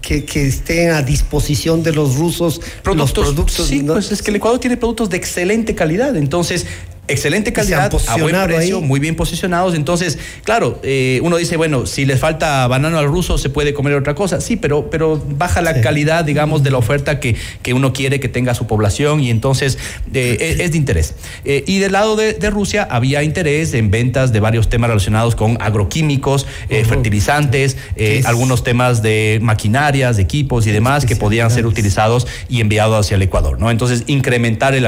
que, 0.00 0.24
estén 0.46 0.90
a 0.90 1.02
disposición 1.02 1.82
de 1.82 1.92
los 1.92 2.16
rusos 2.16 2.60
los 2.84 3.12
productos. 3.12 3.66
Sí, 3.66 3.82
pues 3.82 4.12
es 4.12 4.22
que 4.22 4.30
el 4.30 4.36
Ecuador 4.36 4.58
tiene 4.58 4.76
productos 4.76 5.10
de 5.10 5.16
excelente 5.16 5.74
calidad. 5.74 6.16
Entonces, 6.16 6.66
excelente 7.08 7.52
calidad, 7.52 7.90
a 8.08 8.16
buen 8.16 8.36
precio, 8.44 8.80
muy 8.80 9.00
bien 9.00 9.16
posicionados. 9.16 9.74
Entonces, 9.74 10.18
claro, 10.44 10.78
eh, 10.82 11.20
uno 11.22 11.36
dice, 11.36 11.56
bueno, 11.56 11.86
si 11.86 12.04
les 12.04 12.20
falta 12.20 12.66
banano 12.66 12.98
al 12.98 13.06
ruso, 13.06 13.38
se 13.38 13.48
puede 13.48 13.74
comer 13.74 13.94
otra 13.94 14.14
cosa. 14.14 14.40
Sí, 14.40 14.56
pero, 14.56 14.90
pero 14.90 15.22
baja 15.36 15.62
la 15.62 15.80
calidad, 15.80 16.24
digamos, 16.24 16.62
de 16.62 16.70
la 16.70 16.78
oferta 16.78 17.18
que, 17.20 17.36
que, 17.62 17.74
uno 17.74 17.92
quiere 17.92 18.20
que 18.20 18.28
tenga 18.28 18.54
su 18.54 18.66
población 18.66 19.20
y 19.20 19.30
entonces 19.30 19.78
eh, 20.12 20.56
es, 20.60 20.72
de 20.72 20.76
interés. 20.76 21.14
Eh, 21.44 21.64
y 21.66 21.78
del 21.78 21.92
lado 21.92 22.16
de, 22.16 22.48
Rusia 22.48 22.88
había 22.90 23.22
interés 23.22 23.74
en 23.74 23.90
ventas 23.90 24.32
de 24.32 24.40
varios 24.40 24.68
temas 24.70 24.88
relacionados 24.88 25.34
con 25.34 25.60
agroquímicos, 25.60 26.46
fertilizantes, 26.68 27.76
algunos 28.24 28.64
temas 28.64 29.02
de 29.02 29.38
maquinarias, 29.42 30.16
de 30.16 30.22
equipos 30.22 30.66
y 30.66 30.70
demás 30.70 31.04
que 31.04 31.14
podían 31.14 31.50
ser 31.50 31.66
utilizados 31.66 32.26
y 32.48 32.62
enviados 32.62 33.04
hacia 33.06 33.16
el 33.16 33.22
Ecuador, 33.22 33.60
¿no? 33.60 33.70
Entonces, 33.70 34.04
incrementar 34.06 34.74
el, 34.74 34.86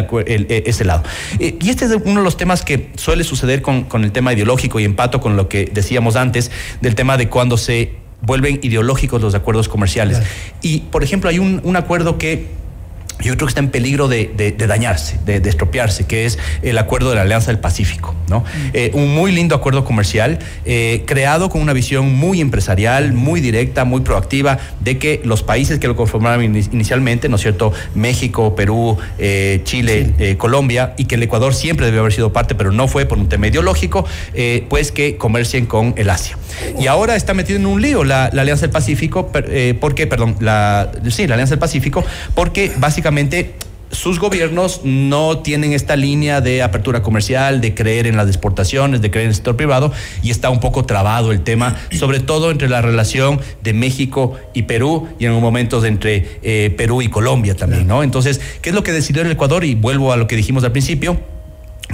ese 0.49 0.85
lado. 0.85 1.03
y 1.39 1.69
este 1.69 1.85
es 1.85 1.91
uno 2.11 2.21
de 2.21 2.25
los 2.25 2.37
temas 2.37 2.65
que 2.65 2.91
suele 2.97 3.25
suceder 3.25 3.63
con, 3.63 3.85
con 3.85 4.05
el 4.05 4.13
tema 4.13 4.33
ideológico 4.33 4.81
y 4.81 4.85
empato 4.85 5.21
con 5.21 5.37
lo 5.37 5.49
que 5.49 5.71
decíamos 5.73 6.17
antes 6.17 6.51
del 6.81 6.95
tema 6.95 7.17
de 7.17 7.29
cuando 7.29 7.57
se 7.57 7.95
vuelven 8.23 8.61
ideológicos 8.63 9.23
los 9.23 9.35
acuerdos 9.35 9.69
comerciales. 9.69 10.21
Y, 10.63 10.81
por 10.81 11.03
ejemplo, 11.03 11.31
hay 11.31 11.39
un, 11.39 11.61
un 11.65 11.77
acuerdo 11.77 12.19
que 12.19 12.60
yo 13.23 13.35
creo 13.35 13.47
que 13.47 13.51
está 13.51 13.61
en 13.61 13.71
peligro 13.71 14.09
de, 14.09 14.55
dañarse, 14.67 15.19
de, 15.25 15.49
estropearse, 15.49 16.07
que 16.07 16.25
es 16.25 16.39
el 16.63 16.79
acuerdo 16.79 17.11
de 17.11 17.17
la 17.17 17.23
Alianza 17.23 17.49
del 17.49 17.59
Pacífico, 17.59 18.15
¿no? 18.29 18.41
Mm. 18.41 18.45
Eh, 18.73 18.91
un 18.95 19.15
muy 19.15 19.33
lindo 19.33 19.55
acuerdo 19.55 19.85
comercial, 19.85 20.39
eh, 20.65 21.05
creado 21.07 21.51
con 21.51 21.61
una 21.61 21.73
visión 21.73 22.13
muy 22.15 22.41
empresarial, 22.41 23.13
muy 23.13 23.41
directa, 23.41 23.85
muy 23.85 24.01
proactiva, 24.01 24.59
de 24.81 24.99
que 24.99 25.21
los 25.25 25.43
países 25.43 25.79
que 25.79 25.89
lo 25.89 25.97
conformaron 25.97 26.45
inicialmente, 26.45 27.29
¿no 27.29 27.37
es 27.37 27.43
cierto? 27.43 27.73
México, 27.95 28.55
Perú, 28.55 28.99
eh, 29.19 29.61
Chile, 29.65 30.37
Colombia, 30.39 30.95
y 30.97 31.05
que 31.05 31.17
el 31.17 31.23
Ecuador 31.23 31.55
siempre 31.55 31.87
debió 31.87 32.01
haber 32.01 32.13
sido 32.13 32.33
parte, 32.33 32.55
pero 32.55 32.73
no 32.73 32.89
fue 32.89 33.07
por 33.07 33.19
un 33.19 33.29
tema 33.29 33.49
ideológico, 33.49 34.07
pues 34.69 34.93
que 34.93 35.17
comercien 35.17 35.67
con 35.67 35.95
el 35.97 36.11
Asia. 36.11 36.37
Y 36.79 36.87
ahora 36.87 37.17
está 37.17 37.35
metido 37.35 37.59
en 37.59 37.67
un 37.67 37.81
lío 37.81 38.05
la, 38.05 38.27
Alianza 38.27 38.63
del 38.63 38.71
Pacífico, 38.71 39.31
porque, 39.81 40.07
perdón, 40.07 40.37
la, 40.41 40.91
sí, 41.11 41.27
la 41.27 41.35
Alianza 41.35 41.53
del 41.53 41.59
Pacífico, 41.59 42.05
porque 42.35 42.73
básicamente 42.79 43.10
sus 43.91 44.21
gobiernos 44.21 44.83
no 44.85 45.39
tienen 45.39 45.73
esta 45.73 45.97
línea 45.97 46.41
de 46.41 46.63
apertura 46.63 47.03
comercial, 47.03 47.61
de 47.61 47.75
creer 47.75 48.07
en 48.07 48.17
las 48.17 48.29
exportaciones, 48.29 49.01
de 49.01 49.11
creer 49.11 49.25
en 49.25 49.31
el 49.31 49.35
sector 49.35 49.57
privado, 49.57 49.93
y 50.23 50.31
está 50.31 50.51
un 50.51 50.61
poco 50.61 50.85
trabado 50.85 51.33
el 51.33 51.43
tema, 51.43 51.77
sobre 51.91 52.21
todo 52.21 52.51
entre 52.51 52.69
la 52.69 52.83
relación 52.83 53.41
de 53.63 53.73
México 53.73 54.37
y 54.55 54.63
Perú, 54.63 55.09
y 55.19 55.27
en 55.27 55.33
un 55.33 55.43
momento 55.43 55.85
entre 55.85 56.39
eh, 56.43 56.73
Perú 56.77 57.03
y 57.03 57.09
Colombia 57.09 57.57
también, 57.57 57.87
¿no? 57.87 58.03
Entonces, 58.03 58.41
¿qué 58.63 58.69
es 58.71 58.75
lo 58.75 58.83
que 58.83 58.93
decidió 58.93 59.23
el 59.23 59.31
Ecuador? 59.31 59.65
Y 59.65 59.75
vuelvo 59.75 60.13
a 60.13 60.17
lo 60.17 60.27
que 60.27 60.37
dijimos 60.37 60.63
al 60.65 60.73
principio 60.73 61.21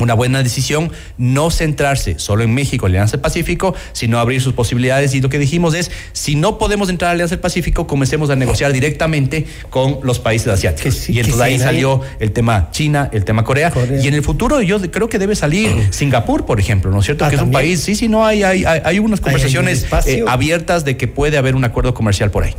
una 0.01 0.15
buena 0.15 0.43
decisión 0.43 0.91
no 1.19 1.51
centrarse 1.51 2.19
solo 2.19 2.43
en 2.43 2.55
México, 2.55 2.87
Alianza 2.87 3.13
del 3.13 3.21
Pacífico, 3.21 3.75
sino 3.93 4.19
abrir 4.19 4.41
sus 4.41 4.53
posibilidades. 4.53 5.15
Y 5.15 5.21
lo 5.21 5.29
que 5.29 5.39
dijimos 5.39 5.75
es, 5.75 5.91
si 6.13 6.35
no 6.35 6.59
podemos 6.59 6.89
entrar 6.89 7.11
a 7.11 7.13
Alianza 7.13 7.35
del 7.35 7.41
Pacífico, 7.41 7.87
comencemos 7.87 8.31
a 8.31 8.37
negociar 8.37 8.73
directamente 8.73 9.47
con 9.71 10.01
los 10.03 10.19
países 10.19 10.49
asiáticos. 10.49 11.09
y 11.09 11.21
entonces 11.21 11.41
ahí 11.41 11.59
salió 11.59 12.01
el 12.21 12.33
tema 12.33 12.69
China, 12.73 13.09
el 13.13 13.25
tema 13.25 13.45
Corea, 13.45 13.73
Y 14.03 14.09
en 14.09 14.15
el 14.15 14.23
futuro 14.23 14.61
yo 14.63 14.81
creo 14.91 15.09
que 15.09 15.19
debe 15.19 15.37
salir 15.37 15.89
Singapur, 15.91 16.47
por 16.47 16.61
ejemplo, 16.61 16.91
¿no 16.91 17.01
es 17.01 17.07
cierto? 17.07 17.25
Ah, 17.25 17.31
que 17.31 17.37
es 17.37 17.43
un 17.43 17.51
país, 17.51 17.81
sí, 17.81 17.95
sí, 17.95 18.09
no, 18.09 18.27
hay, 18.27 18.43
hay, 18.43 18.65
hay 18.65 18.99
unas 18.99 19.21
conversaciones 19.21 19.87
eh, 20.07 20.25
abiertas 20.27 20.85
de 20.85 20.97
que 20.97 21.09
puede 21.09 21.39
haber 21.39 21.55
un 21.55 21.65
acuerdo 21.65 21.95
comercial 21.95 22.31
por 22.31 22.45
ahí. 22.45 22.55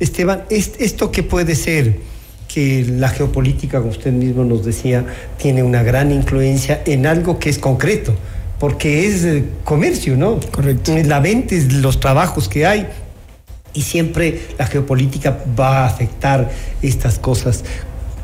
Esteban, 0.00 0.44
¿esto 0.50 1.10
qué 1.10 1.22
puede 1.22 1.54
ser? 1.54 1.96
Que 2.48 2.84
la 2.88 3.10
geopolítica, 3.10 3.78
como 3.78 3.90
usted 3.90 4.10
mismo 4.10 4.42
nos 4.42 4.64
decía, 4.64 5.04
tiene 5.36 5.62
una 5.62 5.82
gran 5.82 6.10
influencia 6.10 6.82
en 6.86 7.06
algo 7.06 7.38
que 7.38 7.50
es 7.50 7.58
concreto, 7.58 8.14
porque 8.58 9.06
es 9.06 9.24
eh, 9.24 9.44
comercio, 9.64 10.16
¿no? 10.16 10.40
Correcto. 10.50 10.96
La 11.04 11.20
venta 11.20 11.54
es 11.54 11.72
los 11.74 12.00
trabajos 12.00 12.48
que 12.48 12.66
hay. 12.66 12.88
Y 13.74 13.82
siempre 13.82 14.40
la 14.58 14.66
geopolítica 14.66 15.38
va 15.58 15.84
a 15.84 15.86
afectar 15.86 16.50
estas 16.82 17.18
cosas. 17.18 17.64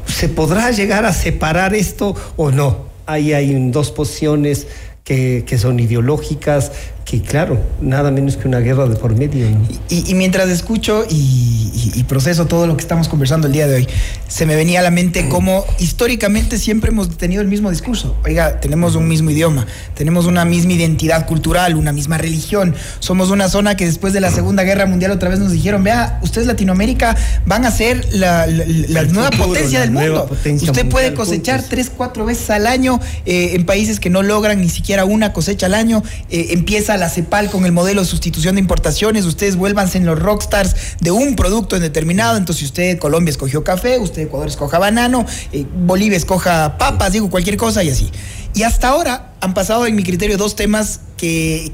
¿Se 0.06 0.28
podrá 0.28 0.70
llegar 0.70 1.04
a 1.04 1.12
separar 1.12 1.74
esto 1.74 2.16
o 2.36 2.50
no? 2.50 2.86
Ahí 3.06 3.34
hay 3.34 3.70
dos 3.70 3.92
posiciones 3.92 4.66
que, 5.04 5.44
que, 5.46 5.58
son 5.58 5.78
ideológicas, 5.78 6.72
que 7.04 7.20
claro, 7.20 7.60
nada 7.80 8.10
menos 8.10 8.36
que 8.36 8.48
una 8.48 8.60
guerra 8.60 8.86
de 8.86 8.96
por 8.96 9.14
medio. 9.14 9.46
Y, 9.90 10.14
mientras 10.14 10.48
escucho 10.48 11.04
y, 11.08 12.02
proceso 12.08 12.46
todo 12.46 12.66
lo 12.66 12.76
que 12.76 12.82
estamos 12.82 13.08
conversando 13.08 13.46
el 13.46 13.52
día 13.52 13.66
de 13.66 13.76
hoy, 13.76 13.88
se 14.28 14.46
me 14.46 14.56
venía 14.56 14.80
a 14.80 14.82
la 14.82 14.90
mente 14.90 15.28
cómo 15.28 15.64
históricamente 15.78 16.58
siempre 16.58 16.90
hemos 16.90 17.16
tenido 17.16 17.40
el 17.40 17.48
mismo 17.48 17.70
discurso. 17.70 18.16
Oiga, 18.24 18.60
tenemos 18.60 18.94
un 18.94 19.08
mismo 19.08 19.30
idioma, 19.30 19.66
tenemos 19.94 20.26
una 20.26 20.44
misma 20.44 20.74
identidad 20.74 21.26
cultural, 21.26 21.76
una 21.76 21.92
misma 21.92 22.18
religión. 22.18 22.74
Somos 23.00 23.30
una 23.30 23.48
zona 23.48 23.76
que 23.76 23.86
después 23.86 24.12
de 24.12 24.20
la 24.20 24.30
Segunda 24.30 24.62
Guerra 24.64 24.86
Mundial 24.86 25.12
otra 25.12 25.28
vez 25.28 25.38
nos 25.38 25.50
dijeron, 25.50 25.82
vea, 25.82 26.18
ustedes 26.22 26.46
Latinoamérica 26.46 27.16
van 27.46 27.64
a 27.64 27.70
ser 27.70 28.06
la, 28.12 28.46
nueva 28.46 29.30
potencia 29.30 29.80
del 29.80 29.90
mundo. 29.90 30.28
Usted 30.62 30.88
puede 30.88 31.14
cosechar 31.14 31.62
tres, 31.62 31.90
cuatro 31.94 32.24
veces 32.24 32.50
al 32.50 32.66
año 32.66 33.00
eh, 33.24 33.52
en 33.54 33.64
países 33.64 33.98
que 33.98 34.10
no 34.10 34.22
logran 34.22 34.60
ni 34.60 34.68
siquiera 34.68 35.04
una 35.04 35.32
cosecha 35.32 35.66
al 35.66 35.74
año. 35.74 36.02
Eh, 36.30 36.48
empieza 36.50 36.94
la 36.96 37.03
CEPAL 37.08 37.50
con 37.50 37.64
el 37.66 37.72
modelo 37.72 38.02
de 38.02 38.06
sustitución 38.06 38.56
de 38.56 38.60
importaciones, 38.60 39.24
ustedes 39.24 39.56
vuélvanse 39.56 39.98
en 39.98 40.06
los 40.06 40.18
rockstars 40.18 40.96
de 41.00 41.10
un 41.10 41.36
producto 41.36 41.76
en 41.76 41.82
determinado, 41.82 42.36
entonces 42.36 42.64
usted 42.64 42.98
Colombia 42.98 43.30
escogió 43.30 43.64
café, 43.64 43.98
usted 43.98 44.22
Ecuador 44.22 44.48
escoja 44.48 44.78
banano, 44.78 45.26
eh, 45.52 45.66
Bolivia 45.74 46.16
escoja 46.16 46.78
papas, 46.78 47.12
digo 47.12 47.30
cualquier 47.30 47.56
cosa 47.56 47.82
y 47.82 47.90
así. 47.90 48.10
Y 48.54 48.62
hasta 48.62 48.88
ahora 48.88 49.32
han 49.40 49.52
pasado 49.52 49.86
en 49.86 49.96
mi 49.96 50.04
criterio 50.04 50.36
dos 50.36 50.54
temas 50.54 51.00
que, 51.16 51.70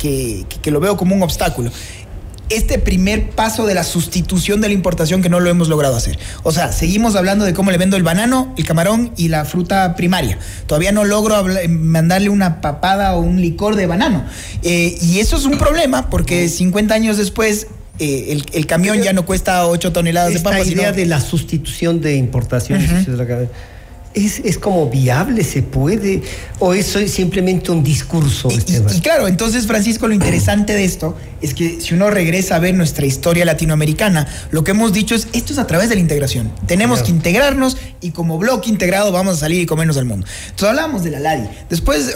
que 0.62 0.70
lo 0.70 0.80
veo 0.80 0.96
como 0.96 1.14
un 1.14 1.22
obstáculo 1.22 1.70
este 2.50 2.78
primer 2.78 3.30
paso 3.30 3.66
de 3.66 3.74
la 3.74 3.84
sustitución 3.84 4.60
de 4.60 4.68
la 4.68 4.74
importación 4.74 5.22
que 5.22 5.28
no 5.28 5.40
lo 5.40 5.48
hemos 5.48 5.68
logrado 5.68 5.96
hacer. 5.96 6.18
O 6.42 6.52
sea, 6.52 6.72
seguimos 6.72 7.16
hablando 7.16 7.44
de 7.44 7.54
cómo 7.54 7.70
le 7.70 7.78
vendo 7.78 7.96
el 7.96 8.02
banano, 8.02 8.52
el 8.58 8.64
camarón 8.64 9.12
y 9.16 9.28
la 9.28 9.44
fruta 9.44 9.94
primaria. 9.94 10.38
Todavía 10.66 10.92
no 10.92 11.04
logro 11.04 11.44
mandarle 11.68 12.28
una 12.28 12.60
papada 12.60 13.14
o 13.14 13.20
un 13.20 13.40
licor 13.40 13.76
de 13.76 13.86
banano. 13.86 14.24
Eh, 14.62 14.98
y 15.00 15.20
eso 15.20 15.36
es 15.36 15.44
un 15.44 15.58
problema 15.58 16.10
porque 16.10 16.48
50 16.48 16.94
años 16.94 17.16
después 17.16 17.68
eh, 17.98 18.42
el, 18.52 18.66
camión 18.66 19.02
ya 19.02 19.12
no 19.12 19.26
cuesta 19.26 19.66
8 19.66 19.92
toneladas 19.92 20.32
de 20.32 20.40
papas. 20.40 20.66
La 20.66 20.72
idea 20.72 20.92
de 20.92 21.06
la 21.06 21.20
sustitución 21.20 22.00
de 22.00 22.16
importaciones 22.16 22.90
es, 24.14 24.40
es, 24.40 24.58
como 24.58 24.90
viable, 24.90 25.44
se 25.44 25.62
puede, 25.62 26.22
o 26.58 26.74
eso 26.74 26.98
es 26.98 27.12
simplemente 27.12 27.70
un 27.70 27.82
discurso. 27.82 28.48
Y, 28.50 29.00
claro, 29.00 29.28
entonces 29.28 29.66
Francisco, 29.66 30.08
lo 30.08 30.14
interesante 30.14 30.74
de 30.74 30.84
esto 30.84 31.16
es 31.40 31.54
que 31.54 31.80
si 31.80 31.94
uno 31.94 32.10
regresa 32.10 32.56
a 32.56 32.58
ver 32.58 32.74
nuestra 32.74 33.06
historia 33.06 33.44
latinoamericana, 33.44 34.26
lo 34.50 34.64
que 34.64 34.72
hemos 34.72 34.92
dicho 34.92 35.14
es, 35.14 35.28
esto 35.32 35.52
es 35.52 35.58
a 35.58 35.66
través 35.66 35.88
de 35.88 35.94
la 35.94 36.00
integración. 36.00 36.52
Tenemos 36.66 37.02
que 37.02 37.10
integrarnos 37.10 37.76
y 38.00 38.10
como 38.10 38.36
bloque 38.38 38.68
integrado 38.68 39.12
vamos 39.12 39.36
a 39.36 39.40
salir 39.40 39.60
y 39.60 39.66
comernos 39.66 39.96
al 39.96 40.06
mundo. 40.06 40.26
Entonces 40.44 40.68
hablábamos 40.68 41.04
de 41.04 41.10
la 41.10 41.20
LADI. 41.20 41.48
Después, 41.68 42.14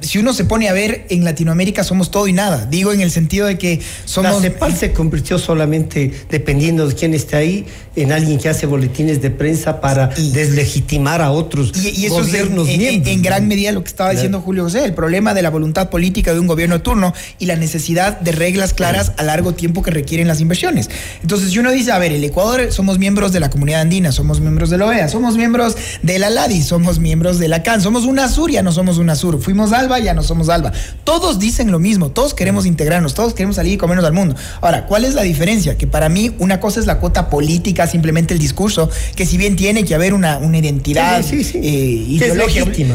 si 0.00 0.18
uno 0.18 0.32
se 0.32 0.44
pone 0.44 0.68
a 0.68 0.72
ver, 0.72 1.06
en 1.10 1.24
Latinoamérica 1.24 1.84
somos 1.84 2.10
todo 2.10 2.28
y 2.28 2.32
nada. 2.32 2.66
Digo 2.66 2.92
en 2.92 3.00
el 3.00 3.10
sentido 3.10 3.46
de 3.46 3.58
que 3.58 3.80
somos... 4.04 4.36
La 4.36 4.40
CEPAL 4.40 4.76
se 4.76 4.92
convirtió 4.92 5.38
solamente, 5.38 6.12
dependiendo 6.30 6.86
de 6.86 6.94
quién 6.94 7.12
esté 7.12 7.36
ahí, 7.36 7.66
en 7.96 8.12
alguien 8.12 8.38
que 8.38 8.48
hace 8.48 8.66
boletines 8.66 9.20
de 9.20 9.30
prensa 9.30 9.80
para 9.80 10.08
deslegitimar 10.08 11.20
a 11.20 11.23
otros 11.32 11.72
y, 11.74 12.06
eso 12.06 12.20
es 12.20 12.34
en, 12.34 13.22
gran 13.22 13.48
medida 13.48 13.72
lo 13.72 13.82
que 13.82 13.88
estaba 13.88 14.10
diciendo 14.10 14.40
Julio 14.40 14.64
José, 14.64 14.84
el 14.84 14.94
problema 14.94 15.34
de 15.34 15.42
la 15.42 15.50
voluntad 15.50 15.90
política 15.90 16.32
de 16.32 16.40
un 16.40 16.46
gobierno 16.46 16.76
de 16.76 16.80
turno 16.80 17.12
y 17.38 17.46
la 17.46 17.56
necesidad 17.56 18.18
de 18.20 18.32
reglas 18.32 18.74
claras 18.74 19.12
a 19.16 19.22
largo 19.22 19.54
tiempo 19.54 19.82
que 19.82 19.90
requieren 19.90 20.28
las 20.28 20.40
inversiones. 20.40 20.90
Entonces, 21.22 21.50
si 21.50 21.58
uno 21.58 21.70
dice, 21.70 21.92
a 21.92 21.98
ver, 21.98 22.12
el 22.12 22.24
Ecuador 22.24 22.72
somos 22.72 22.98
miembros 22.98 23.32
de 23.32 23.40
la 23.40 23.50
comunidad 23.50 23.82
andina, 23.82 24.12
somos 24.12 24.40
miembros 24.40 24.70
de 24.70 24.78
la 24.78 24.86
OEA, 24.86 25.08
somos 25.08 25.36
miembros 25.36 25.76
de 26.02 26.18
la 26.18 26.30
LADI, 26.30 26.62
somos 26.62 26.98
miembros 26.98 27.38
de 27.38 27.48
la 27.48 27.62
CAN, 27.62 27.80
somos 27.80 28.04
una 28.04 28.28
Sur, 28.28 28.50
ya 28.50 28.62
no 28.62 28.72
somos 28.72 28.98
una 28.98 29.16
Sur, 29.16 29.40
fuimos 29.40 29.72
ALBA, 29.72 29.98
ya 30.00 30.14
no 30.14 30.22
somos 30.22 30.48
ALBA. 30.48 30.72
Todos 31.04 31.38
dicen 31.38 31.70
lo 31.70 31.78
mismo, 31.78 32.10
todos 32.10 32.34
queremos 32.34 32.66
integrarnos, 32.66 33.14
todos 33.14 33.34
queremos 33.34 33.56
salir 33.56 33.74
y 33.74 33.76
comernos 33.76 34.04
al 34.04 34.12
mundo. 34.12 34.34
Ahora, 34.60 34.86
¿cuál 34.86 35.04
es 35.04 35.14
la 35.14 35.22
diferencia? 35.22 35.76
Que 35.76 35.86
para 35.86 36.08
mí 36.08 36.34
una 36.38 36.60
cosa 36.60 36.80
es 36.80 36.86
la 36.86 36.98
cuota 36.98 37.28
política, 37.28 37.86
simplemente 37.86 38.34
el 38.34 38.40
discurso, 38.40 38.90
que 39.14 39.26
si 39.26 39.36
bien 39.36 39.56
tiene 39.56 39.84
que 39.84 39.94
haber 39.94 40.14
una, 40.14 40.38
una 40.38 40.58
identidad 40.58 41.13
sí, 41.22 41.44
sí, 41.44 41.60
eh, 41.62 42.18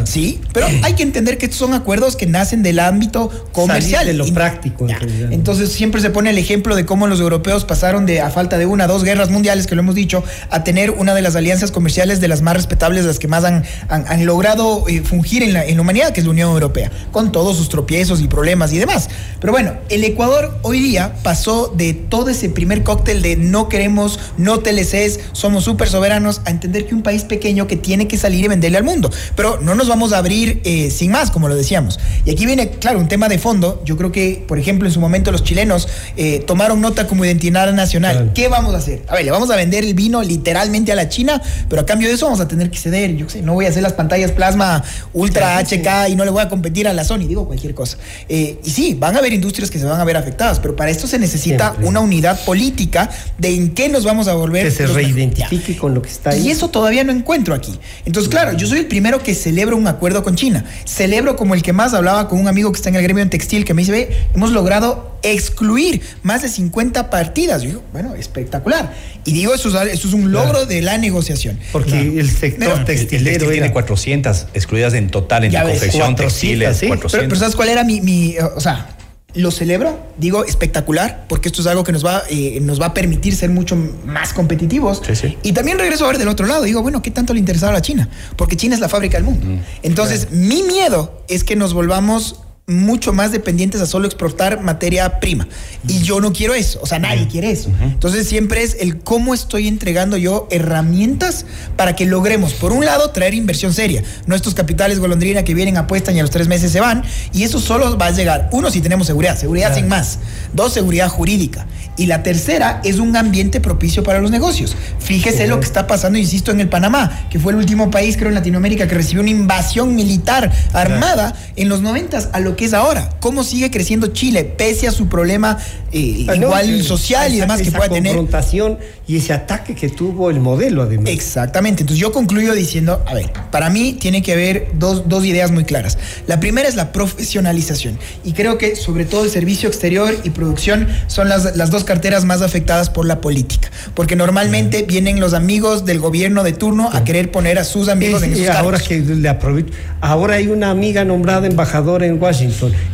Sí, 0.06 0.42
pero 0.54 0.68
hay 0.84 0.94
que 0.94 1.04
entender 1.04 1.38
que 1.38 1.46
estos 1.46 1.60
son 1.60 1.74
acuerdos 1.74 2.16
que 2.16 2.26
nacen 2.26 2.64
del 2.64 2.80
ámbito 2.80 3.30
comercial. 3.52 4.06
de 4.06 4.14
lo 4.14 4.26
práctico. 4.34 4.88
Entonces 5.32 5.72
siempre 5.72 6.02
se 6.02 6.10
pone 6.10 6.30
el 6.30 6.38
ejemplo 6.38 6.76
de 6.76 6.86
cómo 6.86 7.08
los 7.08 7.20
europeos 7.20 7.66
pasaron 7.66 8.06
de, 8.06 8.22
a 8.22 8.30
falta 8.30 8.58
de 8.58 8.66
una, 8.66 8.88
dos 8.88 9.04
guerras 9.04 9.30
mundiales, 9.30 9.68
que 9.68 9.76
lo 9.76 9.82
hemos 9.82 9.96
dicho, 9.96 10.24
a 10.50 10.64
tener 10.64 10.92
una 10.92 11.14
de 11.14 11.22
las 11.22 11.36
alianzas 11.36 11.72
comerciales 11.72 12.20
de 12.22 12.28
las 12.28 12.42
más 12.42 12.56
respetables, 12.56 13.06
las 13.06 13.20
que 13.20 13.28
más 13.28 13.44
han, 13.44 13.64
han, 13.88 14.26
logrado 14.26 14.88
eh, 14.88 15.02
fungir 15.02 15.44
en 15.44 15.54
la, 15.54 15.66
en 15.66 15.76
la 15.76 15.82
humanidad, 15.82 16.12
que 16.12 16.20
es 16.20 16.26
la 16.26 16.32
Unión 16.32 16.50
Europea, 16.50 16.92
con 17.12 17.32
todos 17.32 17.58
sus 17.58 17.70
tropiezos 17.70 18.22
y 18.22 18.28
problemas 18.28 18.74
y 18.74 18.78
demás. 18.78 19.10
Pero 19.40 19.54
bueno, 19.54 19.74
el 19.90 20.04
Ecuador 20.04 20.60
hoy 20.62 20.80
día 20.80 21.14
pasó 21.24 21.74
de 21.76 21.94
todo 21.94 22.30
ese 22.30 22.50
primer 22.50 22.84
cóctel 22.84 23.22
de 23.22 23.36
no 23.36 23.70
queremos, 23.70 24.20
no 24.38 24.60
TLCs, 24.60 25.20
somos 25.32 25.64
súper 25.64 25.90
soberanos, 25.90 26.42
a 26.46 26.50
entender 26.50 26.86
que 26.86 26.96
un 26.96 27.04
país 27.04 27.24
pequeño 27.24 27.68
que 27.68 27.78
tiene 27.78 28.08
que 28.10 28.18
salir 28.18 28.44
y 28.46 28.48
venderle 28.50 28.78
al 28.78 28.84
mundo. 28.84 29.10
Pero 29.36 29.60
no 29.62 29.76
nos 29.76 29.88
vamos 29.88 30.12
a 30.12 30.18
abrir 30.18 30.62
eh, 30.66 30.92
sin 30.92 31.12
más, 31.12 31.32
como 31.32 31.48
lo 31.48 31.56
decíamos. 31.56 32.00
Y 32.26 32.32
aquí 32.32 32.46
viene, 32.46 32.70
claro, 32.72 33.00
un 33.00 33.08
tema 33.08 33.30
de 33.30 33.40
fondo. 33.40 33.82
Yo 33.86 33.96
creo 33.96 34.12
que, 34.12 34.44
por 34.48 34.60
ejemplo, 34.60 34.88
en 34.88 34.94
su 34.94 35.00
momento 35.00 35.32
los 35.32 35.44
chilenos 35.44 35.88
eh, 36.18 36.44
tomaron 36.46 36.82
nota 36.82 37.08
como 37.08 37.24
identidad 37.26 37.72
nacional. 37.74 38.32
¿Qué 38.34 38.48
vamos 38.48 38.74
a 38.74 38.78
hacer? 38.78 39.04
A 39.08 39.16
ver, 39.16 39.26
le 39.26 39.32
vamos 39.32 39.50
a 39.50 39.56
vender 39.56 39.84
el 39.84 39.94
vino 39.94 40.22
literalmente 40.22 40.92
a 40.92 40.96
la 40.96 41.10
China, 41.10 41.42
pero 41.68 41.82
a 41.82 41.86
cambio 41.86 42.08
de 42.08 42.16
eso 42.16 42.26
vamos 42.26 42.40
a 42.40 42.48
tener 42.48 42.70
que 42.70 42.78
ceder. 42.78 43.16
Yo 43.16 43.30
sé, 43.30 43.42
no 43.42 43.54
voy 43.54 43.66
a 43.66 43.70
hacer 43.70 43.84
las 43.84 43.94
pantallas 43.94 44.32
plasma 44.32 44.84
ultra 45.14 45.60
HK 45.60 46.10
y 46.10 46.16
no 46.16 46.26
le 46.26 46.32
voy 46.32 46.42
a 46.42 46.50
competir 46.50 46.88
a 46.88 46.94
la 46.94 47.04
Sony, 47.04 47.20
digo 47.28 47.46
cualquier 47.46 47.74
cosa. 47.74 47.98
Eh, 48.28 48.60
y 48.64 48.70
sí, 48.70 48.96
van 49.00 49.16
a 49.16 49.20
haber 49.20 49.34
industrias 49.34 49.70
que 49.72 49.80
se 49.80 49.86
van 49.86 50.00
a 50.00 50.04
ver 50.04 50.18
afectadas, 50.18 50.60
pero 50.60 50.76
para 50.76 50.92
esto 50.92 51.08
se 51.08 51.20
necesita 51.20 51.76
una 51.82 52.00
unidad 52.00 52.44
política 52.46 53.10
de 53.38 53.56
en 53.56 53.74
qué 53.74 53.90
nos 53.90 54.04
vamos 54.04 54.28
a 54.28 54.34
volver. 54.34 54.66
Que 54.66 54.72
se 54.72 54.88
reidentifique 54.88 55.78
con 55.78 55.94
lo 55.94 56.02
que 56.02 56.10
está 56.10 56.32
ahí. 56.32 56.48
Y 56.48 56.52
eso 56.52 56.70
todavía 56.70 57.04
no 57.04 57.12
encuentro 57.12 57.54
aquí. 57.54 57.78
Entonces, 58.06 58.30
claro, 58.30 58.58
yo 58.58 58.68
soy 58.68 58.80
el 58.80 58.86
primero 58.88 59.22
que 59.22 59.34
celebro 59.34 59.78
un 59.78 59.88
acuerdo 59.88 60.24
con 60.24 60.36
China. 60.36 60.66
Celebro 60.86 61.36
como 61.36 61.56
el 61.56 61.62
que 61.62 61.74
más 61.74 61.94
hablaba 61.94 62.28
con 62.28 62.40
un 62.40 62.48
amigo 62.48 62.72
que 62.72 62.78
está 62.78 62.90
en 62.90 62.96
el 62.96 63.04
gremio 63.04 63.24
en 63.24 63.30
textil 63.30 63.66
que 63.66 63.74
me 63.74 63.82
dice, 63.82 63.92
ve, 63.92 64.10
hemos 64.34 64.52
logrado 64.52 65.18
excluir 65.22 66.02
más 66.24 66.42
de 66.42 66.50
50 66.50 67.10
partidas. 67.10 67.62
Yo 67.62 67.70
digo, 67.70 67.84
bueno, 67.92 68.16
espectacular. 68.16 68.94
Y 69.26 69.34
digo, 69.34 69.54
eso 69.54 69.70
es, 69.84 70.06
un 70.06 70.32
logro 70.32 70.66
de 70.66 70.82
la 70.82 70.98
negociación. 70.98 71.60
Porque 71.72 72.20
el 72.20 72.30
sector 72.30 72.86
textilero 72.86 73.46
el 73.46 73.52
tiene 73.52 73.72
400 73.72 74.48
excluidas 74.54 74.94
en 74.94 75.10
total 75.10 75.44
en 75.44 75.54
la 75.54 75.64
confección, 75.64 76.16
textiles, 76.16 76.78
¿sí? 76.78 76.90
Pero, 77.12 77.36
¿sabes 77.36 77.56
cuál 77.56 77.70
era 77.70 77.84
mi, 77.84 78.02
mi, 78.02 78.36
o 78.56 78.60
sea, 78.60 78.90
lo 79.36 79.52
celebro, 79.52 80.00
digo 80.18 80.44
espectacular, 80.46 81.26
porque 81.30 81.50
esto 81.50 81.62
es 81.62 81.68
algo 81.68 81.84
que 81.84 81.92
nos 81.92 82.06
va, 82.06 82.24
eh, 82.30 82.60
nos 82.62 82.82
va 82.82 82.88
a 82.88 82.94
permitir 82.94 83.36
ser 83.36 83.50
mucho 83.50 83.76
más 84.06 84.34
competitivos. 84.34 85.02
Y 85.44 85.54
también 85.54 85.78
regreso 85.78 86.06
a 86.06 86.08
ver 86.10 86.18
del 86.18 86.28
otro 86.28 86.48
lado, 86.48 86.64
digo, 86.64 86.82
bueno, 86.82 87.02
¿qué 87.02 87.12
tanto 87.12 87.34
le 87.34 87.40
interesaba 87.40 87.78
a 87.78 87.82
China? 87.82 88.10
Porque 88.36 88.58
China 88.58 88.76
es 88.76 88.82
la 88.82 88.90
fábrica 88.90 89.18
del 89.18 89.26
mundo. 89.26 89.46
Mm. 89.46 89.60
Entonces, 89.84 90.32
mi 90.32 90.64
miedo 90.64 91.24
es 91.28 91.44
que 91.44 91.56
nos 91.56 91.74
volvamos 91.74 92.42
mucho 92.70 93.14
más 93.14 93.32
dependientes 93.32 93.82
a 93.82 93.86
solo 93.86 94.06
exportar 94.06 94.62
materia 94.62 95.20
prima. 95.20 95.48
Y 95.88 96.00
yo 96.00 96.22
no 96.22 96.32
quiero 96.32 96.54
eso, 96.54 96.80
o 96.82 96.86
sea, 96.86 97.00
nadie 97.00 97.28
quiere 97.28 97.52
eso. 97.52 97.70
Entonces 97.82 98.28
siempre 98.28 98.64
es 98.64 98.78
el 98.80 99.00
cómo 99.00 99.34
estoy 99.34 99.68
entregando 99.68 100.18
yo 100.18 100.48
herramientas 100.52 101.46
para 101.76 101.96
que 101.96 102.06
logremos, 102.06 102.54
por 102.54 102.72
un 102.72 102.86
lado, 102.86 103.10
traer 103.12 103.34
inversión 103.34 103.74
seria. 103.74 104.04
No 104.28 104.36
estos 104.36 104.54
capitales 104.54 105.00
golondrina 105.00 105.44
que 105.44 105.54
vienen, 105.54 105.78
apuestan 105.78 106.16
y 106.16 106.20
a 106.20 106.22
los 106.22 106.32
tres 106.32 106.48
meses 106.48 106.72
se 106.72 106.80
van. 106.80 107.04
Y 107.34 107.44
eso 107.44 107.60
solo 107.60 107.98
va 107.98 108.08
a 108.08 108.12
llegar, 108.12 108.50
uno, 108.52 108.70
si 108.72 108.82
tenemos 108.82 109.08
seguridad, 109.08 109.38
seguridad 109.38 109.74
sin 109.74 109.88
más. 109.88 110.20
Dos, 110.54 110.74
seguridad 110.74 111.10
jurídica. 111.10 111.66
Y 111.98 112.06
la 112.06 112.24
tercera 112.24 112.80
es 112.84 113.00
un 113.00 113.16
ambiente 113.18 113.60
propicio 113.60 114.04
para 114.04 114.22
los 114.22 114.32
negocios. 114.32 114.76
Fíjese 115.00 115.48
lo 115.48 115.60
que 115.60 115.66
está 115.66 115.88
pasando, 115.88 116.18
insisto, 116.18 116.52
en 116.52 116.62
el 116.62 116.70
Panamá, 116.70 117.28
que 117.30 117.40
fue 117.40 117.52
el 117.52 117.58
último 117.58 117.92
país, 117.92 118.16
creo, 118.16 118.30
en 118.30 118.36
Latinoamérica 118.36 118.88
que 118.88 118.96
recibió 118.96 119.22
una 119.22 119.32
invasión 119.32 119.96
militar 119.96 120.52
armada 120.74 121.36
en 121.56 121.68
los 121.68 121.82
noventas 121.82 122.30
a 122.32 122.40
lo 122.40 122.56
que 122.60 122.66
es 122.66 122.74
ahora. 122.74 123.10
¿Cómo 123.22 123.46
sigue 123.46 123.72
creciendo 123.72 124.08
Chile 124.08 124.44
pese 124.44 124.86
a 124.90 124.92
su 124.92 125.08
problema 125.08 125.58
eh, 125.94 126.26
ah, 126.28 126.36
igual 126.36 126.84
social 126.84 127.34
y 127.34 127.40
demás 127.40 127.62
que 127.62 127.72
pueda 127.72 127.88
tener? 127.88 128.14
confrontación 128.14 128.78
y 129.08 129.16
ese 129.16 129.32
ataque 129.32 129.76
que 129.76 129.88
tuvo 129.88 130.30
el 130.30 130.42
modelo, 130.42 130.84
además. 130.84 131.10
Exactamente. 131.10 131.84
Entonces 131.84 132.02
yo 132.02 132.12
concluyo 132.12 132.54
diciendo, 132.54 133.02
a 133.08 133.14
ver, 133.14 133.32
para 133.50 133.70
mí 133.70 133.94
tiene 133.94 134.22
que 134.22 134.34
haber 134.34 134.68
dos, 134.74 135.08
dos 135.08 135.24
ideas 135.24 135.52
muy 135.52 135.64
claras. 135.64 135.98
La 136.28 136.42
primera 136.42 136.68
es 136.68 136.76
la 136.76 136.92
profesionalización. 136.92 137.98
Y 138.26 138.34
creo 138.34 138.58
que 138.58 138.76
sobre 138.76 139.06
todo 139.06 139.24
el 139.24 139.30
servicio 139.30 139.70
exterior 139.70 140.14
y 140.26 140.32
producción 140.32 140.90
son 141.08 141.30
las, 141.30 141.56
las 141.56 141.72
dos 141.72 141.86
carteras 141.86 142.26
más 142.26 142.42
afectadas 142.42 142.90
por 142.90 143.06
la 143.06 143.22
política. 143.22 143.72
Porque 143.94 144.18
normalmente 144.18 144.84
vienen 144.84 145.22
los 145.22 145.34
amigos 145.34 145.86
del 145.86 146.00
gobierno 146.00 146.44
de 146.44 146.52
turno 146.52 146.90
a 146.92 147.06
querer 147.06 147.32
poner 147.32 147.58
a 147.58 147.64
sus 147.64 147.88
amigos 147.88 148.22
en 148.22 148.34
esos 148.34 148.50
ahora 148.50 148.80
que 148.80 149.00
le 149.00 149.30
aprovecho. 149.30 149.74
Ahora 150.02 150.36
hay 150.36 150.48
una 150.48 150.72
amiga 150.72 151.06
nombrada 151.06 151.48
embajadora 151.48 152.06
en 152.06 152.22
Washington 152.22 152.39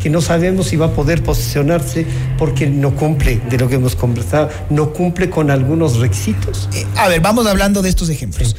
que 0.02 0.10
no 0.10 0.22
sabemos 0.22 0.68
si 0.68 0.76
va 0.76 0.88
a 0.88 0.92
poder 0.92 1.24
posicionarse 1.24 2.06
porque 2.38 2.68
no 2.68 2.96
cumple, 2.96 3.42
de 3.50 3.58
lo 3.58 3.68
que 3.68 3.76
hemos 3.76 3.96
conversado, 3.96 4.50
no 4.70 4.94
cumple 4.94 5.30
con 5.30 5.52
algunos 5.52 5.98
requisitos. 5.98 6.70
Eh, 6.74 6.86
a 6.96 7.08
ver, 7.08 7.22
vamos 7.22 7.48
hablando 7.48 7.82
de 7.82 7.90
estos 7.90 8.10
ejemplos. 8.10 8.56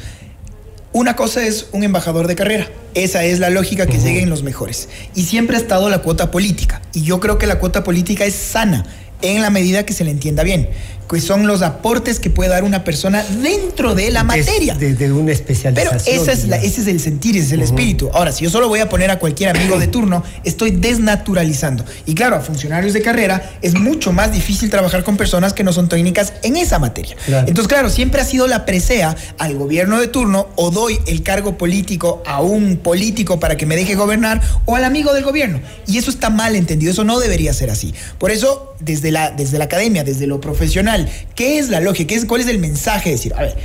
Una 0.93 1.15
cosa 1.15 1.45
es 1.45 1.67
un 1.73 1.83
embajador 1.83 2.27
de 2.27 2.35
carrera. 2.35 2.67
Esa 2.93 3.23
es 3.23 3.39
la 3.39 3.49
lógica 3.49 3.85
que 3.85 3.99
lleguen 3.99 4.29
los 4.29 4.41
mejores. 4.41 4.89
Y 5.13 5.23
siempre 5.23 5.57
ha 5.57 5.59
estado 5.59 5.89
la 5.89 5.99
cuota 5.99 6.31
política. 6.31 6.81
Y 6.93 7.03
yo 7.03 7.19
creo 7.19 7.37
que 7.37 7.45
la 7.45 7.59
cuota 7.59 7.83
política 7.83 8.25
es 8.25 8.33
sana 8.33 8.85
en 9.21 9.41
la 9.41 9.49
medida 9.49 9.85
que 9.85 9.93
se 9.93 10.03
le 10.03 10.11
entienda 10.11 10.43
bien 10.43 10.69
que 11.09 11.21
son 11.21 11.47
los 11.47 11.61
aportes 11.61 12.19
que 12.19 12.29
puede 12.29 12.49
dar 12.49 12.63
una 12.63 12.83
persona 12.83 13.23
dentro 13.41 13.95
de 13.95 14.11
la 14.11 14.23
materia. 14.23 14.75
De, 14.75 15.11
una 15.11 15.31
especialización. 15.31 16.01
Pero 16.05 16.21
esa 16.21 16.31
es 16.31 16.43
ese 16.43 16.81
es 16.81 16.87
el 16.87 16.99
sentir, 16.99 17.37
ese 17.37 17.47
es 17.47 17.51
el 17.53 17.61
espíritu. 17.61 18.09
Ahora, 18.13 18.31
si 18.31 18.43
yo 18.43 18.49
solo 18.49 18.67
voy 18.67 18.79
a 18.79 18.89
poner 18.89 19.09
a 19.11 19.19
cualquier 19.19 19.55
amigo 19.55 19.79
de 19.79 19.87
turno, 19.87 20.23
estoy 20.43 20.71
desnaturalizando. 20.71 21.85
Y 22.05 22.13
claro, 22.13 22.35
a 22.35 22.41
funcionarios 22.41 22.93
de 22.93 23.01
carrera 23.01 23.57
es 23.61 23.75
mucho 23.75 24.11
más 24.11 24.31
difícil 24.31 24.69
trabajar 24.69 25.03
con 25.03 25.17
personas 25.17 25.53
que 25.53 25.63
no 25.63 25.73
son 25.73 25.87
técnicas 25.87 26.33
en 26.43 26.57
esa 26.57 26.79
materia. 26.79 27.15
Entonces, 27.27 27.67
claro, 27.67 27.89
siempre 27.89 28.21
ha 28.21 28.25
sido 28.25 28.47
la 28.47 28.65
presea 28.65 29.15
al 29.37 29.55
gobierno 29.55 29.99
de 29.99 30.07
turno 30.07 30.47
o 30.55 30.71
doy 30.71 30.99
el 31.07 31.23
cargo 31.23 31.57
político 31.57 32.21
a 32.25 32.41
un 32.41 32.77
político 32.77 33.39
para 33.39 33.57
que 33.57 33.65
me 33.65 33.75
deje 33.75 33.95
gobernar 33.95 34.41
o 34.65 34.75
al 34.75 34.83
amigo 34.83 35.13
del 35.13 35.23
gobierno. 35.23 35.61
Y 35.87 35.97
eso 35.97 36.09
está 36.09 36.29
mal 36.29 36.55
entendido, 36.55 36.91
eso 36.91 37.03
no 37.03 37.19
debería 37.19 37.53
ser 37.53 37.69
así. 37.69 37.93
Por 38.17 38.31
eso, 38.31 38.75
desde 38.79 39.11
la, 39.11 39.31
desde 39.31 39.57
la 39.57 39.65
academia, 39.65 40.03
desde 40.03 40.27
lo 40.27 40.41
profesional, 40.41 40.96
¿Qué 41.35 41.59
es 41.59 41.69
la 41.69 41.79
lógica? 41.79 42.15
es, 42.15 42.25
¿Cuál 42.25 42.41
es 42.41 42.47
el 42.47 42.59
mensaje? 42.59 43.11
decir, 43.11 43.33
a 43.35 43.41
ver, 43.41 43.57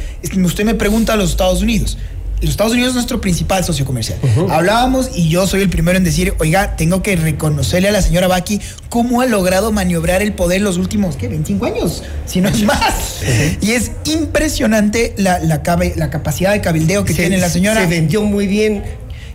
usted 0.44 0.64
me 0.64 0.74
pregunta 0.74 1.14
a 1.14 1.16
los 1.16 1.30
Estados 1.30 1.62
Unidos. 1.62 1.98
Los 2.42 2.50
Estados 2.50 2.72
Unidos 2.72 2.88
es 2.90 2.94
nuestro 2.94 3.20
principal 3.20 3.64
socio 3.64 3.84
comercial. 3.84 4.18
Hablábamos 4.50 5.10
y 5.14 5.28
yo 5.28 5.46
soy 5.46 5.62
el 5.62 5.70
primero 5.70 5.96
en 5.96 6.02
decir, 6.02 6.34
oiga, 6.40 6.74
tengo 6.74 7.00
que 7.00 7.14
reconocerle 7.14 7.88
a 7.88 7.92
la 7.92 8.02
señora 8.02 8.26
Baki 8.26 8.60
cómo 8.88 9.20
ha 9.20 9.26
logrado 9.26 9.70
maniobrar 9.70 10.22
el 10.22 10.32
poder 10.32 10.60
los 10.60 10.76
últimos, 10.76 11.14
¿qué? 11.14 11.28
25 11.28 11.66
años, 11.66 12.02
si 12.26 12.40
no 12.40 12.48
es 12.48 12.64
más. 12.64 13.20
Y 13.60 13.70
es 13.70 13.92
impresionante 14.06 15.14
la, 15.18 15.38
la, 15.38 15.62
capacidad 15.62 16.52
de 16.52 16.60
cabildeo 16.60 17.04
que 17.04 17.14
tiene 17.14 17.38
la 17.38 17.48
señora. 17.48 17.82
Se 17.82 17.86
vendió 17.86 18.22
muy 18.22 18.48
bien 18.48 18.82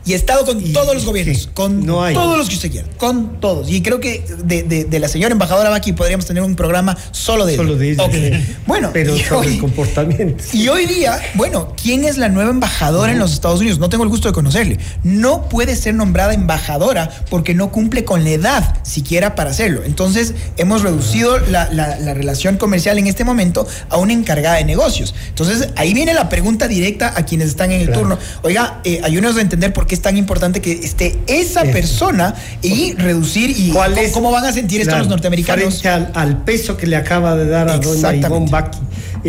y 0.08 0.14
he 0.14 0.16
estado 0.16 0.46
con 0.46 0.64
todos 0.72 0.96
los 0.96 1.06
gobiernos, 1.06 1.50
con 1.54 1.86
todos 1.86 2.38
los 2.38 2.48
que 2.48 2.56
usted 2.56 2.72
quiera, 2.72 2.88
con 2.98 3.42
todos. 3.42 3.70
Y 3.70 3.82
creo 3.82 4.00
que 4.00 4.24
de, 4.42 5.00
la 5.00 5.10
señora 5.10 5.34
embajadora 5.34 5.70
Baki 5.70 5.92
podríamos 5.92 6.26
tener 6.26 6.42
un 6.44 6.56
programa 6.56 6.98
solo 7.12 7.46
de 7.46 7.58
Solo 7.58 7.76
de 7.76 7.92
ella. 7.92 8.08
Bueno, 8.66 8.92
pero 8.94 9.18
sobre 9.18 9.50
el 9.50 9.60
comportamiento. 9.60 10.42
Y 10.54 10.70
hoy 10.70 10.86
día, 10.86 11.20
bueno, 11.34 11.74
¿quién 11.82 12.06
es 12.06 12.18
la 12.18 12.30
nueva 12.30 12.52
embajadora 12.52 13.12
en 13.12 13.20
los 13.20 13.34
Estados 13.34 13.60
Unidos? 13.60 13.80
No 13.80 13.90
tengo 13.90 14.06
el 14.06 14.10
gusto 14.10 14.30
de 14.30 14.34
conocerle. 14.34 14.80
No 15.04 15.50
puede 15.50 15.76
ser 15.76 15.94
nombrada 15.94 16.34
embajadora 16.34 17.10
porque 17.30 17.54
no 17.54 17.72
cumple 17.74 18.06
con 18.06 18.24
la 18.24 18.30
edad 18.30 18.78
siquiera 18.84 19.36
para 19.36 19.50
hacerlo. 19.50 19.82
Entonces, 19.84 20.36
hemos 20.56 20.84
reducido 20.84 21.38
la, 21.40 21.68
relación 22.14 22.56
comercial 22.56 22.98
en 22.98 23.08
este 23.08 23.26
momento 23.26 23.68
a 23.90 23.98
una 23.98 24.14
encargada 24.14 24.56
de 24.56 24.64
negocios. 24.64 25.14
Entonces, 25.28 25.68
ahí 25.76 25.94
viene 25.94 26.14
la 26.14 26.30
pregunta 26.30 26.70
directa 26.70 27.14
a 27.14 27.26
quienes 27.26 27.50
están 27.50 27.74
en 27.74 27.82
el 27.82 27.92
turno. 27.92 28.18
Oiga, 28.44 28.80
eh, 28.86 29.02
ayúdenos 29.04 29.36
a 29.36 29.42
entender 29.42 29.74
por 29.74 29.86
qué 29.86 29.97
es 29.98 30.02
tan 30.02 30.16
importante 30.16 30.62
que 30.62 30.72
esté 30.72 31.18
esa 31.28 31.64
persona 31.64 32.36
y 32.62 32.94
reducir 32.94 33.50
y 33.50 33.72
¿Cuál 33.72 33.98
es, 33.98 34.12
cómo 34.12 34.32
van 34.32 34.46
a 34.46 34.54
sentir 34.54 34.82
esto 34.82 34.98
los 34.98 35.08
norteamericanos. 35.08 35.82
Frente 35.82 36.10
al, 36.14 36.44
peso 36.44 36.78
que 36.78 36.88
le 36.88 36.96
acaba 36.96 37.36
de 37.36 37.48
dar 37.48 37.70
a 37.70 37.78
doña 37.78 38.16
Ivonne 38.16 38.50
Baki, 38.50 38.78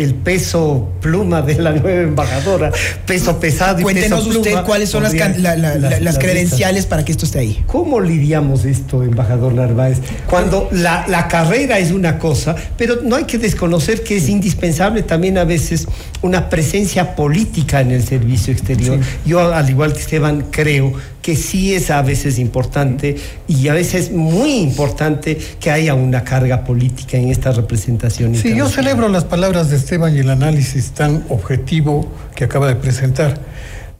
el 0.01 0.15
peso 0.15 0.89
pluma 1.01 1.41
de 1.41 1.55
la 1.55 1.71
nueva 1.71 2.01
embajadora, 2.01 2.71
peso 3.05 3.39
pesado 3.39 3.79
y 3.79 3.83
Cuéntenos 3.83 4.25
peso 4.27 4.39
usted 4.39 4.63
cuáles 4.65 4.89
son 4.89 5.03
las, 5.03 5.13
las, 5.13 6.17
credenciales 6.19 6.85
para 6.85 7.03
que 7.05 7.11
esto 7.11 7.25
esté 7.25 7.39
ahí. 7.39 7.63
¿Cómo 7.67 7.99
lidiamos 7.99 8.65
esto, 8.65 9.03
embajador 9.03 9.53
Narváez? 9.53 9.99
Cuando 10.29 10.69
la, 10.71 11.27
carrera 11.29 11.79
es 11.79 11.91
una 11.91 12.17
cosa, 12.17 12.55
pero 12.77 13.01
no 13.03 13.15
hay 13.15 13.25
que 13.25 13.37
desconocer 13.37 14.03
que 14.03 14.17
es 14.17 14.29
indispensable 14.29 15.03
también 15.03 15.37
a 15.37 15.43
veces 15.43 15.87
una 16.21 16.49
presencia 16.49 17.15
política 17.15 17.81
en 17.81 17.91
el 17.91 18.03
servicio 18.03 18.51
exterior. 18.53 18.99
Yo, 19.25 19.53
al 19.53 19.69
igual 19.69 19.93
que 19.93 19.99
Esteban, 19.99 20.45
creo 20.49 20.93
que 21.21 21.35
sí 21.35 21.73
es 21.73 21.91
a 21.91 22.01
veces 22.01 22.39
importante 22.39 23.15
y 23.47 23.67
a 23.67 23.73
veces 23.73 24.11
muy 24.11 24.53
importante 24.59 25.37
que 25.59 25.71
haya 25.71 25.93
una 25.93 26.23
carga 26.23 26.63
política 26.63 27.17
en 27.17 27.29
esta 27.29 27.51
representación. 27.51 28.35
Sí, 28.35 28.55
yo 28.55 28.67
celebro 28.67 29.09
las 29.09 29.25
palabras 29.25 29.69
de 29.69 29.77
Esteban 29.77 30.15
y 30.15 30.19
el 30.19 30.29
análisis 30.29 30.91
tan 30.91 31.25
objetivo 31.29 32.07
que 32.35 32.45
acaba 32.45 32.67
de 32.67 32.75
presentar 32.75 33.39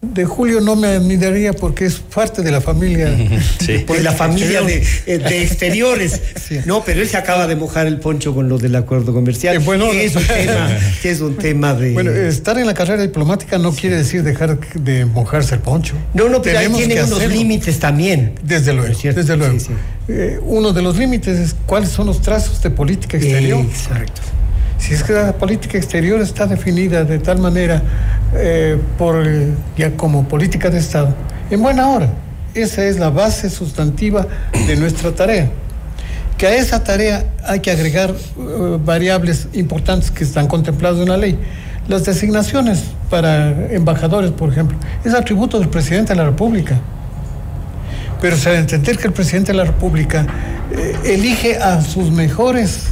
de 0.01 0.23
Julio 0.23 0.61
no 0.61 0.77
me 0.77 0.87
admiraría 0.87 1.51
porque 1.51 1.85
es 1.85 1.95
parte 1.95 2.41
de 2.41 2.51
la 2.51 2.61
familia. 2.61 3.09
Sí. 3.59 3.83
De 3.83 4.01
la 4.01 4.13
familia 4.13 4.61
de, 4.61 4.77
eh, 5.05 5.43
exteriores. 5.43 6.21
No, 6.65 6.83
pero 6.83 7.01
él 7.01 7.07
se 7.07 7.17
acaba 7.17 7.45
de 7.45 7.55
mojar 7.55 7.85
el 7.85 7.99
poncho 7.99 8.33
con 8.33 8.49
lo 8.49 8.57
del 8.57 8.75
acuerdo 8.75 9.13
comercial. 9.13 9.55
Eh, 9.55 9.59
bueno, 9.59 9.91
es 9.91 10.15
un 10.15 10.23
tema, 10.27 10.77
es 11.03 11.21
un 11.21 11.35
tema 11.35 11.73
de. 11.73 11.93
Bueno, 11.93 12.11
estar 12.11 12.57
en 12.57 12.65
la 12.65 12.73
carrera 12.73 13.01
diplomática 13.01 13.57
no 13.57 13.71
quiere 13.71 13.97
decir 13.97 14.23
dejar 14.23 14.59
de 14.73 15.05
mojarse 15.05 15.55
el 15.55 15.61
poncho. 15.61 15.95
No, 16.13 16.29
no, 16.29 16.41
pero 16.41 16.59
tiene 16.75 17.03
unos 17.03 17.27
límites 17.27 17.79
también. 17.79 18.33
Desde 18.41 18.73
luego, 18.73 18.95
desde 19.03 19.37
luego. 19.37 19.57
Eh, 20.07 20.39
uno 20.41 20.73
de 20.73 20.81
los 20.81 20.97
límites 20.97 21.37
es 21.37 21.55
cuáles 21.65 21.89
son 21.89 22.07
los 22.07 22.21
trazos 22.21 22.61
de 22.63 22.71
política 22.71 23.17
exterior. 23.17 23.59
Exacto. 23.59 24.21
Si 24.79 24.93
es 24.93 25.03
que 25.03 25.13
la 25.13 25.33
política 25.33 25.77
exterior 25.77 26.21
está 26.21 26.47
definida 26.47 27.03
de 27.03 27.19
tal 27.19 27.39
manera 27.39 27.81
eh, 28.33 28.77
por, 28.97 29.23
ya 29.77 29.91
como 29.91 30.27
política 30.27 30.69
de 30.69 30.79
Estado, 30.79 31.13
en 31.51 31.61
buena 31.61 31.89
hora, 31.89 32.09
esa 32.53 32.85
es 32.85 32.97
la 32.97 33.09
base 33.09 33.49
sustantiva 33.49 34.25
de 34.67 34.75
nuestra 34.77 35.11
tarea. 35.11 35.49
Que 36.37 36.47
a 36.47 36.55
esa 36.55 36.83
tarea 36.83 37.25
hay 37.45 37.59
que 37.59 37.69
agregar 37.69 38.11
eh, 38.11 38.77
variables 38.83 39.49
importantes 39.53 40.09
que 40.09 40.23
están 40.23 40.47
contempladas 40.47 40.99
en 40.99 41.09
la 41.09 41.17
ley. 41.17 41.37
Las 41.89 42.05
designaciones 42.05 42.83
para 43.09 43.49
embajadores, 43.73 44.31
por 44.31 44.49
ejemplo, 44.49 44.77
es 45.03 45.13
atributo 45.13 45.59
del 45.59 45.67
presidente 45.67 46.13
de 46.13 46.19
la 46.19 46.25
República. 46.25 46.79
Pero 48.21 48.37
se 48.37 48.49
debe 48.49 48.61
entender 48.61 48.97
que 48.97 49.07
el 49.07 49.13
presidente 49.13 49.51
de 49.51 49.57
la 49.57 49.65
República 49.65 50.25
eh, 50.71 50.95
elige 51.03 51.57
a 51.57 51.81
sus 51.81 52.11
mejores 52.11 52.89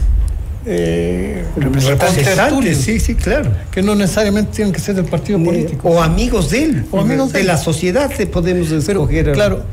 eh, 0.70 1.46
representantes, 1.56 2.78
sí, 2.78 3.00
sí, 3.00 3.16
claro. 3.16 3.52
Que 3.72 3.82
no 3.82 3.96
necesariamente 3.96 4.52
tienen 4.54 4.74
que 4.74 4.82
ser 4.82 4.96
del 4.96 5.06
partido 5.06 5.42
político. 5.42 5.88
O 5.88 6.02
amigos 6.02 6.50
de 6.50 6.64
él, 6.64 6.86
o 6.92 7.00
amigos 7.00 7.32
de, 7.32 7.44
la 7.44 7.58
sociedad 7.58 8.12
te 8.16 8.28
podemos 8.28 8.70
escoger. 8.72 9.32
claro, 9.32 9.64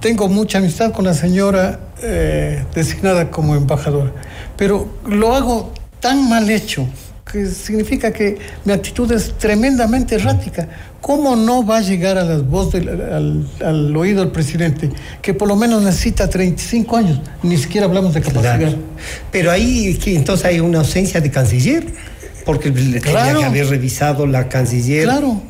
tengo 0.00 0.28
mucha 0.28 0.58
amistad 0.58 0.92
con 0.92 1.04
la 1.04 1.14
señora 1.14 1.78
eh, 2.02 2.64
designada 2.74 3.30
como 3.30 3.54
embajadora, 3.54 4.12
pero 4.56 4.88
lo 5.06 5.34
hago 5.34 5.72
tan 6.00 6.28
mal 6.28 6.50
hecho 6.50 6.88
que 7.30 7.46
significa 7.46 8.12
que 8.12 8.38
mi 8.64 8.72
actitud 8.72 9.10
es 9.12 9.32
tremendamente 9.38 10.16
errática. 10.16 10.68
¿Cómo 11.00 11.36
no 11.36 11.64
va 11.64 11.78
a 11.78 11.80
llegar 11.80 12.18
a 12.18 12.24
las 12.24 12.46
voces 12.46 12.86
al, 12.86 13.96
oído 13.96 14.20
del 14.20 14.32
presidente, 14.32 14.90
que 15.22 15.32
por 15.32 15.48
lo 15.48 15.56
menos 15.56 15.82
necesita 15.82 16.28
35 16.28 16.96
años? 16.96 17.20
Ni 17.42 17.56
siquiera 17.56 17.86
hablamos 17.86 18.14
de 18.14 18.20
capacidad. 18.20 18.74
Pero 19.32 19.50
ahí 19.50 19.98
entonces 20.06 20.44
hay 20.44 20.60
una 20.60 20.80
ausencia 20.80 21.20
de 21.20 21.30
canciller, 21.30 21.86
porque 22.44 22.70
le 22.70 23.00
tenía 23.00 23.34
que 23.34 23.44
haber 23.44 23.68
revisado 23.68 24.26
la 24.26 24.48
canciller. 24.48 25.04
Claro. 25.04 25.40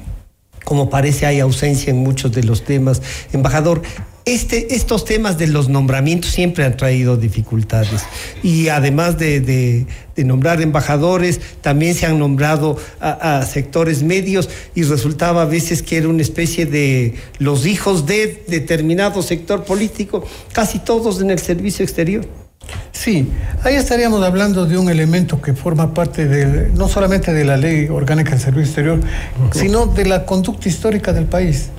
Como 0.64 0.88
parece 0.88 1.26
hay 1.26 1.40
ausencia 1.40 1.90
en 1.90 1.96
muchos 1.96 2.30
de 2.32 2.44
los 2.44 2.64
temas. 2.64 3.02
Embajador, 3.32 3.82
este, 4.24 4.74
estos 4.74 5.04
temas 5.04 5.38
de 5.38 5.46
los 5.46 5.68
nombramientos 5.68 6.30
siempre 6.30 6.64
han 6.64 6.76
traído 6.76 7.16
dificultades. 7.16 8.02
Y 8.42 8.68
además 8.68 9.18
de, 9.18 9.86
nombrar 10.16 10.60
embajadores, 10.60 11.40
también 11.62 11.94
se 11.94 12.04
han 12.04 12.18
nombrado 12.18 12.76
a, 13.00 13.42
sectores 13.46 14.02
medios 14.02 14.50
y 14.74 14.82
resultaba 14.82 15.42
a 15.42 15.46
veces 15.46 15.82
que 15.82 15.96
era 15.96 16.08
una 16.08 16.22
especie 16.22 16.66
de 16.66 17.14
los 17.38 17.64
hijos 17.64 18.04
de 18.06 18.44
determinado 18.46 19.22
sector 19.22 19.64
político, 19.64 20.22
casi 20.52 20.78
todos 20.78 21.22
en 21.22 21.30
el 21.30 21.38
servicio 21.38 21.84
exterior. 21.84 22.26
Sí, 22.92 23.28
ahí 23.64 23.76
estaríamos 23.76 24.22
hablando 24.22 24.66
de 24.66 24.76
un 24.76 24.90
elemento 24.90 25.40
que 25.40 25.54
forma 25.54 25.94
parte 25.94 26.26
de, 26.26 26.68
no 26.70 26.88
solamente 26.88 27.32
de 27.32 27.44
la 27.44 27.56
ley 27.56 27.88
orgánica 27.88 28.32
del 28.32 28.40
servicio 28.40 28.66
exterior, 28.66 29.00
sino 29.52 29.86
de 29.86 30.04
la 30.04 30.26
conducta 30.26 30.68
histórica 30.68 31.12
del 31.12 31.24
país, 31.24 31.70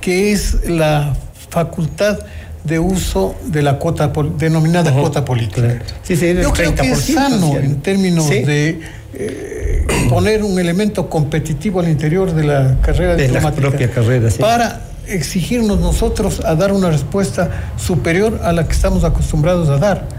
que 0.00 0.32
es 0.32 0.68
la 0.68 1.16
facultad 1.50 2.18
de 2.64 2.78
uso 2.78 3.34
de 3.46 3.62
la 3.62 3.78
cuota 3.78 4.12
denominada 4.36 4.92
cuota 4.92 5.24
política. 5.24 5.80
Yo 6.08 6.52
creo 6.52 6.74
que 6.74 6.90
es 6.92 7.00
sano 7.00 7.56
en 7.56 7.80
términos 7.80 8.28
de 8.28 8.80
eh, 9.14 9.86
poner 10.08 10.42
un 10.42 10.58
elemento 10.58 11.08
competitivo 11.08 11.80
al 11.80 11.88
interior 11.88 12.32
de 12.32 12.44
la 12.44 12.76
carrera 12.82 13.16
de 13.16 13.28
la 13.28 13.52
propia 13.52 13.90
carrera, 13.90 14.28
para 14.38 14.82
exigirnos 15.06 15.80
nosotros 15.80 16.40
a 16.44 16.54
dar 16.54 16.72
una 16.72 16.90
respuesta 16.90 17.72
superior 17.78 18.40
a 18.42 18.52
la 18.52 18.66
que 18.66 18.72
estamos 18.72 19.04
acostumbrados 19.04 19.68
a 19.70 19.78
dar. 19.78 20.18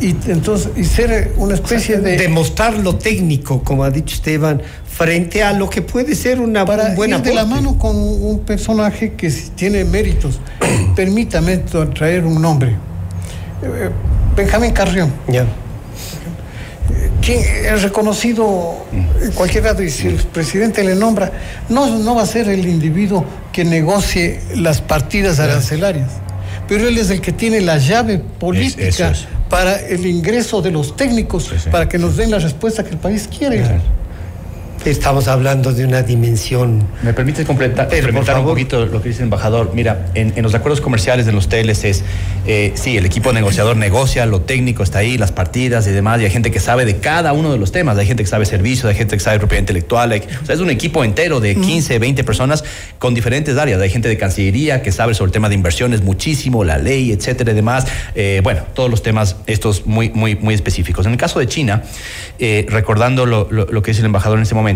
Y 0.00 0.16
entonces, 0.30 0.70
y 0.76 0.84
ser 0.84 1.32
una 1.36 1.54
especie 1.54 1.98
de. 1.98 2.16
Demostrar 2.16 2.76
lo 2.76 2.96
técnico, 2.96 3.62
como 3.62 3.84
ha 3.84 3.90
dicho 3.90 4.16
Esteban, 4.16 4.60
frente 5.02 5.42
a 5.42 5.52
lo 5.52 5.68
que 5.68 5.82
puede 5.82 6.14
ser 6.14 6.38
una 6.38 6.64
Para 6.64 6.94
buena. 6.94 7.16
Ir 7.16 7.22
de 7.22 7.34
la 7.34 7.44
mano 7.44 7.76
con 7.76 7.96
un 7.96 8.40
personaje 8.40 9.14
que 9.14 9.30
tiene 9.54 9.84
méritos. 9.84 10.38
Permítame 10.96 11.58
traer 11.94 12.24
un 12.24 12.40
nombre. 12.40 12.76
Eh, 13.62 13.90
Benjamín 14.36 14.72
Carrión. 14.72 15.12
Ya. 15.26 15.44
que 17.20 17.68
es 17.68 17.82
reconocido 17.82 18.84
en 19.20 19.32
cualquier 19.32 19.64
lado 19.64 19.82
y 19.82 19.90
si 19.90 20.08
el 20.08 20.16
presidente 20.16 20.82
le 20.84 20.94
nombra, 20.94 21.32
no, 21.68 21.98
no 21.98 22.14
va 22.14 22.22
a 22.22 22.26
ser 22.26 22.48
el 22.48 22.66
individuo 22.66 23.24
que 23.52 23.64
negocie 23.64 24.40
las 24.56 24.80
partidas 24.80 25.38
arancelarias, 25.38 26.10
pero 26.66 26.88
él 26.88 26.98
es 26.98 27.10
el 27.10 27.20
que 27.20 27.32
tiene 27.32 27.60
la 27.60 27.78
llave 27.78 28.18
política 28.18 29.12
para 29.48 29.76
el 29.76 30.06
ingreso 30.06 30.62
de 30.62 30.70
los 30.70 30.96
técnicos, 30.96 31.52
para 31.70 31.88
que 31.88 31.98
nos 31.98 32.16
den 32.16 32.30
la 32.30 32.38
respuesta 32.38 32.82
que 32.82 32.90
el 32.90 32.98
país 32.98 33.28
quiere. 33.28 33.62
Estamos 34.84 35.28
hablando 35.28 35.72
de 35.72 35.84
una 35.84 36.02
dimensión. 36.02 36.82
¿Me 37.02 37.12
permite 37.12 37.44
completar, 37.44 37.88
complementar 37.88 38.40
un 38.40 38.46
poquito 38.46 38.84
lo 38.84 39.00
que 39.00 39.10
dice 39.10 39.20
el 39.20 39.26
embajador? 39.26 39.70
Mira, 39.74 40.06
en, 40.14 40.42
los 40.42 40.54
acuerdos 40.56 40.80
comerciales 40.80 41.24
de 41.24 41.30
los 41.30 41.48
es, 41.52 42.02
eh, 42.46 42.72
sí, 42.74 42.96
el 42.96 43.06
equipo 43.06 43.32
negociador 43.32 43.76
negocia, 43.76 44.26
lo 44.26 44.40
técnico 44.40 44.82
está 44.82 44.98
ahí, 44.98 45.18
las 45.18 45.30
partidas 45.30 45.86
y 45.86 45.90
demás, 45.90 46.20
y 46.20 46.24
hay 46.24 46.30
gente 46.30 46.50
que 46.50 46.58
sabe 46.58 46.84
de 46.84 46.96
cada 46.96 47.32
uno 47.32 47.52
de 47.52 47.58
los 47.58 47.70
temas, 47.70 47.96
hay 47.96 48.06
gente 48.06 48.24
que 48.24 48.28
sabe 48.28 48.44
servicio, 48.44 48.88
hay 48.88 48.96
gente 48.96 49.16
que 49.16 49.22
sabe 49.22 49.38
propiedad 49.38 49.60
intelectual, 49.60 50.12
o 50.42 50.46
sea, 50.46 50.54
es 50.54 50.60
un 50.60 50.70
equipo 50.70 51.04
entero 51.04 51.38
de 51.38 51.54
15, 51.54 52.00
20 52.00 52.24
personas 52.24 52.64
con 52.98 53.14
diferentes 53.14 53.56
áreas, 53.58 53.80
hay 53.80 53.90
gente 53.90 54.08
de 54.08 54.16
Cancillería 54.16 54.82
que 54.82 54.90
sabe 54.90 55.14
sobre 55.14 55.28
el 55.28 55.32
tema 55.32 55.48
de 55.48 55.54
inversiones 55.54 56.02
muchísimo, 56.02 56.64
la 56.64 56.78
ley, 56.78 57.12
etcétera 57.12 57.52
y 57.52 57.54
demás, 57.54 57.86
eh, 58.16 58.40
bueno, 58.42 58.62
todos 58.74 58.90
los 58.90 59.02
temas 59.02 59.36
estos 59.46 59.86
muy, 59.86 60.10
muy, 60.10 60.34
muy 60.34 60.54
específicos. 60.54 61.06
En 61.06 61.12
el 61.12 61.18
caso 61.18 61.38
de 61.38 61.46
China, 61.46 61.82
eh, 62.38 62.66
recordando 62.68 63.26
lo, 63.26 63.48
lo 63.50 63.82
que 63.82 63.90
dice 63.92 64.00
el 64.00 64.06
embajador 64.06 64.38
en 64.38 64.42
ese 64.42 64.54
momento, 64.54 64.71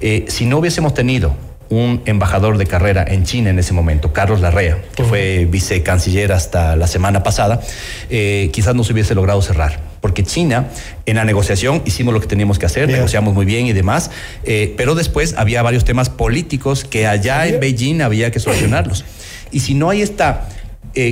eh, 0.00 0.24
si 0.28 0.46
no 0.46 0.58
hubiésemos 0.58 0.94
tenido 0.94 1.34
un 1.70 2.00
embajador 2.06 2.56
de 2.56 2.66
carrera 2.66 3.04
en 3.06 3.24
China 3.24 3.50
en 3.50 3.58
ese 3.58 3.74
momento, 3.74 4.12
Carlos 4.12 4.40
Larrea, 4.40 4.78
que 4.94 5.04
fue 5.04 5.46
vicecanciller 5.50 6.32
hasta 6.32 6.76
la 6.76 6.86
semana 6.86 7.22
pasada, 7.22 7.60
eh, 8.08 8.48
quizás 8.52 8.74
no 8.74 8.84
se 8.84 8.94
hubiese 8.94 9.14
logrado 9.14 9.42
cerrar. 9.42 9.78
Porque 10.00 10.22
China, 10.22 10.68
en 11.04 11.16
la 11.16 11.24
negociación, 11.24 11.82
hicimos 11.84 12.14
lo 12.14 12.20
que 12.20 12.26
teníamos 12.26 12.58
que 12.58 12.66
hacer, 12.66 12.88
negociamos 12.88 13.34
muy 13.34 13.44
bien 13.44 13.66
y 13.66 13.72
demás, 13.72 14.10
eh, 14.44 14.72
pero 14.76 14.94
después 14.94 15.34
había 15.36 15.60
varios 15.60 15.84
temas 15.84 16.08
políticos 16.08 16.84
que 16.84 17.06
allá 17.06 17.46
en 17.46 17.60
Beijing 17.60 18.00
había 18.00 18.30
que 18.30 18.40
solucionarlos. 18.40 19.04
Y 19.50 19.60
si 19.60 19.74
no 19.74 19.90
hay 19.90 20.02
esta 20.02 20.48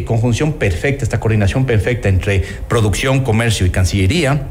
conjunción 0.04 0.54
perfecta, 0.54 1.04
esta 1.04 1.20
coordinación 1.20 1.64
perfecta 1.64 2.08
entre 2.08 2.42
producción, 2.68 3.22
comercio 3.22 3.66
y 3.66 3.70
cancillería, 3.70 4.46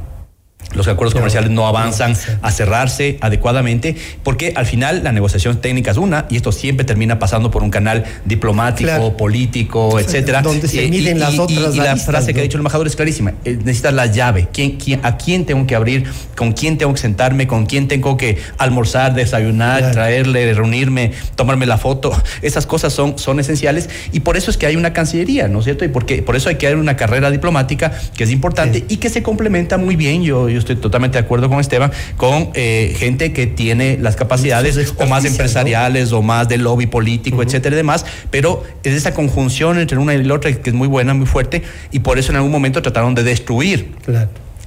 los 0.74 0.88
acuerdos 0.88 1.13
comerciales 1.13 1.51
no 1.51 1.68
avanzan 1.68 2.16
a 2.41 2.51
cerrarse 2.51 3.18
adecuadamente, 3.22 3.95
porque 4.24 4.53
al 4.55 4.66
final 4.66 5.03
la 5.03 5.11
negociación 5.11 5.61
técnica 5.61 5.91
es 5.91 5.97
una 5.97 6.26
y 6.30 6.36
esto 6.36 6.51
siempre 6.51 6.86
termina 6.86 7.20
pasando 7.20 7.51
por 7.51 7.63
un 7.63 7.70
canal 7.70 8.03
diplomático, 8.26 9.16
político, 9.16 9.99
etcétera. 9.99 10.41
Donde 10.41 10.68
se 10.68 10.88
miden 10.89 11.20
las 11.20 11.39
otras. 11.39 11.76
Y, 11.76 11.80
la 11.80 11.95
frase 11.95 12.34
que 12.34 12.39
ha 12.39 12.43
dicho 12.43 12.57
el 12.57 12.61
embajador 12.61 12.88
es 12.88 12.95
clarísima: 12.95 13.34
eh, 13.45 13.57
necesitas 13.57 13.93
la 13.93 14.07
llave. 14.07 14.47
¿Quién, 14.51 14.78
a 15.03 15.18
quién 15.18 15.45
tengo 15.45 15.66
que 15.66 15.76
abrir? 15.76 16.09
¿Con 16.36 16.51
quién 16.51 16.78
tengo 16.78 16.93
que 16.93 16.99
sentarme? 16.99 17.47
¿Con 17.47 17.66
quién 17.66 17.88
tengo 17.88 18.18
que 18.18 18.38
almorzar, 18.57 19.13
desayunar, 19.13 19.91
traerle, 19.91 20.53
reunirme, 20.53 21.11
tomarme 21.36 21.66
la 21.66 21.78
foto? 21.78 22.11
Esas 22.41 22.66
cosas 22.66 22.91
son, 22.91 23.18
son 23.18 23.39
esenciales 23.39 23.89
y 24.11 24.22
por 24.22 24.38
eso 24.38 24.51
es 24.51 24.57
que 24.57 24.66
hay 24.66 24.76
una 24.76 24.93
cancillería, 24.93 25.47
¿no 25.47 25.59
es 25.59 25.66
cierto? 25.66 25.86
Y 25.86 25.89
porque, 25.89 26.22
por 26.22 26.36
eso 26.36 26.49
hay 26.49 26.55
que 26.55 26.68
haber 26.68 26.80
una 26.80 26.95
carrera 26.95 27.32
diplomática 27.32 27.91
que 28.16 28.24
es 28.24 28.32
importante 28.32 28.86
y 28.89 28.97
que 28.97 29.09
se 29.09 29.24
complementa 29.24 29.78
muy 29.78 29.95
bien. 29.95 30.24
Yo, 30.24 30.49
yo 30.56 30.60
estoy 30.60 30.78
totalmente 30.78 31.18
de 31.18 31.24
acuerdo 31.24 31.49
con 31.49 31.60
Esteban, 31.60 31.91
con 32.18 32.49
eh, 32.53 32.95
gente 32.97 33.34
que 33.34 33.47
tiene 33.47 33.97
las 33.99 34.16
capacidades 34.16 34.93
o 34.97 35.06
más 35.06 35.26
empresariales 35.26 36.12
o 36.12 36.22
más 36.22 36.47
de 36.47 36.58
lobby 36.58 36.88
político, 36.88 37.43
etcétera 37.43 37.76
y 37.76 37.78
demás, 37.78 38.06
pero 38.32 38.64
es 38.84 38.93
esa 38.93 39.14
conjunción 39.14 39.78
entre 39.80 39.97
una 39.97 40.14
y 40.14 40.24
la 40.24 40.34
otra 40.34 40.51
que 40.51 40.70
es 40.70 40.76
muy 40.76 40.88
buena, 40.88 41.14
muy 41.14 41.28
fuerte, 41.28 41.64
y 41.91 41.99
por 41.99 42.18
eso 42.18 42.32
en 42.32 42.38
algún 42.38 42.51
momento 42.51 42.82
trataron 42.82 43.16
de 43.16 43.24
destruir. 43.24 43.91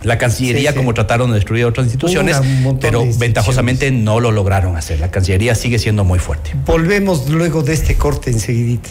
la 0.04 0.16
Cancillería, 0.16 0.74
como 0.74 0.94
trataron 0.94 1.30
de 1.30 1.36
destruir 1.36 1.64
otras 1.64 1.86
instituciones, 1.86 2.36
pero 2.80 3.04
ventajosamente 3.18 3.90
no 3.90 4.20
lo 4.20 4.30
lograron 4.30 4.76
hacer. 4.76 5.00
La 5.00 5.10
Cancillería 5.10 5.54
sigue 5.54 5.78
siendo 5.78 6.04
muy 6.04 6.18
fuerte. 6.18 6.52
Volvemos 6.66 7.28
luego 7.28 7.62
de 7.62 7.72
este 7.72 7.96
corte 7.96 8.30
enseguidita. 8.30 8.90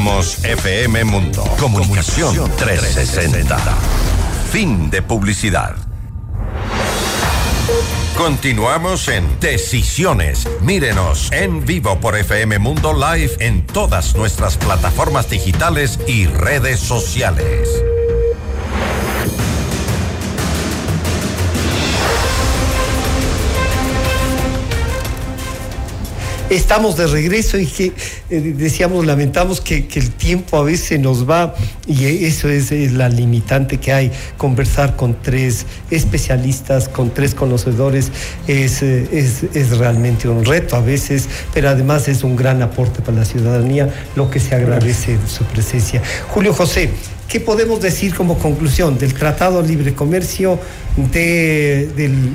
Somos 0.00 0.42
FM 0.44 1.04
Mundo. 1.04 1.44
Comunicación 1.58 2.50
360. 2.56 3.58
Fin 4.50 4.88
de 4.88 5.02
publicidad. 5.02 5.76
Continuamos 8.16 9.08
en 9.08 9.38
Decisiones. 9.40 10.48
Mírenos 10.62 11.30
en 11.32 11.66
vivo 11.66 12.00
por 12.00 12.16
FM 12.16 12.60
Mundo 12.60 12.94
Live 12.94 13.32
en 13.40 13.66
todas 13.66 14.16
nuestras 14.16 14.56
plataformas 14.56 15.28
digitales 15.28 16.00
y 16.06 16.24
redes 16.24 16.80
sociales. 16.80 17.68
Estamos 26.50 26.96
de 26.96 27.06
regreso 27.06 27.58
y 27.58 27.66
que 27.66 27.92
eh, 28.28 28.40
decíamos, 28.56 29.06
lamentamos 29.06 29.60
que, 29.60 29.86
el 29.94 30.10
tiempo 30.10 30.56
a 30.56 30.64
veces 30.64 30.98
nos 30.98 31.28
va 31.28 31.54
y 31.86 32.24
eso 32.24 32.48
es, 32.48 32.72
la 32.92 33.08
limitante 33.08 33.78
que 33.78 33.92
hay. 33.92 34.10
Conversar 34.36 34.96
con 34.96 35.22
tres 35.22 35.64
especialistas, 35.92 36.88
con 36.88 37.14
tres 37.14 37.36
conocedores, 37.36 38.10
es, 38.48 38.82
es, 38.82 39.44
es 39.54 39.78
realmente 39.78 40.28
un 40.28 40.44
reto 40.44 40.74
a 40.74 40.80
veces, 40.80 41.28
pero 41.54 41.68
además 41.68 42.08
es 42.08 42.24
un 42.24 42.34
gran 42.34 42.62
aporte 42.62 43.00
para 43.00 43.18
la 43.18 43.24
ciudadanía, 43.24 43.88
lo 44.16 44.28
que 44.28 44.40
se 44.40 44.56
agradece 44.56 45.18
su 45.28 45.44
presencia. 45.44 46.02
Julio 46.30 46.52
José, 46.52 46.90
¿Qué 47.30 47.38
podemos 47.38 47.80
decir 47.80 48.12
como 48.12 48.36
conclusión 48.38 48.98
del 48.98 49.14
Tratado 49.14 49.62
de 49.62 49.68
Libre 49.68 49.94
Comercio, 49.94 50.58
del, 51.12 52.34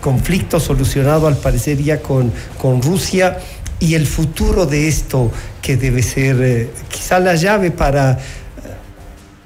conflicto 0.00 0.58
solucionado 0.58 1.28
al 1.28 1.36
parecer 1.36 1.80
ya 1.80 2.00
con, 2.00 2.32
con 2.60 2.82
Rusia 2.82 3.38
y 3.78 3.94
el 3.94 4.04
futuro 4.04 4.66
de 4.66 4.88
esto 4.88 5.30
que 5.62 5.76
debe 5.76 6.02
ser 6.02 6.42
eh, 6.42 6.70
quizá 6.88 7.20
la 7.20 7.36
llave 7.36 7.70
para 7.70 8.14
eh, 8.14 8.16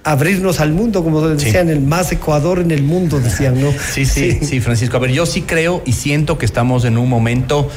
abrirnos 0.02 0.60
al 0.60 0.72
mundo, 0.72 1.04
como 1.04 1.28
decían, 1.28 1.68
el 1.68 1.82
más 1.82 2.10
Ecuador 2.12 2.58
en 2.58 2.70
el 2.70 2.82
mundo, 2.82 3.20
decían, 3.20 3.60
¿no? 3.60 3.70
sí, 3.92 4.06
sí, 4.06 4.38
sí, 4.40 4.60
Francisco. 4.60 4.96
A 4.96 5.00
ver, 5.00 5.10
yo 5.10 5.26
sí 5.26 5.42
creo 5.42 5.82
y 5.84 5.92
siento 5.92 6.38
que 6.38 6.46
estamos 6.46 6.86
en 6.86 6.96
un 6.96 7.10
momento 7.10 7.68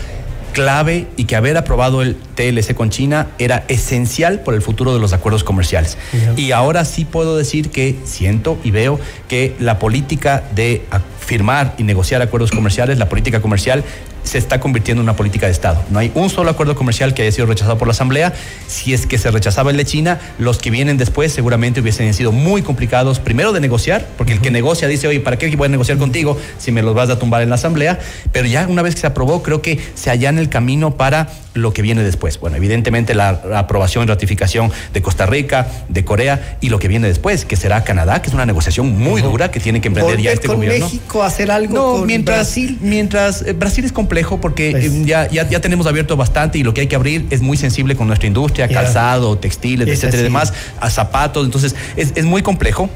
clave 0.59 1.07
y 1.15 1.23
que 1.23 1.37
haber 1.37 1.55
aprobado 1.55 2.01
el 2.01 2.17
TLC 2.35 2.73
con 2.73 2.89
China 2.89 3.27
era 3.39 3.63
esencial 3.69 4.41
por 4.41 4.55
el 4.55 4.61
futuro 4.61 4.93
de 4.93 4.99
los 4.99 5.13
acuerdos 5.13 5.45
comerciales. 5.45 5.97
Y 6.35 6.51
ahora 6.51 6.83
sí 6.83 7.05
puedo 7.05 7.37
decir 7.37 7.69
que 7.69 7.95
siento 8.03 8.57
y 8.61 8.71
veo 8.71 8.99
que 9.29 9.55
la 9.59 9.79
política 9.79 10.43
de 10.53 10.85
firmar 11.29 11.75
y 11.77 11.83
negociar 11.83 12.23
acuerdos 12.23 12.49
comerciales, 12.49 12.97
la 12.97 13.07
política 13.07 13.39
comercial 13.39 13.83
se 14.23 14.39
está 14.39 14.59
convirtiendo 14.59 15.01
en 15.01 15.05
una 15.05 15.15
política 15.15 15.45
de 15.45 15.51
Estado. 15.51 15.83
No 15.91 15.99
hay 15.99 16.11
un 16.15 16.29
solo 16.29 16.49
acuerdo 16.49 16.75
comercial 16.75 17.13
que 17.13 17.21
haya 17.21 17.31
sido 17.31 17.45
rechazado 17.45 17.77
por 17.77 17.87
la 17.87 17.91
Asamblea. 17.91 18.33
Si 18.67 18.93
es 18.93 19.05
que 19.05 19.17
se 19.17 19.29
rechazaba 19.31 19.69
el 19.71 19.77
de 19.77 19.85
China, 19.85 20.19
los 20.39 20.57
que 20.57 20.71
vienen 20.71 20.97
después 20.97 21.31
seguramente 21.31 21.81
hubiesen 21.81 22.11
sido 22.15 22.31
muy 22.31 22.63
complicados, 22.63 23.19
primero 23.19 23.53
de 23.53 23.59
negociar, 23.59 24.07
porque 24.17 24.33
el 24.33 24.41
que 24.41 24.49
negocia 24.49 24.87
dice, 24.87 25.07
oye, 25.07 25.19
¿para 25.19 25.37
qué 25.37 25.55
voy 25.55 25.67
a 25.67 25.69
negociar 25.69 25.97
contigo 25.97 26.37
si 26.57 26.71
me 26.71 26.81
los 26.81 26.95
vas 26.95 27.09
a 27.09 27.19
tumbar 27.19 27.43
en 27.43 27.49
la 27.49 27.55
Asamblea? 27.55 27.99
Pero 28.31 28.47
ya 28.47 28.67
una 28.67 28.81
vez 28.81 28.95
que 28.95 29.01
se 29.01 29.07
aprobó, 29.07 29.43
creo 29.43 29.61
que 29.61 29.79
se 29.95 30.09
allana 30.09 30.41
el 30.41 30.49
camino 30.49 30.95
para 30.95 31.29
lo 31.53 31.73
que 31.73 31.81
viene 31.81 32.03
después. 32.03 32.39
Bueno, 32.39 32.57
evidentemente 32.57 33.15
la, 33.15 33.29
aprobación 33.55 34.03
y 34.05 34.07
ratificación 34.07 34.71
de 34.93 35.01
Costa 35.01 35.25
Rica, 35.25 35.67
de 35.89 36.05
Corea 36.05 36.57
y 36.61 36.69
lo 36.69 36.79
que 36.79 36.87
viene 36.87 37.07
después, 37.07 37.45
que 37.45 37.55
será 37.55 37.83
Canadá, 37.83 38.21
que 38.21 38.29
es 38.29 38.33
una 38.33 38.45
negociación 38.45 38.97
muy 38.97 39.21
dura 39.21 39.51
que 39.51 39.59
tiene 39.59 39.81
que 39.81 39.87
emprender 39.87 40.21
ya 40.21 40.31
este 40.31 40.47
con 40.47 40.57
gobierno. 40.57 40.85
México 40.85 41.18
hacer 41.23 41.51
algo 41.51 41.73
no, 41.73 41.91
con 41.93 42.07
mientras, 42.07 42.37
Brasil? 42.37 42.77
Mientras 42.81 43.41
eh, 43.41 43.53
Brasil 43.53 43.85
es 43.85 43.91
complejo 43.91 44.39
porque 44.39 44.71
Pues. 44.71 44.85
eh, 44.85 45.03
ya, 45.05 45.29
ya, 45.29 45.47
ya 45.47 45.61
tenemos 45.61 45.87
abierto 45.87 46.15
bastante 46.17 46.57
y 46.57 46.63
lo 46.63 46.73
que 46.73 46.81
hay 46.81 46.87
que 46.87 46.95
abrir 46.95 47.27
es 47.29 47.41
muy 47.41 47.57
sensible 47.57 47.95
con 47.95 48.07
nuestra 48.07 48.27
industria, 48.27 48.67
calzado, 48.67 49.37
textiles, 49.37 49.87
Es 49.87 49.99
etcétera 49.99 50.21
y 50.21 50.23
demás, 50.23 50.53
a 50.79 50.89
zapatos. 50.89 51.45
Entonces, 51.45 51.75
es, 51.95 52.13
es 52.15 52.25
muy 52.25 52.41
complejo. 52.41 52.89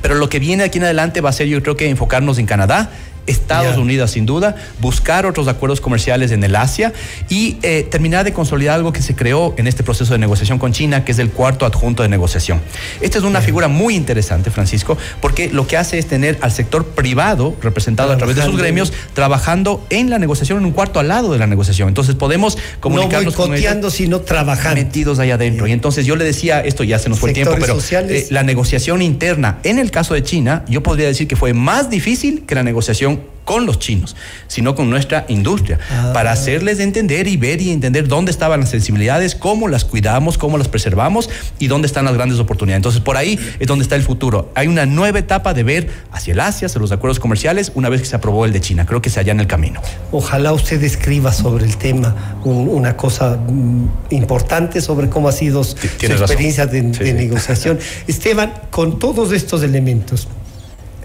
Pero 0.00 0.16
lo 0.16 0.28
que 0.28 0.40
viene 0.40 0.64
aquí 0.64 0.78
en 0.78 0.84
adelante 0.84 1.20
va 1.20 1.30
a 1.30 1.32
ser, 1.32 1.46
yo 1.46 1.62
creo 1.62 1.76
que 1.76 1.88
enfocarnos 1.88 2.38
en 2.38 2.46
Canadá. 2.46 2.90
Estados. 3.26 3.76
Unidos 3.76 4.10
sin 4.10 4.26
duda, 4.26 4.56
buscar 4.80 5.26
otros 5.26 5.48
acuerdos 5.48 5.80
comerciales 5.80 6.30
en 6.32 6.42
el 6.44 6.56
Asia 6.56 6.92
y 7.28 7.58
eh, 7.62 7.86
terminar 7.90 8.24
de 8.24 8.32
consolidar 8.32 8.76
algo 8.76 8.92
que 8.92 9.02
se 9.02 9.14
creó 9.14 9.54
en 9.56 9.66
este 9.66 9.82
proceso 9.82 10.12
de 10.12 10.18
negociación 10.18 10.58
con 10.58 10.72
China, 10.72 11.04
que 11.04 11.12
es 11.12 11.18
el 11.18 11.30
cuarto 11.30 11.64
adjunto 11.66 12.02
de 12.02 12.08
negociación. 12.08 12.60
Esta 13.00 13.18
es 13.18 13.24
una 13.24 13.40
figura 13.40 13.68
muy 13.68 13.94
interesante, 13.94 14.50
Francisco, 14.50 14.96
porque 15.20 15.50
lo 15.50 15.66
que 15.66 15.76
hace 15.76 15.98
es 15.98 16.06
tener 16.06 16.38
al 16.40 16.52
sector 16.52 16.84
privado 16.86 17.56
representado 17.62 18.12
a 18.12 18.16
través 18.16 18.36
de 18.36 18.42
sus 18.42 18.56
gremios, 18.56 18.92
trabajando 19.14 19.84
en 19.90 20.10
la 20.10 20.18
negociación, 20.18 20.58
en 20.58 20.66
un 20.66 20.72
cuarto 20.72 21.00
al 21.00 21.08
lado 21.08 21.32
de 21.32 21.38
la 21.38 21.46
negociación. 21.46 21.88
Entonces 21.88 22.14
podemos 22.14 22.56
No 22.56 22.80
comunicarnos 22.80 23.34
con 23.34 23.46
ellos 23.46 23.52
boicoteando, 23.52 23.90
sino 23.90 24.20
trabajando. 24.20 24.80
metidos 24.82 25.18
ahí 25.18 25.30
adentro. 25.30 25.66
Y 25.66 25.72
entonces 25.72 26.06
yo 26.06 26.16
le 26.16 26.24
decía, 26.24 26.60
esto 26.60 26.84
ya 26.84 26.98
se 26.98 27.08
nos 27.08 27.18
fue 27.18 27.30
el 27.30 27.34
tiempo, 27.34 27.54
pero 27.58 27.78
eh, 27.90 28.26
la 28.30 28.42
negociación 28.42 29.02
interna, 29.02 29.58
en 29.62 29.78
el 29.78 29.90
caso 29.90 30.14
de 30.14 30.22
China, 30.22 30.64
yo 30.68 30.82
podría 30.82 31.06
decir 31.06 31.28
que 31.28 31.36
fue 31.36 31.52
más 31.52 31.90
difícil 31.90 32.44
que 32.46 32.54
la 32.54 32.62
negociación 32.62 33.11
con 33.44 33.66
los 33.66 33.80
chinos, 33.80 34.14
sino 34.46 34.76
con 34.76 34.88
nuestra 34.88 35.24
industria, 35.28 35.80
Ah. 35.90 36.12
para 36.14 36.30
hacerles 36.30 36.78
entender 36.78 37.26
y 37.26 37.36
ver 37.36 37.60
y 37.60 37.70
entender 37.72 38.06
dónde 38.06 38.30
estaban 38.30 38.60
las 38.60 38.70
sensibilidades, 38.70 39.34
cómo 39.34 39.66
las 39.66 39.84
cuidamos, 39.84 40.38
cómo 40.38 40.58
las 40.58 40.68
preservamos 40.68 41.28
y 41.58 41.66
dónde 41.66 41.86
están 41.88 42.04
las 42.04 42.14
grandes 42.14 42.38
oportunidades. 42.38 42.78
Entonces, 42.78 43.00
por 43.00 43.16
ahí 43.16 43.36
es 43.58 43.66
donde 43.66 43.82
está 43.82 43.96
el 43.96 44.04
futuro. 44.04 44.52
Hay 44.54 44.68
una 44.68 44.86
nueva 44.86 45.18
etapa 45.18 45.54
de 45.54 45.64
ver 45.64 45.90
hacia 46.12 46.34
el 46.34 46.40
Asia, 46.40 46.66
hacia 46.66 46.80
los 46.80 46.92
acuerdos 46.92 47.18
comerciales, 47.18 47.72
una 47.74 47.88
vez 47.88 48.02
que 48.02 48.06
se 48.06 48.14
aprobó 48.14 48.44
el 48.44 48.52
de 48.52 48.60
China. 48.60 48.86
Creo 48.86 49.02
que 49.02 49.10
se 49.10 49.18
allá 49.18 49.32
en 49.32 49.40
el 49.40 49.48
camino. 49.48 49.80
Ojalá 50.12 50.52
usted 50.52 50.80
escriba 50.84 51.32
sobre 51.32 51.64
el 51.64 51.76
tema 51.78 52.38
un- 52.44 52.68
una 52.68 52.96
cosa 52.96 53.38
mm, 53.38 53.86
importante 54.10 54.80
sobre 54.80 55.08
cómo 55.08 55.28
ha 55.28 55.32
sido 55.32 55.64
su 55.64 55.74
experiencia 56.00 56.66
de, 56.66 56.80
Sí, 56.94 57.00
de 57.00 57.06
sí. 57.06 57.12
negociación. 57.12 57.80
Esteban, 58.06 58.52
con 58.70 59.00
todos 59.00 59.32
estos 59.32 59.64
elementos, 59.64 60.28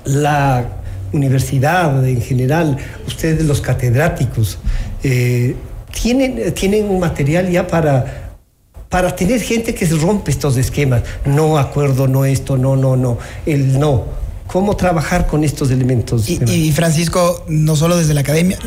la 0.05 0.65
universidad 1.13 2.07
en 2.07 2.21
general, 2.21 2.77
ustedes 3.05 3.45
los 3.45 3.61
catedráticos, 3.61 4.57
eh, 5.03 5.55
¿tienen, 6.01 6.53
tienen 6.53 6.85
un 6.85 6.99
material 6.99 7.49
ya 7.49 7.67
para, 7.67 8.27
para 8.89 9.15
tener 9.15 9.41
gente 9.41 9.75
que 9.75 9.85
se 9.85 9.95
rompe 9.95 10.31
estos 10.31 10.57
esquemas. 10.57 11.03
No 11.25 11.57
acuerdo, 11.57 12.07
no 12.07 12.25
esto, 12.25 12.57
no, 12.57 12.75
no, 12.75 12.95
no, 12.95 13.17
el 13.45 13.79
no. 13.79 14.05
¿Cómo 14.47 14.77
trabajar 14.77 15.27
con 15.27 15.43
estos 15.43 15.71
elementos? 15.71 16.29
Y, 16.29 16.71
Francisco, 16.71 17.43
no 17.49 17.75
solo 17.75 17.97
desde 17.97 18.13
la 18.13 18.21
academia, 18.21 18.57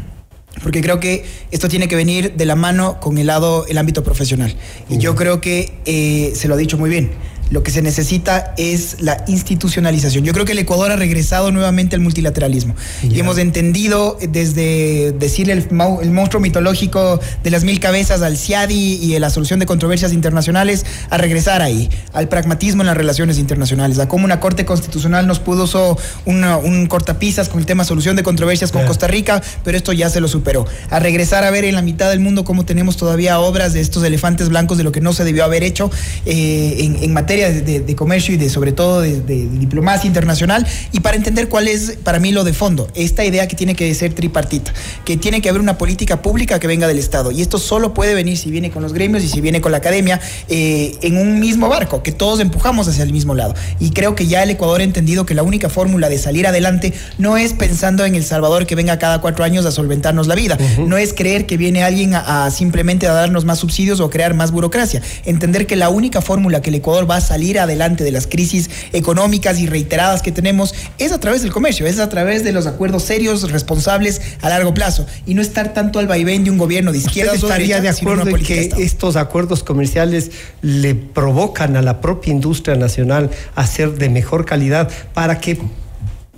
porque 0.62 0.80
creo 0.80 1.00
que 1.00 1.24
esto 1.50 1.68
tiene 1.68 1.88
que 1.88 1.96
venir 1.96 2.34
de 2.36 2.44
la 2.46 2.54
mano 2.54 3.00
con 3.00 3.18
el 3.18 3.26
lado, 3.26 3.66
el 3.66 3.78
ámbito 3.78 4.04
profesional. 4.04 4.54
Y 4.88 4.98
yo 4.98 5.16
creo 5.16 5.40
que 5.40 5.72
eh, 5.86 6.32
se 6.36 6.46
lo 6.46 6.54
ha 6.54 6.56
dicho 6.56 6.78
muy 6.78 6.88
bien. 6.88 7.10
Lo 7.50 7.62
que 7.62 7.70
se 7.70 7.82
necesita 7.82 8.54
es 8.56 8.96
la 9.00 9.24
institucionalización. 9.28 10.24
Yo 10.24 10.32
creo 10.32 10.44
que 10.44 10.52
el 10.52 10.58
Ecuador 10.58 10.90
ha 10.90 10.96
regresado 10.96 11.50
nuevamente 11.52 11.94
al 11.94 12.00
multilateralismo. 12.02 12.74
Y 13.02 13.10
Ya. 13.10 13.20
hemos 13.20 13.38
entendido 13.38 14.18
desde 14.28 15.12
decirle 15.12 15.52
el, 15.52 15.68
el 16.02 16.10
monstruo 16.10 16.40
mitológico 16.40 17.20
de 17.42 17.50
las 17.50 17.64
mil 17.64 17.80
cabezas 17.80 18.22
al 18.22 18.36
CIADI 18.36 18.94
y 18.96 19.14
a 19.16 19.20
la 19.20 19.30
solución 19.30 19.60
de 19.60 19.66
controversias 19.66 20.12
internacionales 20.12 20.84
a 21.10 21.18
regresar 21.18 21.62
ahí, 21.62 21.88
al 22.12 22.28
pragmatismo 22.28 22.82
en 22.82 22.86
las 22.86 22.96
relaciones 22.96 23.38
internacionales, 23.38 23.98
a 23.98 24.08
cómo 24.08 24.24
una 24.24 24.40
corte 24.40 24.64
constitucional 24.64 25.26
nos 25.26 25.38
puso 25.38 25.98
una- 26.24 26.56
un 26.56 26.86
cortapisas 26.86 27.48
con 27.48 27.60
el 27.60 27.66
tema 27.66 27.84
solución 27.84 28.16
de 28.16 28.22
controversias 28.22 28.72
con 28.72 28.82
Ya. 28.82 28.88
Costa 28.88 29.06
Rica, 29.06 29.42
pero 29.64 29.76
esto 29.76 29.92
ya 29.92 30.08
se 30.10 30.20
lo 30.20 30.28
superó. 30.28 30.66
A 30.90 30.98
regresar 30.98 31.44
a 31.44 31.50
ver 31.50 31.64
en 31.64 31.74
la 31.74 31.82
mitad 31.82 32.10
del 32.10 32.20
mundo 32.20 32.44
cómo 32.44 32.64
tenemos 32.64 32.96
todavía 32.96 33.38
obras 33.38 33.72
de 33.72 33.80
estos 33.80 34.02
elefantes 34.04 34.48
blancos 34.48 34.78
de 34.78 34.84
lo 34.84 34.92
que 34.92 35.00
no 35.00 35.12
se 35.12 35.24
debió 35.24 35.44
haber 35.44 35.62
hecho 35.62 35.90
eh, 36.26 36.76
en, 36.80 37.02
en 37.02 37.12
materia 37.12 37.33
de, 37.42 37.60
de- 37.62 37.80
de 37.80 37.96
comercio 37.96 38.34
y 38.34 38.36
de 38.36 38.48
sobre 38.48 38.72
todo 38.72 39.00
de, 39.00 39.20
de 39.20 39.46
diplomacia 39.48 40.06
internacional 40.06 40.66
y 40.92 41.00
para 41.00 41.16
entender 41.16 41.48
cuál 41.48 41.68
es 41.68 41.96
para 42.02 42.18
mí 42.18 42.32
lo 42.32 42.44
de 42.44 42.52
fondo, 42.52 42.88
esta 42.94 43.24
idea 43.24 43.48
que 43.48 43.56
tiene 43.56 43.74
que 43.74 43.92
ser 43.94 44.14
tripartita, 44.14 44.72
que 45.04 45.16
tiene 45.16 45.40
que 45.42 45.48
haber 45.48 45.60
una 45.60 45.78
política 45.78 46.22
pública 46.22 46.58
que 46.60 46.66
venga 46.66 46.86
del 46.86 46.98
Estado. 46.98 47.30
Y 47.30 47.42
esto 47.42 47.58
solo 47.58 47.94
puede 47.94 48.14
venir 48.14 48.38
si 48.38 48.50
viene 48.50 48.70
con 48.70 48.82
los 48.82 48.92
gremios 48.92 49.22
y 49.24 49.28
si 49.28 49.40
viene 49.40 49.60
con 49.60 49.72
la 49.72 49.78
academia 49.78 50.20
eh, 50.48 50.96
en 51.02 51.16
un 51.16 51.40
mismo 51.40 51.68
barco, 51.68 52.02
que 52.02 52.12
todos 52.12 52.40
empujamos 52.40 52.88
hacia 52.88 53.02
el 53.02 53.12
mismo 53.12 53.34
lado. 53.34 53.54
Y 53.80 53.90
creo 53.90 54.14
que 54.14 54.26
ya 54.26 54.42
el 54.42 54.50
Ecuador 54.50 54.80
ha 54.80 54.84
entendido 54.84 55.26
que 55.26 55.34
la 55.34 55.42
única 55.42 55.68
fórmula 55.68 56.08
de 56.08 56.18
salir 56.18 56.46
adelante 56.46 56.92
no 57.18 57.36
es 57.36 57.52
pensando 57.52 58.04
en 58.04 58.14
El 58.14 58.24
Salvador 58.24 58.66
que 58.66 58.74
venga 58.74 58.98
cada 58.98 59.20
cuatro 59.20 59.44
años 59.44 59.66
a 59.66 59.72
solventarnos 59.72 60.26
la 60.26 60.34
vida, 60.34 60.58
no 60.86 60.96
es 60.96 61.12
creer 61.14 61.46
que 61.46 61.56
viene 61.56 61.82
alguien 61.82 62.14
a, 62.14 62.46
a 62.46 62.50
simplemente 62.50 63.06
a 63.06 63.12
darnos 63.12 63.44
más 63.44 63.58
subsidios 63.58 64.00
o 64.00 64.10
crear 64.10 64.34
más 64.34 64.50
burocracia, 64.50 65.00
entender 65.24 65.66
que 65.66 65.76
la 65.76 65.88
única 65.88 66.20
fórmula 66.20 66.60
que 66.62 66.70
el 66.70 66.76
Ecuador 66.76 67.08
va 67.10 67.16
a 67.16 67.20
salir 67.24 67.58
adelante 67.58 68.04
de 68.04 68.12
las 68.12 68.26
crisis 68.26 68.70
económicas 68.92 69.58
y 69.58 69.66
reiteradas 69.66 70.22
que 70.22 70.32
tenemos 70.32 70.74
es 70.98 71.12
a 71.12 71.18
través 71.18 71.42
del 71.42 71.52
comercio, 71.52 71.86
es 71.86 71.98
a 71.98 72.08
través 72.08 72.44
de 72.44 72.52
los 72.52 72.66
acuerdos 72.66 73.02
serios, 73.02 73.50
responsables 73.50 74.20
a 74.40 74.48
largo 74.48 74.74
plazo 74.74 75.06
y 75.26 75.34
no 75.34 75.42
estar 75.42 75.74
tanto 75.74 75.98
al 75.98 76.06
vaivén 76.06 76.44
de 76.44 76.50
un 76.50 76.58
gobierno 76.58 76.92
de 76.92 76.98
izquierda 76.98 77.32
¿Usted 77.32 77.44
o 77.44 77.48
estaría 77.48 77.80
derecha, 77.80 77.94
de 77.94 78.00
acuerdo 78.00 78.36
en 78.36 78.44
que 78.44 78.60
Estado. 78.60 78.82
estos 78.82 79.16
acuerdos 79.16 79.64
comerciales 79.64 80.30
le 80.62 80.94
provocan 80.94 81.76
a 81.76 81.82
la 81.82 82.00
propia 82.00 82.32
industria 82.32 82.76
nacional 82.76 83.30
a 83.54 83.66
ser 83.66 83.94
de 83.96 84.08
mejor 84.08 84.44
calidad 84.44 84.90
para 85.12 85.40
que 85.40 85.58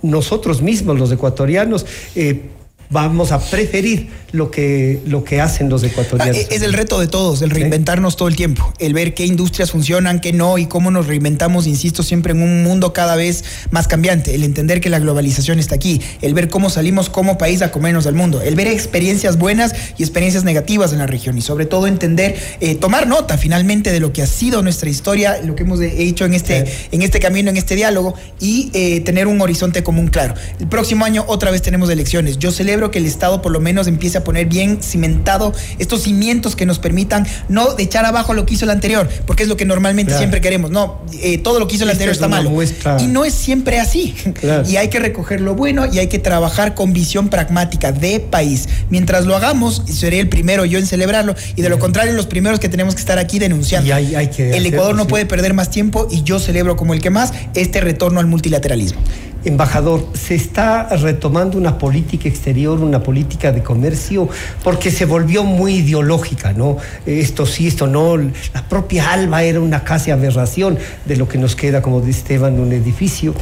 nosotros 0.01 0.61
mismos, 0.61 0.99
los 0.99 1.11
ecuatorianos, 1.11 1.85
eh, 2.15 2.51
vamos 2.89 3.31
a 3.31 3.39
preferir 3.39 4.09
lo 4.31 4.51
que, 4.51 5.01
lo 5.05 5.23
que 5.23 5.41
hacen 5.41 5.69
los 5.69 5.83
Ah, 5.83 5.87
ecuatorianos? 5.87 6.37
Es 6.49 6.61
el 6.61 6.73
reto 6.73 6.99
de 6.99 7.07
todos, 7.07 7.41
el 7.41 7.49
reinventarnos 7.49 8.15
todo 8.17 8.27
el 8.27 8.35
tiempo, 8.35 8.73
el 8.79 8.93
ver 8.93 9.13
qué 9.13 9.25
industrias 9.25 9.71
funcionan, 9.71 10.19
qué 10.19 10.33
no 10.33 10.57
y 10.57 10.65
cómo 10.67 10.91
nos 10.91 11.07
reinventamos, 11.07 11.67
insisto, 11.67 12.03
siempre 12.03 12.33
en 12.33 12.41
un 12.41 12.63
mundo 12.63 12.93
cada 12.93 13.15
vez 13.15 13.43
más 13.71 13.87
cambiante, 13.87 14.35
el 14.35 14.43
entender 14.43 14.81
que 14.81 14.89
la 14.89 14.99
globalización 14.99 15.59
está 15.59 15.75
aquí, 15.75 16.01
el 16.21 16.33
ver 16.33 16.49
cómo 16.49 16.69
salimos 16.69 17.09
como 17.09 17.37
país 17.37 17.61
a 17.61 17.71
comernos 17.71 18.05
al 18.07 18.15
mundo, 18.15 18.41
el 18.41 18.55
ver 18.55 18.67
experiencias 18.67 19.37
buenas 19.37 19.73
y 19.97 20.03
experiencias 20.03 20.43
negativas 20.43 20.91
en 20.93 20.99
la 20.99 21.07
región 21.07 21.37
y 21.37 21.41
sobre 21.41 21.65
todo 21.65 21.87
entender, 21.87 22.35
eh, 22.59 22.75
tomar 22.75 23.07
nota 23.07 23.37
finalmente 23.37 23.91
de 23.91 23.99
lo 23.99 24.13
que 24.13 24.21
ha 24.21 24.27
sido 24.27 24.61
nuestra 24.61 24.89
historia, 24.89 25.41
lo 25.43 25.55
que 25.55 25.63
hemos 25.63 25.81
eh, 25.81 25.93
hecho 25.97 26.25
en 26.25 26.33
este, 26.33 26.65
en 26.91 27.01
este 27.01 27.19
camino, 27.19 27.49
en 27.49 27.57
este 27.57 27.75
diálogo 27.75 28.13
y 28.39 28.69
eh, 28.73 29.01
tener 29.01 29.27
un 29.27 29.41
horizonte 29.41 29.83
común 29.83 30.07
claro. 30.07 30.33
El 30.59 30.67
próximo 30.67 31.05
año 31.05 31.25
otra 31.27 31.51
vez 31.51 31.61
tenemos 31.61 31.89
elecciones. 31.89 32.37
Yo 32.37 32.51
celebro 32.51 32.76
que 32.91 32.99
el 32.99 33.05
Estado 33.05 33.41
por 33.41 33.51
lo 33.51 33.59
menos 33.59 33.87
empiece 33.87 34.17
a 34.19 34.23
poner 34.23 34.45
bien 34.47 34.79
cimentado 34.81 35.53
estos 35.79 36.03
cimientos 36.03 36.55
que 36.55 36.65
nos 36.65 36.79
permitan 36.79 37.25
no 37.49 37.77
echar 37.77 38.05
abajo 38.05 38.33
lo 38.33 38.45
que 38.45 38.53
hizo 38.53 38.65
el 38.65 38.71
anterior, 38.71 39.09
porque 39.25 39.43
es 39.43 39.49
lo 39.49 39.57
que 39.57 39.65
normalmente 39.65 40.09
Claro. 40.11 40.19
siempre 40.19 40.41
queremos. 40.41 40.71
No, 40.71 41.01
eh, 41.21 41.37
todo 41.39 41.59
lo 41.59 41.67
que 41.67 41.75
hizo 41.75 41.83
el 41.83 41.89
anterior 41.89 42.11
es 42.11 42.17
está 42.17 42.27
una 42.27 42.37
malo. 42.37 42.49
muestra- 42.51 42.97
Y 43.01 43.07
no 43.07 43.25
es 43.25 43.33
siempre 43.33 43.79
así. 43.79 44.13
Claro. 44.39 44.69
Y 44.69 44.77
hay 44.77 44.89
que 44.89 44.99
recoger 44.99 45.41
lo 45.41 45.55
bueno 45.55 45.85
y 45.91 45.99
hay 45.99 46.07
que 46.07 46.19
trabajar 46.19 46.75
con 46.75 46.93
visión 46.93 47.29
pragmática 47.29 47.91
de 47.91 48.19
país. 48.19 48.67
Mientras 48.89 49.25
lo 49.25 49.35
hagamos, 49.35 49.81
seré 49.91 50.19
el 50.19 50.29
primero 50.29 50.65
yo 50.65 50.77
en 50.79 50.85
celebrarlo 50.85 51.35
y 51.55 51.61
de 51.61 51.69
lo 51.69 51.79
contrario 51.79 52.13
los 52.13 52.27
primeros 52.27 52.59
que 52.59 52.69
tenemos 52.69 52.93
que 52.95 53.01
estar 53.01 53.17
aquí 53.19 53.39
denunciando. 53.39 53.87
Y 53.89 53.91
hay- 53.91 54.15
hay 54.15 54.27
que 54.27 54.43
el 54.49 54.53
hacerlo, 54.55 54.67
Ecuador 54.69 54.95
no 54.95 55.03
sí. 55.03 55.09
puede 55.09 55.25
perder 55.25 55.53
más 55.53 55.69
tiempo 55.69 56.07
y 56.11 56.23
yo 56.23 56.39
celebro 56.39 56.75
como 56.75 56.93
el 56.93 57.01
que 57.01 57.09
más 57.09 57.33
este 57.55 57.81
retorno 57.81 58.19
al 58.19 58.27
multilateralismo. 58.27 58.99
Embajador, 59.47 60.09
¿se 60.13 60.35
está 60.35 60.89
retomando 60.97 61.57
una 61.57 61.77
política 61.77 62.27
exterior, 62.27 62.81
una 62.81 63.01
política 63.01 63.53
de 63.53 63.63
comercio? 63.63 64.27
Porque 64.61 64.91
se 64.91 65.05
volvió 65.05 65.45
muy 65.45 65.75
ideológica, 65.75 66.51
¿no? 66.51 66.77
Esto 67.05 67.45
sí, 67.45 67.67
esto 67.67 67.87
no. 67.87 68.17
La 68.17 68.67
propia 68.67 69.13
Alba 69.13 69.43
era 69.43 69.61
una 69.61 69.85
casi 69.85 70.11
aberración 70.11 70.77
de 71.05 71.15
lo 71.15 71.29
que 71.29 71.37
nos 71.37 71.55
queda, 71.55 71.81
como 71.81 72.01
dice 72.01 72.19
Esteban, 72.19 72.59
un 72.59 72.73
edificio. 72.73 73.33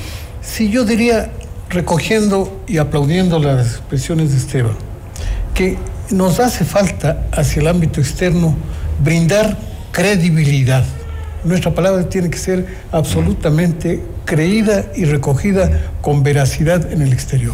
Sí, 0.41 0.69
yo 0.69 0.85
diría, 0.85 1.31
recogiendo 1.71 2.61
y 2.67 2.77
aplaudiendo 2.77 3.39
las 3.39 3.65
expresiones 3.65 4.31
de 4.31 4.37
Esteban, 4.37 4.75
que 5.55 5.77
nos 6.11 6.39
hace 6.39 6.65
falta 6.65 7.25
hacia 7.31 7.61
el 7.61 7.67
ámbito 7.67 7.99
externo 7.99 8.55
brindar 9.03 9.57
credibilidad. 9.91 10.85
Nuestra 11.45 11.73
palabra 11.73 12.09
tiene 12.09 12.29
que 12.29 12.37
ser 12.37 12.65
absolutamente 12.91 14.01
creída 14.25 14.85
y 14.95 15.05
recogida 15.05 15.91
con 16.01 16.23
veracidad 16.23 16.91
en 16.91 17.01
el 17.01 17.13
exterior. 17.13 17.53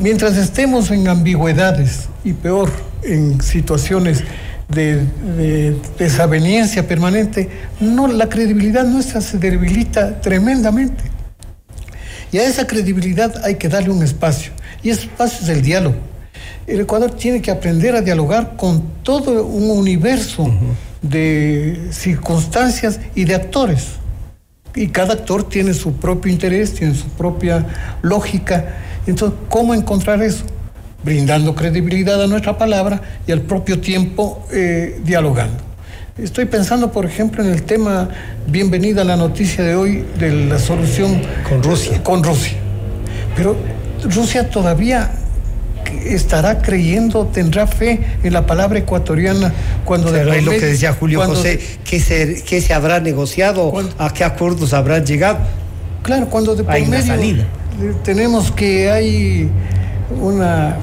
Mientras 0.00 0.36
estemos 0.36 0.90
en 0.90 1.08
ambigüedades 1.08 2.08
y 2.24 2.32
peor, 2.32 2.70
en 3.02 3.40
situaciones 3.40 4.24
de, 4.68 5.76
desaveniencia 5.98 6.86
permanente, 6.86 7.48
no, 7.80 8.06
la 8.06 8.28
credibilidad 8.28 8.84
nuestra 8.84 9.20
se 9.20 9.38
debilita 9.38 10.20
tremendamente. 10.20 11.04
Y 12.32 12.38
a 12.38 12.44
esa 12.44 12.66
credibilidad 12.66 13.44
hay 13.44 13.56
que 13.56 13.68
darle 13.68 13.90
un 13.90 14.02
espacio. 14.02 14.52
Y 14.82 14.90
ese 14.90 15.02
espacio 15.02 15.40
es 15.42 15.48
el 15.48 15.62
diálogo. 15.62 15.96
El 16.66 16.80
Ecuador 16.80 17.12
tiene 17.12 17.40
que 17.42 17.50
aprender 17.50 17.94
a 17.94 18.00
dialogar 18.00 18.56
con 18.56 18.82
todo 19.02 19.44
un 19.44 19.70
universo 19.70 20.50
de 21.04 21.88
circunstancias 21.90 22.98
y 23.14 23.24
de 23.24 23.34
actores. 23.34 23.96
Y 24.74 24.88
cada 24.88 25.14
actor 25.14 25.48
tiene 25.48 25.74
su 25.74 25.94
propio 25.94 26.32
interés, 26.32 26.74
tiene 26.74 26.94
su 26.94 27.08
propia 27.10 27.66
lógica. 28.02 28.76
Entonces, 29.06 29.38
¿cómo 29.48 29.74
encontrar 29.74 30.22
eso? 30.22 30.44
Brindando 31.04 31.54
credibilidad 31.54 32.20
a 32.22 32.26
nuestra 32.26 32.58
palabra 32.58 33.00
y 33.26 33.32
al 33.32 33.42
propio 33.42 33.80
tiempo 33.80 34.46
eh, 34.50 35.00
dialogando. 35.04 35.62
Estoy 36.16 36.46
pensando, 36.46 36.90
por 36.90 37.04
ejemplo, 37.04 37.44
en 37.44 37.50
el 37.50 37.62
tema, 37.64 38.08
bienvenida 38.46 39.02
a 39.02 39.04
la 39.04 39.16
noticia 39.16 39.62
de 39.62 39.74
hoy 39.74 40.04
de 40.18 40.32
la 40.46 40.58
solución 40.58 41.20
con 41.48 41.62
Rusia. 41.62 42.02
Con 42.02 42.24
Rusia. 42.24 42.56
Pero 43.36 43.56
Rusia 44.04 44.48
todavía 44.48 45.10
estará 46.04 46.60
creyendo, 46.62 47.26
tendrá 47.26 47.66
fe 47.66 48.00
en 48.22 48.32
la 48.32 48.46
palabra 48.46 48.78
ecuatoriana 48.78 49.52
cuando 49.84 50.12
de 50.12 50.42
lo 50.42 50.50
que 50.50 50.60
decía 50.60 50.92
Julio 50.92 51.22
José, 51.24 51.60
¿qué 51.84 52.00
se, 52.00 52.42
qué 52.44 52.60
se 52.60 52.74
habrá 52.74 53.00
negociado? 53.00 53.72
¿A 53.98 54.12
qué 54.12 54.24
acuerdos 54.24 54.72
habrán 54.72 55.04
llegado? 55.04 55.38
Claro, 56.02 56.28
cuando 56.28 56.54
de 56.54 56.64
por 56.64 56.78
medio 56.86 57.44
tenemos 58.04 58.52
que 58.52 58.90
hay 58.90 59.50
una 60.20 60.76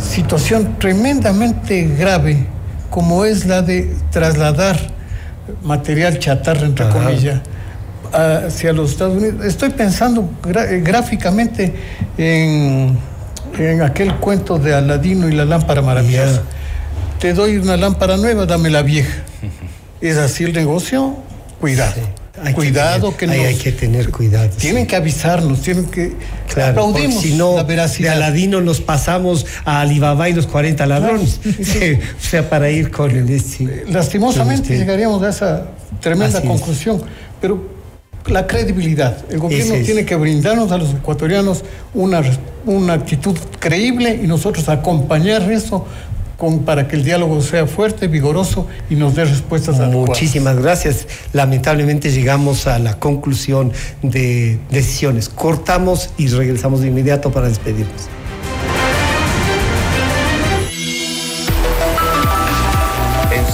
situación 0.00 0.78
tremendamente 0.78 1.88
grave 1.98 2.46
como 2.90 3.24
es 3.24 3.46
la 3.46 3.62
de 3.62 3.94
trasladar 4.10 4.78
material 5.62 6.18
chatarra, 6.18 6.66
entre 6.66 6.88
comillas, 6.88 7.40
hacia 8.12 8.72
los 8.72 8.92
Estados 8.92 9.16
Unidos. 9.16 9.44
Estoy 9.44 9.70
pensando 9.70 10.28
gráficamente 10.82 11.74
en 12.16 12.96
en 13.58 13.82
aquel 13.82 14.14
cuento 14.16 14.58
de 14.58 14.74
Aladino 14.74 15.28
y 15.28 15.32
la 15.32 15.44
lámpara 15.44 15.82
maravillosa. 15.82 16.42
Te 17.18 17.32
doy 17.32 17.56
una 17.56 17.76
lámpara 17.76 18.16
nueva, 18.16 18.46
dame 18.46 18.70
la 18.70 18.82
vieja. 18.82 19.22
¿Es 20.00 20.16
así 20.16 20.44
el 20.44 20.52
negocio? 20.52 21.16
Cuidado. 21.60 22.00
cuidado 22.54 23.16
que, 23.16 23.26
hay 23.26 23.56
que 23.56 23.72
tener 23.72 24.10
cuidado. 24.10 24.48
Tienen 24.50 24.86
que 24.86 24.94
avisarnos, 24.94 25.60
tienen 25.60 25.86
que 25.86 26.12
claro, 26.52 26.70
aplaudimos 26.70 27.20
si 27.20 27.34
no, 27.34 27.62
de 27.64 28.08
Aladino 28.08 28.60
nos 28.60 28.80
pasamos 28.80 29.44
a 29.64 29.80
Alibaba 29.80 30.28
y 30.28 30.34
los 30.34 30.46
40 30.46 30.86
ladrones. 30.86 31.40
o 31.44 32.24
sea, 32.24 32.48
para 32.48 32.70
ir 32.70 32.92
con 32.92 33.10
el 33.10 33.28
este, 33.28 33.84
Lastimosamente 33.88 34.76
llegaríamos 34.76 35.22
a 35.24 35.30
esa 35.30 35.66
tremenda 36.00 36.40
conclusión. 36.42 37.02
Pero 37.40 37.77
la 38.26 38.46
credibilidad. 38.46 39.24
El 39.30 39.38
gobierno 39.38 39.74
tiene 39.84 40.04
que 40.04 40.16
brindarnos 40.16 40.70
a 40.72 40.78
los 40.78 40.94
ecuatorianos 40.94 41.64
una, 41.94 42.22
una 42.66 42.94
actitud 42.94 43.36
creíble 43.58 44.20
y 44.22 44.26
nosotros 44.26 44.68
acompañar 44.68 45.50
eso 45.50 45.86
con, 46.36 46.60
para 46.60 46.86
que 46.86 46.96
el 46.96 47.04
diálogo 47.04 47.40
sea 47.42 47.66
fuerte, 47.66 48.06
vigoroso 48.06 48.68
y 48.88 48.94
nos 48.94 49.14
dé 49.16 49.24
respuestas 49.24 49.80
adecuadas. 49.80 50.08
Muchísimas 50.10 50.56
gracias. 50.56 51.06
Lamentablemente 51.32 52.10
llegamos 52.10 52.66
a 52.66 52.78
la 52.78 52.98
conclusión 52.98 53.72
de 54.02 54.58
decisiones. 54.70 55.28
Cortamos 55.28 56.10
y 56.16 56.28
regresamos 56.28 56.80
de 56.80 56.88
inmediato 56.88 57.32
para 57.32 57.48
despedirnos. 57.48 58.08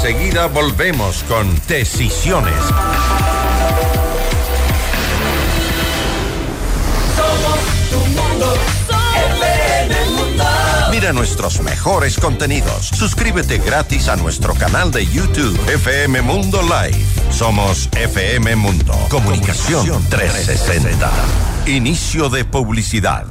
Enseguida 0.04 0.46
volvemos 0.48 1.24
con 1.24 1.48
Decisiones. 1.66 2.52
Mira 11.04 11.12
nuestros 11.12 11.60
mejores 11.60 12.16
contenidos. 12.16 12.86
Suscríbete 12.86 13.58
gratis 13.58 14.08
a 14.08 14.16
nuestro 14.16 14.54
canal 14.54 14.90
de 14.90 15.04
YouTube 15.04 15.54
FM 15.68 16.22
Mundo 16.22 16.62
Live. 16.62 16.96
Somos 17.30 17.90
FM 17.92 18.56
Mundo. 18.56 18.94
Comunicación 19.10 20.02
360. 20.08 21.10
Inicio 21.66 22.30
de 22.30 22.46
publicidad. 22.46 23.26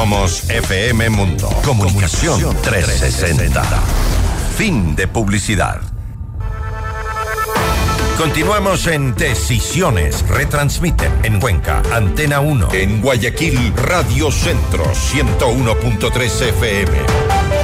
Somos 0.00 0.48
FM 0.48 1.10
Mundo. 1.10 1.50
Comunicación 1.62 2.56
360. 2.62 3.62
Fin 4.56 4.96
de 4.96 5.06
publicidad. 5.06 5.78
Continuamos 8.16 8.86
en 8.86 9.14
Decisiones. 9.14 10.26
Retransmiten 10.26 11.12
en 11.22 11.38
Cuenca, 11.38 11.82
Antena 11.92 12.40
1. 12.40 12.72
En 12.72 13.02
Guayaquil, 13.02 13.74
Radio 13.76 14.32
Centro, 14.32 14.90
101.3 14.90 16.48
FM. 16.48 17.59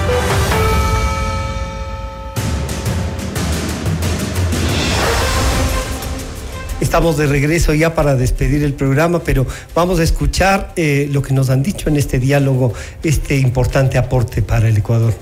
Estamos 6.80 7.16
de 7.16 7.26
regreso 7.26 7.72
ya 7.72 7.94
para 7.94 8.16
despedir 8.16 8.62
el 8.62 8.74
programa, 8.74 9.24
pero 9.24 9.46
vamos 9.74 9.98
a 9.98 10.02
escuchar 10.02 10.72
eh, 10.76 11.08
lo 11.10 11.22
que 11.22 11.32
nos 11.32 11.48
han 11.48 11.62
dicho 11.62 11.88
en 11.88 11.96
este 11.96 12.18
diálogo, 12.18 12.74
este 13.02 13.36
importante 13.38 13.96
aporte 13.96 14.42
para 14.42 14.68
el 14.68 14.76
Ecuador. 14.76 15.14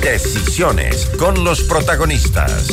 Decisiones 0.00 1.06
con 1.18 1.44
los 1.44 1.62
protagonistas. 1.62 2.68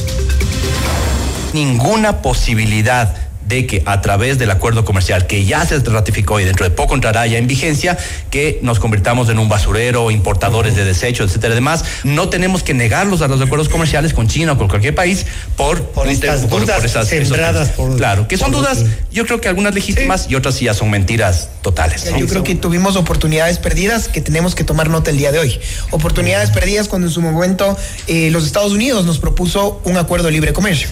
Ninguna 1.54 2.22
posibilidad 2.22 3.29
de 3.50 3.66
que 3.66 3.82
a 3.86 4.00
través 4.00 4.38
del 4.38 4.52
acuerdo 4.52 4.86
comercial 4.86 5.26
que 5.26 5.44
ya 5.44 5.66
se 5.66 5.80
ratificó 5.80 6.40
y 6.40 6.46
dentro 6.46 6.66
de 6.66 6.70
poco 6.70 6.94
entrará 6.94 7.26
ya 7.26 7.40
en 7.40 7.48
vigencia, 7.48 7.98
que 8.30 8.60
nos 8.62 8.80
convirtamos 8.80 9.28
en 9.30 9.40
un 9.40 9.50
basurero, 9.50 10.12
importadores 10.12 10.76
de 10.76 10.86
desechos, 10.86 11.30
etcétera, 11.32 11.56
demás. 11.56 11.84
No 12.04 12.30
tenemos 12.30 12.62
que 12.62 12.76
negarlos 12.76 13.24
a 13.24 13.28
los 13.28 13.42
acuerdos 13.42 13.68
comerciales 13.68 14.14
con 14.14 14.28
China 14.28 14.52
o 14.54 14.58
con 14.58 14.68
cualquier 14.68 14.94
país 14.94 15.26
por, 15.56 15.82
por, 15.82 16.08
estas 16.08 16.48
dudas 16.48 16.84
sembradas 17.08 17.70
por, 17.70 17.98
Claro, 17.98 18.28
que 18.28 18.38
son 18.38 18.52
dudas, 18.52 18.86
yo 19.12 19.26
creo 19.26 19.42
que 19.42 19.48
algunas 19.48 19.74
legítimas 19.74 20.28
y 20.30 20.36
otras 20.36 20.54
sí 20.54 20.66
ya 20.66 20.76
son 20.76 20.92
mentiras 20.92 21.50
totales. 21.64 22.06
Yo 22.18 22.28
creo 22.28 22.44
que 22.44 22.54
tuvimos 22.54 22.96
oportunidades 22.98 23.58
perdidas 23.58 24.10
que 24.10 24.22
tenemos 24.22 24.54
que 24.54 24.64
tomar 24.64 24.90
nota 24.90 25.10
el 25.10 25.18
día 25.18 25.32
de 25.32 25.40
hoy. 25.40 25.60
Oportunidades 25.90 26.52
perdidas 26.52 26.88
cuando 26.88 27.08
en 27.08 27.14
su 27.14 27.22
momento 27.22 27.76
eh, 28.06 28.30
los 28.30 28.46
Estados 28.46 28.74
Unidos 28.74 29.06
nos 29.06 29.18
propuso 29.18 29.82
un 29.86 29.98
acuerdo 29.98 30.28
de 30.28 30.34
libre 30.34 30.54
comercio. 30.54 30.88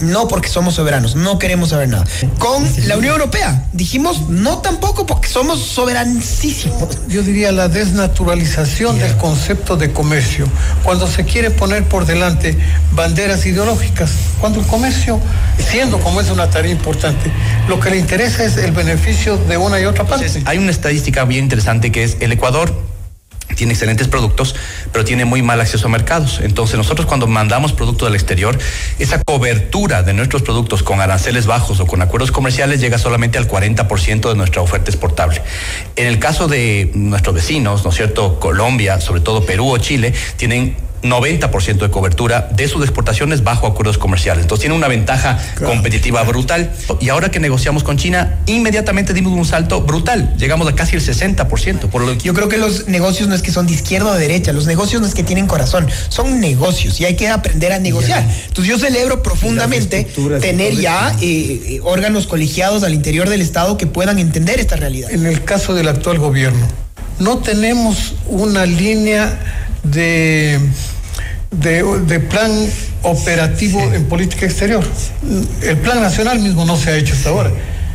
No 0.00 0.28
porque 0.28 0.48
somos 0.48 0.74
soberanos, 0.74 1.16
no 1.16 1.38
queremos 1.38 1.70
saber 1.70 1.88
nada. 1.88 2.04
Con 2.38 2.64
la 2.86 2.96
Unión 2.96 3.14
Europea 3.14 3.66
dijimos 3.72 4.28
no 4.28 4.58
tampoco 4.58 5.06
porque 5.06 5.28
somos 5.28 5.60
soberanísimos. 5.60 7.06
Yo 7.08 7.22
diría 7.22 7.52
la 7.52 7.68
desnaturalización 7.68 8.98
del 8.98 9.16
concepto 9.16 9.76
de 9.76 9.92
comercio. 9.92 10.46
Cuando 10.82 11.06
se 11.06 11.24
quiere 11.24 11.50
poner 11.50 11.84
por 11.84 12.06
delante 12.06 12.58
banderas 12.92 13.44
ideológicas, 13.46 14.10
cuando 14.40 14.60
el 14.60 14.66
comercio, 14.66 15.20
siendo 15.58 15.98
como 16.00 16.20
es 16.20 16.30
una 16.30 16.50
tarea 16.50 16.72
importante, 16.72 17.30
lo 17.68 17.80
que 17.80 17.90
le 17.90 17.98
interesa 17.98 18.44
es 18.44 18.56
el 18.56 18.72
beneficio 18.72 19.36
de 19.36 19.56
una 19.56 19.80
y 19.80 19.84
otra 19.84 20.04
parte. 20.04 20.42
hay 20.44 20.58
una 20.58 20.70
estadística 20.70 21.24
bien 21.24 21.44
interesante 21.44 21.92
que 21.92 22.04
es 22.04 22.16
el 22.20 22.32
Ecuador 22.32 22.72
tiene 23.54 23.72
excelentes 23.72 24.08
productos, 24.08 24.54
pero 24.92 25.04
tiene 25.04 25.24
muy 25.24 25.42
mal 25.42 25.60
acceso 25.60 25.86
a 25.86 25.90
mercados. 25.90 26.40
Entonces 26.42 26.76
nosotros 26.76 27.06
cuando 27.06 27.26
mandamos 27.26 27.72
productos 27.72 28.08
del 28.08 28.14
exterior, 28.14 28.58
esa 28.98 29.22
cobertura 29.24 30.02
de 30.02 30.14
nuestros 30.14 30.42
productos 30.42 30.82
con 30.82 31.00
aranceles 31.00 31.46
bajos 31.46 31.80
o 31.80 31.86
con 31.86 32.02
acuerdos 32.02 32.30
comerciales 32.30 32.80
llega 32.80 32.98
solamente 32.98 33.38
al 33.38 33.48
40% 33.48 34.28
de 34.28 34.34
nuestra 34.34 34.62
oferta 34.62 34.90
exportable. 34.90 35.42
En 35.96 36.06
el 36.06 36.18
caso 36.18 36.48
de 36.48 36.90
nuestros 36.94 37.34
vecinos, 37.34 37.84
¿no 37.84 37.90
es 37.90 37.96
cierto? 37.96 38.38
Colombia, 38.40 39.00
sobre 39.00 39.20
todo 39.20 39.44
Perú 39.44 39.70
o 39.70 39.78
Chile, 39.78 40.12
tienen 40.36 40.76
90% 41.02 41.78
de 41.78 41.90
cobertura 41.90 42.48
de 42.52 42.68
sus 42.68 42.82
exportaciones 42.82 43.44
bajo 43.44 43.66
acuerdos 43.66 43.98
comerciales. 43.98 44.42
Entonces 44.42 44.62
tiene 44.62 44.76
una 44.76 44.88
ventaja 44.88 45.38
competitiva 45.64 46.22
brutal. 46.24 46.72
Y 47.00 47.08
ahora 47.08 47.30
que 47.30 47.40
negociamos 47.40 47.84
con 47.84 47.96
China, 47.96 48.38
inmediatamente 48.46 49.14
dimos 49.14 49.32
un 49.32 49.44
salto 49.44 49.82
brutal. 49.82 50.34
Llegamos 50.38 50.68
a 50.68 50.74
casi 50.74 50.96
el 50.96 51.02
60%. 51.02 51.88
Por 51.88 52.02
lo 52.02 52.14
Yo 52.14 52.34
creo 52.34 52.48
que 52.48 52.58
los 52.58 52.88
negocios 52.88 53.28
no 53.28 53.34
es 53.34 53.42
que 53.42 53.52
son 53.52 53.66
de 53.66 53.74
izquierda 53.74 54.10
o 54.10 54.14
de 54.14 54.20
derecha, 54.20 54.52
los 54.52 54.66
negocios 54.66 55.00
no 55.00 55.06
es 55.06 55.14
que 55.14 55.22
tienen 55.22 55.46
corazón, 55.46 55.86
son 56.08 56.40
negocios 56.40 57.00
y 57.00 57.04
hay 57.04 57.16
que 57.16 57.28
aprender 57.28 57.72
a 57.72 57.78
negociar. 57.78 58.24
Entonces 58.48 58.66
yo 58.66 58.78
celebro 58.78 59.22
profundamente 59.22 60.04
tener 60.40 60.74
ya 60.76 61.14
eh, 61.20 61.60
eh, 61.66 61.80
órganos 61.82 62.26
colegiados 62.26 62.82
al 62.82 62.94
interior 62.94 63.28
del 63.28 63.40
Estado 63.40 63.76
que 63.76 63.86
puedan 63.86 64.18
entender 64.18 64.60
esta 64.60 64.76
realidad. 64.76 65.10
En 65.10 65.26
el 65.26 65.44
caso 65.44 65.74
del 65.74 65.88
actual 65.88 66.18
gobierno, 66.18 66.66
no 67.18 67.38
tenemos 67.38 68.14
una 68.26 68.66
línea 68.66 69.67
de, 69.82 70.58
de, 71.50 72.20
plan 72.20 72.50
operativo 73.02 73.80
en 73.92 74.04
política 74.04 74.46
exterior. 74.46 74.84
El 75.62 75.76
plan 75.78 76.00
nacional 76.00 76.38
mismo 76.40 76.64
no 76.64 76.76
se 76.76 76.90
ha 76.90 76.96
hecho 76.96 77.14
hasta 77.14 77.30
ahora. 77.30 77.50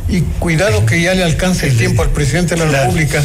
Y 0.08 0.20
cuidado 0.38 0.84
que 0.84 1.00
ya 1.00 1.14
le 1.14 1.24
alcance 1.24 1.66
el 1.66 1.76
tiempo 1.76 2.02
al 2.02 2.10
presidente 2.10 2.54
de 2.54 2.66
la 2.66 2.84
República. 2.84 3.22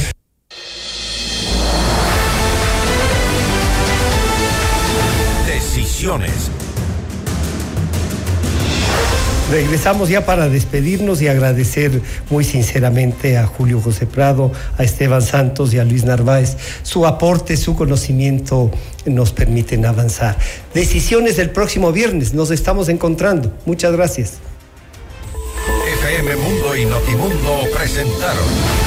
Decisiones 5.46 6.32
Regresamos 9.52 10.10
ya 10.10 10.26
para 10.26 10.48
despedirnos 10.48 11.22
y 11.24 11.28
agradecer 11.28 12.02
muy 12.30 12.44
sinceramente 12.44 13.38
a 13.38 13.48
Julio 13.48 13.82
José 13.82 14.06
Prado, 14.06 14.52
a 14.78 14.84
Esteban 14.84 15.24
Santos 15.24 15.74
y 15.74 15.80
a 15.80 15.86
Luis 15.86 16.04
Narváez. 16.04 16.56
Su 16.84 17.08
aporte, 17.08 17.58
su 17.58 17.76
conocimiento 17.76 18.70
nos 19.06 19.32
permiten 19.32 19.88
avanzar. 19.88 20.38
Decisiones 20.74 21.38
del 21.38 21.50
próximo 21.50 21.92
viernes, 21.92 22.34
nos 22.34 22.52
estamos 22.52 22.90
encontrando. 22.90 23.52
Muchas 23.66 23.92
gracias. 23.94 24.34
FM 26.00 26.36
Mundo 26.36 26.76
y 26.76 26.86
Notimundo 26.86 27.64
presentaron. 27.76 28.79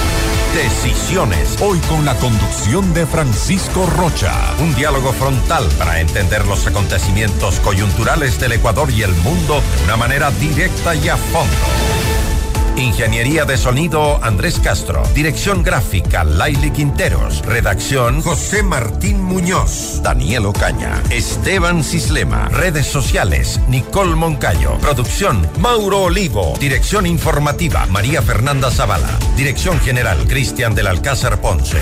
Decisiones. 0.55 1.57
Hoy 1.63 1.79
con 1.89 2.05
la 2.05 2.15
conducción 2.17 2.93
de 2.93 3.07
Francisco 3.07 3.87
Rocha. 3.87 4.55
Un 4.61 4.75
diálogo 4.75 5.15
frontal 5.15 5.67
para 5.79 5.99
entender 6.01 6.47
los 6.47 6.67
acontecimientos 6.67 7.59
coyunturales 7.61 8.39
del 8.39 8.53
Ecuador 8.53 8.91
y 8.91 9.03
el 9.03 9.15
mundo 9.15 9.63
de 9.79 9.85
una 9.85 9.97
manera 9.97 10.31
directa 10.33 10.95
y 10.95 11.09
a 11.09 11.17
fondo. 11.17 12.22
Ingeniería 12.77 13.45
de 13.45 13.59
sonido 13.59 14.19
Andrés 14.23 14.59
Castro. 14.59 15.03
Dirección 15.15 15.63
gráfica 15.63 16.25
Laili 16.25 16.71
Quinteros. 16.71 17.43
Redacción 17.45 18.23
José 18.23 18.63
Martín 18.63 19.23
Muñoz. 19.23 20.01
Daniel 20.03 20.47
Ocaña. 20.47 21.03
Esteban 21.11 21.85
Cislema. 21.85 22.49
Redes 22.49 22.87
sociales 22.87 23.61
Nicole 23.69 24.15
Moncayo. 24.15 24.79
Producción 24.79 25.47
Mauro 25.59 26.05
Olivo. 26.05 26.55
Dirección 26.59 27.07
informativa 27.07 27.87
María 27.87 28.23
Fernanda 28.23 28.71
Zavala. 28.71 29.19
Dirección 29.37 29.79
general 29.81 30.19
Cristian 30.27 30.75
del 30.75 30.87
Alcázar 30.87 31.41
Ponce. 31.41 31.79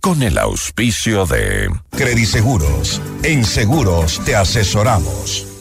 Con 0.00 0.22
el 0.22 0.38
auspicio 0.38 1.26
de 1.26 1.68
Crediseguros. 1.90 3.02
En 3.22 3.44
seguros 3.44 4.22
te 4.24 4.36
asesoramos. 4.36 5.55